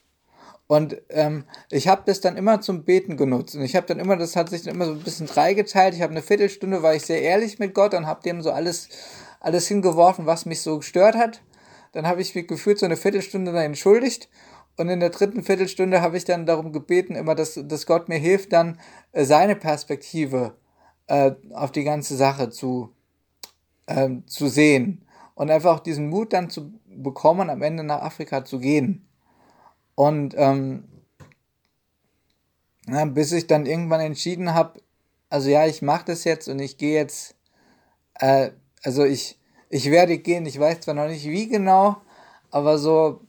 Und 0.68 1.02
ähm, 1.10 1.46
ich 1.72 1.88
habe 1.88 2.04
das 2.06 2.20
dann 2.20 2.36
immer 2.36 2.60
zum 2.60 2.84
Beten 2.84 3.16
genutzt. 3.16 3.56
Und 3.56 3.62
ich 3.62 3.76
habe 3.76 3.88
dann 3.88 4.00
immer, 4.00 4.18
das 4.18 4.36
hat 4.36 4.50
sich 4.50 4.64
dann 4.64 4.76
immer 4.76 4.86
so 4.86 4.92
ein 4.92 5.00
bisschen 5.00 5.28
dreigeteilt. 5.28 5.96
Ich 5.96 6.02
habe 6.02 6.12
eine 6.12 6.22
Viertelstunde, 6.22 6.84
war 6.84 6.94
ich 6.94 7.04
sehr 7.06 7.22
ehrlich 7.22 7.58
mit 7.58 7.74
Gott 7.74 7.94
und 7.94 8.06
habe 8.06 8.22
dem 8.22 8.42
so 8.42 8.52
alles, 8.52 8.90
alles 9.40 9.68
hingeworfen, 9.68 10.26
was 10.26 10.46
mich 10.46 10.62
so 10.62 10.78
gestört 10.78 11.16
hat. 11.16 11.42
Dann 11.94 12.06
habe 12.06 12.22
ich 12.22 12.36
mich 12.36 12.48
gefühlt 12.48 12.80
so 12.80 12.86
eine 12.86 12.98
Viertelstunde 12.98 13.54
dann 13.54 13.64
entschuldigt. 13.64 14.30
Und 14.76 14.90
in 14.90 15.00
der 15.00 15.10
dritten 15.10 15.42
Viertelstunde 15.42 16.02
habe 16.02 16.18
ich 16.18 16.26
dann 16.26 16.46
darum 16.46 16.74
gebeten, 16.74 17.16
immer, 17.16 17.34
dass, 17.34 17.60
dass 17.64 17.86
Gott 17.86 18.10
mir 18.10 18.18
hilft, 18.18 18.52
dann 18.52 18.80
äh, 19.14 19.24
seine 19.24 19.56
Perspektive 19.56 20.56
äh, 21.08 21.32
auf 21.54 21.72
die 21.72 21.86
ganze 21.86 22.16
Sache 22.18 22.50
zu, 22.50 22.94
äh, 23.86 24.10
zu 24.26 24.50
sehen. 24.50 25.06
Und 25.34 25.50
einfach 25.50 25.78
auch 25.78 25.80
diesen 25.80 26.10
Mut 26.10 26.34
dann 26.34 26.50
zu 26.50 26.74
bekommen, 26.86 27.50
am 27.50 27.62
Ende 27.62 27.84
nach 27.84 28.02
Afrika 28.02 28.44
zu 28.44 28.60
gehen. 28.60 29.07
Und 29.98 30.36
ähm, 30.38 30.84
bis 32.86 33.32
ich 33.32 33.48
dann 33.48 33.66
irgendwann 33.66 34.00
entschieden 34.00 34.54
habe, 34.54 34.80
also 35.28 35.50
ja, 35.50 35.66
ich 35.66 35.82
mache 35.82 36.06
das 36.06 36.24
jetzt 36.24 36.48
und 36.48 36.60
ich 36.60 36.78
gehe 36.78 36.94
jetzt, 36.94 37.34
äh, 38.20 38.52
also 38.84 39.04
ich, 39.04 39.40
ich 39.70 39.90
werde 39.90 40.20
gehen, 40.20 40.46
ich 40.46 40.60
weiß 40.60 40.82
zwar 40.82 40.94
noch 40.94 41.08
nicht 41.08 41.26
wie 41.26 41.50
genau, 41.50 41.98
aber 42.52 42.78
so, 42.78 43.22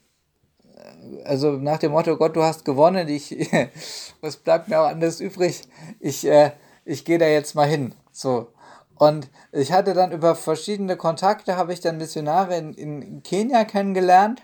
äh, 0.75 1.23
also 1.25 1.53
nach 1.53 1.79
dem 1.79 1.93
Motto, 1.93 2.19
Gott, 2.19 2.37
du 2.37 2.43
hast 2.43 2.67
gewonnen, 2.67 3.09
ich, 3.09 3.35
was 4.21 4.37
bleibt 4.37 4.69
mir 4.69 4.79
auch 4.79 4.89
anders 4.89 5.21
übrig, 5.21 5.63
ich, 6.01 6.27
äh, 6.27 6.53
ich 6.85 7.07
gehe 7.07 7.17
da 7.17 7.27
jetzt 7.27 7.55
mal 7.55 7.67
hin, 7.67 7.95
so. 8.13 8.53
Und 8.95 9.31
ich 9.53 9.73
hatte 9.73 9.95
dann 9.95 10.13
über 10.13 10.35
verschiedene 10.35 10.99
Kontakte, 10.99 11.57
habe 11.57 11.73
ich 11.73 11.81
dann 11.81 11.97
Missionare 11.97 12.59
in, 12.59 12.75
in 12.75 13.23
Kenia 13.23 13.65
kennengelernt 13.65 14.43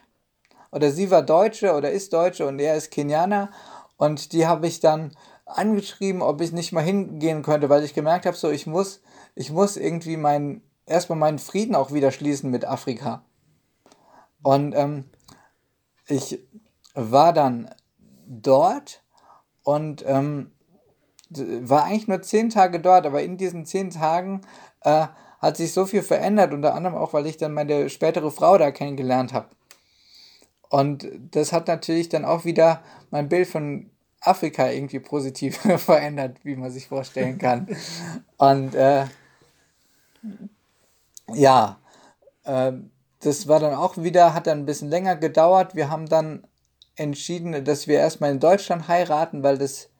oder 0.74 0.90
sie 0.90 1.10
war 1.10 1.22
Deutsche 1.22 1.72
oder 1.72 1.92
ist 1.92 2.12
Deutsche 2.12 2.46
und 2.46 2.58
er 2.58 2.74
ist 2.74 2.90
Kenianer. 2.90 3.50
Und 3.96 4.32
die 4.32 4.46
habe 4.46 4.66
ich 4.66 4.80
dann 4.80 5.12
angeschrieben, 5.46 6.20
ob 6.20 6.40
ich 6.40 6.50
nicht 6.50 6.72
mal 6.72 6.82
hingehen 6.82 7.42
könnte, 7.42 7.68
weil 7.68 7.84
ich 7.84 7.94
gemerkt 7.94 8.26
habe, 8.26 8.36
so 8.36 8.50
ich 8.50 8.66
muss, 8.66 9.00
ich 9.36 9.52
muss 9.52 9.76
irgendwie 9.76 10.16
meinen, 10.16 10.62
erstmal 10.84 11.18
meinen 11.18 11.38
Frieden 11.38 11.76
auch 11.76 11.92
wieder 11.92 12.10
schließen 12.10 12.50
mit 12.50 12.64
Afrika. 12.64 13.24
Und 14.42 14.74
ähm, 14.74 15.04
ich 16.08 16.40
war 16.94 17.32
dann 17.32 17.70
dort 18.26 19.04
und 19.62 20.04
ähm, 20.06 20.50
war 21.30 21.84
eigentlich 21.84 22.08
nur 22.08 22.22
zehn 22.22 22.50
Tage 22.50 22.80
dort, 22.80 23.06
aber 23.06 23.22
in 23.22 23.36
diesen 23.36 23.64
zehn 23.64 23.90
Tagen 23.90 24.40
äh, 24.80 25.06
hat 25.38 25.56
sich 25.56 25.72
so 25.72 25.86
viel 25.86 26.02
verändert, 26.02 26.52
unter 26.52 26.74
anderem 26.74 26.96
auch, 26.96 27.12
weil 27.12 27.26
ich 27.26 27.36
dann 27.36 27.54
meine 27.54 27.88
spätere 27.90 28.32
Frau 28.32 28.58
da 28.58 28.72
kennengelernt 28.72 29.32
habe. 29.32 29.48
Und 30.74 31.06
das 31.30 31.52
hat 31.52 31.68
natürlich 31.68 32.08
dann 32.08 32.24
auch 32.24 32.44
wieder 32.44 32.82
mein 33.12 33.28
Bild 33.28 33.46
von 33.46 33.90
Afrika 34.20 34.68
irgendwie 34.68 34.98
positiv 34.98 35.56
verändert, 35.76 36.38
wie 36.42 36.56
man 36.56 36.72
sich 36.72 36.88
vorstellen 36.88 37.38
kann. 37.38 37.68
Und 38.38 38.74
äh, 38.74 39.04
ja, 41.32 41.78
äh, 42.42 42.72
das 43.20 43.46
war 43.46 43.60
dann 43.60 43.74
auch 43.74 43.98
wieder, 43.98 44.34
hat 44.34 44.48
dann 44.48 44.58
ein 44.58 44.66
bisschen 44.66 44.90
länger 44.90 45.14
gedauert. 45.14 45.76
Wir 45.76 45.90
haben 45.90 46.06
dann 46.06 46.44
entschieden, 46.96 47.64
dass 47.64 47.86
wir 47.86 48.00
erstmal 48.00 48.32
in 48.32 48.40
Deutschland 48.40 48.88
heiraten, 48.88 49.44
weil 49.44 49.58
das 49.58 49.90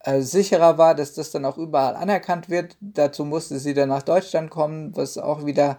äh, 0.00 0.22
sicherer 0.22 0.76
war, 0.76 0.96
dass 0.96 1.14
das 1.14 1.30
dann 1.30 1.44
auch 1.44 1.56
überall 1.56 1.94
anerkannt 1.94 2.48
wird. 2.50 2.76
Dazu 2.80 3.24
musste 3.24 3.60
sie 3.60 3.74
dann 3.74 3.90
nach 3.90 4.02
Deutschland 4.02 4.50
kommen, 4.50 4.96
was 4.96 5.18
auch 5.18 5.46
wieder 5.46 5.78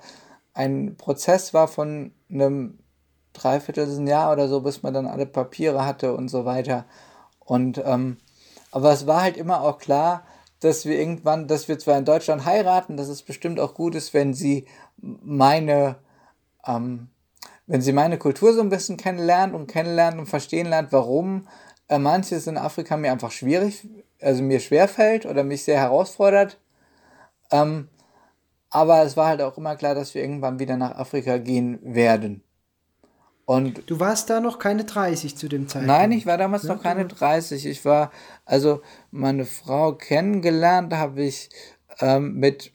ein 0.54 0.96
Prozess 0.96 1.54
war 1.54 1.68
von 1.68 2.14
einem 2.30 2.81
dreiviertel 3.34 4.08
Jahr 4.08 4.32
oder 4.32 4.48
so, 4.48 4.62
bis 4.62 4.84
man 4.84 4.94
dann 4.94 5.08
alle 5.08 5.26
Papiere 5.26 5.86
hatte 5.86 6.14
und 6.14 6.30
so 6.30 6.46
weiter. 6.46 6.86
Und 7.40 7.82
ähm, 7.84 8.18
aber 8.72 8.92
es 8.92 9.06
war 9.06 9.22
halt 9.22 9.38
immer 9.38 9.62
auch 9.62 9.78
klar, 9.78 10.24
dass 10.62 10.86
wir 10.86 10.98
irgendwann, 10.98 11.48
dass 11.48 11.68
wir 11.68 11.78
zwar 11.80 11.98
in 11.98 12.06
Deutschland 12.06 12.46
heiraten, 12.46 12.96
dass 12.96 13.10
es 13.10 13.24
bestimmt 13.24 13.60
auch 13.60 13.74
gut 13.74 13.96
ist, 13.96 14.14
wenn 14.14 14.34
sie 14.34 14.66
meine, 14.98 15.98
ähm, 16.66 17.10
wenn 17.68 17.82
sie 17.82 17.94
meine 17.94 18.18
Kultur 18.18 18.54
so 18.54 18.62
ein 18.62 18.70
bisschen 18.70 18.98
kennenlernt 18.98 19.54
und 19.54 19.68
kennenlernt 19.68 20.20
und 20.20 20.28
verstehen 20.28 20.68
lernt, 20.68 20.92
warum 20.92 21.48
äh, 21.90 21.98
manches 21.98 22.48
in 22.48 22.58
Afrika 22.58 22.96
mir 22.96 23.12
einfach 23.12 23.32
schwierig, 23.32 23.88
also 24.22 24.44
mir 24.44 24.60
schwerfällt 24.60 25.26
oder 25.26 25.44
mich 25.44 25.64
sehr 25.64 25.80
herausfordert. 25.80 26.60
Ähm, 27.52 27.90
aber 28.70 29.04
es 29.04 29.18
war 29.18 29.28
halt 29.28 29.42
auch 29.42 29.58
immer 29.58 29.76
klar, 29.76 29.96
dass 29.96 30.16
wir 30.16 30.22
irgendwann 30.22 30.60
wieder 30.60 30.78
nach 30.78 30.96
Afrika 30.96 31.38
gehen 31.38 31.80
werden. 31.84 32.44
Und 33.52 33.90
du 33.90 34.00
warst 34.00 34.30
da 34.30 34.40
noch 34.40 34.60
keine 34.60 34.86
30 34.86 35.36
zu 35.36 35.50
dem 35.50 35.68
Zeitpunkt? 35.68 35.88
Nein, 35.88 36.14
ich 36.14 36.26
war 36.26 36.38
damals 36.38 36.64
ja, 36.64 36.74
noch 36.74 36.82
keine 36.82 37.06
30. 37.06 37.66
Ich 37.66 37.84
war, 37.84 38.10
also 38.46 38.82
meine 39.12 39.44
Frau 39.44 39.92
kennengelernt 39.92 40.94
habe 40.94 41.24
ich 41.24 41.50
ähm, 42.00 42.36
mit, 42.36 42.72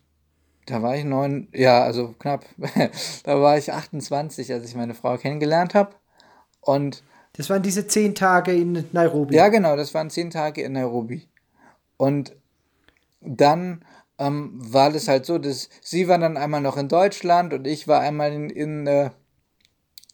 da 0.66 0.82
war 0.82 0.94
ich 0.94 1.04
neun, 1.04 1.48
ja, 1.54 1.82
also 1.82 2.14
knapp, 2.18 2.44
da 3.24 3.40
war 3.40 3.56
ich 3.56 3.72
28, 3.72 4.52
als 4.52 4.66
ich 4.68 4.74
meine 4.74 4.92
Frau 4.92 5.16
kennengelernt 5.16 5.74
habe. 5.74 5.94
Und 6.60 7.02
das 7.38 7.48
waren 7.48 7.62
diese 7.62 7.86
zehn 7.86 8.14
Tage 8.14 8.52
in 8.52 8.84
Nairobi. 8.92 9.34
Ja, 9.34 9.48
genau, 9.48 9.76
das 9.76 9.94
waren 9.94 10.10
zehn 10.10 10.28
Tage 10.28 10.60
in 10.60 10.72
Nairobi. 10.72 11.26
Und 11.96 12.36
dann 13.22 13.82
ähm, 14.18 14.52
war 14.56 14.90
das 14.90 15.08
halt 15.08 15.24
so, 15.24 15.38
dass 15.38 15.70
sie 15.80 16.06
war 16.06 16.18
dann 16.18 16.36
einmal 16.36 16.60
noch 16.60 16.76
in 16.76 16.88
Deutschland 16.88 17.54
und 17.54 17.66
ich 17.66 17.88
war 17.88 18.00
einmal 18.00 18.30
in, 18.30 18.50
in 18.50 18.86
äh, 18.86 19.08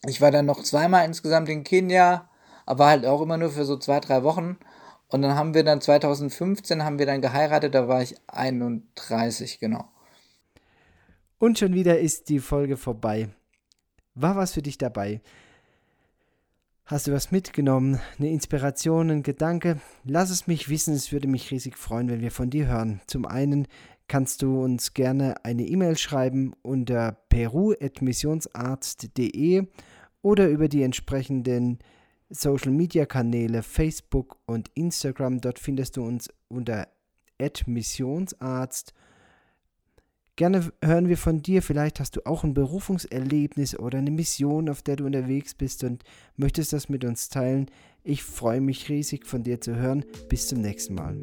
ich 0.07 0.21
war 0.21 0.31
dann 0.31 0.45
noch 0.45 0.63
zweimal 0.63 1.05
insgesamt 1.05 1.49
in 1.49 1.63
Kenia, 1.63 2.29
aber 2.65 2.87
halt 2.87 3.05
auch 3.05 3.21
immer 3.21 3.37
nur 3.37 3.51
für 3.51 3.65
so 3.65 3.77
zwei, 3.77 3.99
drei 3.99 4.23
Wochen. 4.23 4.57
Und 5.07 5.21
dann 5.21 5.35
haben 5.35 5.53
wir 5.53 5.63
dann 5.63 5.79
2015 5.79 6.83
haben 6.83 6.99
wir 6.99 7.05
dann 7.05 7.21
geheiratet, 7.21 7.75
da 7.75 7.87
war 7.87 8.01
ich 8.01 8.15
31, 8.27 9.59
genau. 9.59 9.87
Und 11.37 11.59
schon 11.59 11.73
wieder 11.73 11.99
ist 11.99 12.29
die 12.29 12.39
Folge 12.39 12.77
vorbei. 12.77 13.29
War 14.15 14.35
was 14.35 14.53
für 14.53 14.61
dich 14.61 14.77
dabei? 14.77 15.21
Hast 16.85 17.07
du 17.07 17.13
was 17.13 17.31
mitgenommen? 17.31 17.99
Eine 18.17 18.29
Inspiration, 18.29 19.09
ein 19.09 19.23
Gedanke? 19.23 19.79
Lass 20.03 20.29
es 20.29 20.47
mich 20.47 20.67
wissen, 20.67 20.93
es 20.93 21.11
würde 21.11 21.27
mich 21.27 21.51
riesig 21.51 21.77
freuen, 21.77 22.09
wenn 22.09 22.21
wir 22.21 22.31
von 22.31 22.49
dir 22.49 22.67
hören. 22.67 23.01
Zum 23.07 23.25
einen 23.25 23.67
kannst 24.07 24.41
du 24.41 24.61
uns 24.61 24.93
gerne 24.93 25.45
eine 25.45 25.63
E-Mail 25.63 25.97
schreiben 25.97 26.53
unter 26.61 27.17
peru.missionsarzt.de 27.29 29.67
oder 30.23 30.49
über 30.49 30.67
die 30.67 30.81
entsprechenden 30.81 31.77
Social 32.29 32.71
Media 32.71 33.05
Kanäle 33.05 33.61
Facebook 33.61 34.39
und 34.47 34.71
Instagram. 34.73 35.39
Dort 35.39 35.59
findest 35.59 35.97
du 35.97 36.03
uns 36.03 36.29
unter 36.47 36.87
Missionsarzt. 37.67 38.93
Gerne 40.35 40.71
hören 40.83 41.09
wir 41.09 41.17
von 41.17 41.43
dir. 41.43 41.61
Vielleicht 41.61 41.99
hast 41.99 42.15
du 42.15 42.25
auch 42.25 42.43
ein 42.43 42.55
Berufungserlebnis 42.55 43.77
oder 43.77 43.99
eine 43.99 44.09
Mission, 44.09 44.69
auf 44.69 44.81
der 44.81 44.95
du 44.95 45.05
unterwegs 45.05 45.53
bist 45.53 45.83
und 45.83 46.03
möchtest 46.37 46.73
das 46.73 46.89
mit 46.89 47.05
uns 47.05 47.29
teilen. 47.29 47.69
Ich 48.03 48.23
freue 48.23 48.61
mich 48.61 48.89
riesig 48.89 49.27
von 49.27 49.43
dir 49.43 49.61
zu 49.61 49.75
hören. 49.75 50.05
Bis 50.29 50.47
zum 50.47 50.61
nächsten 50.61 50.95
Mal. 50.95 51.17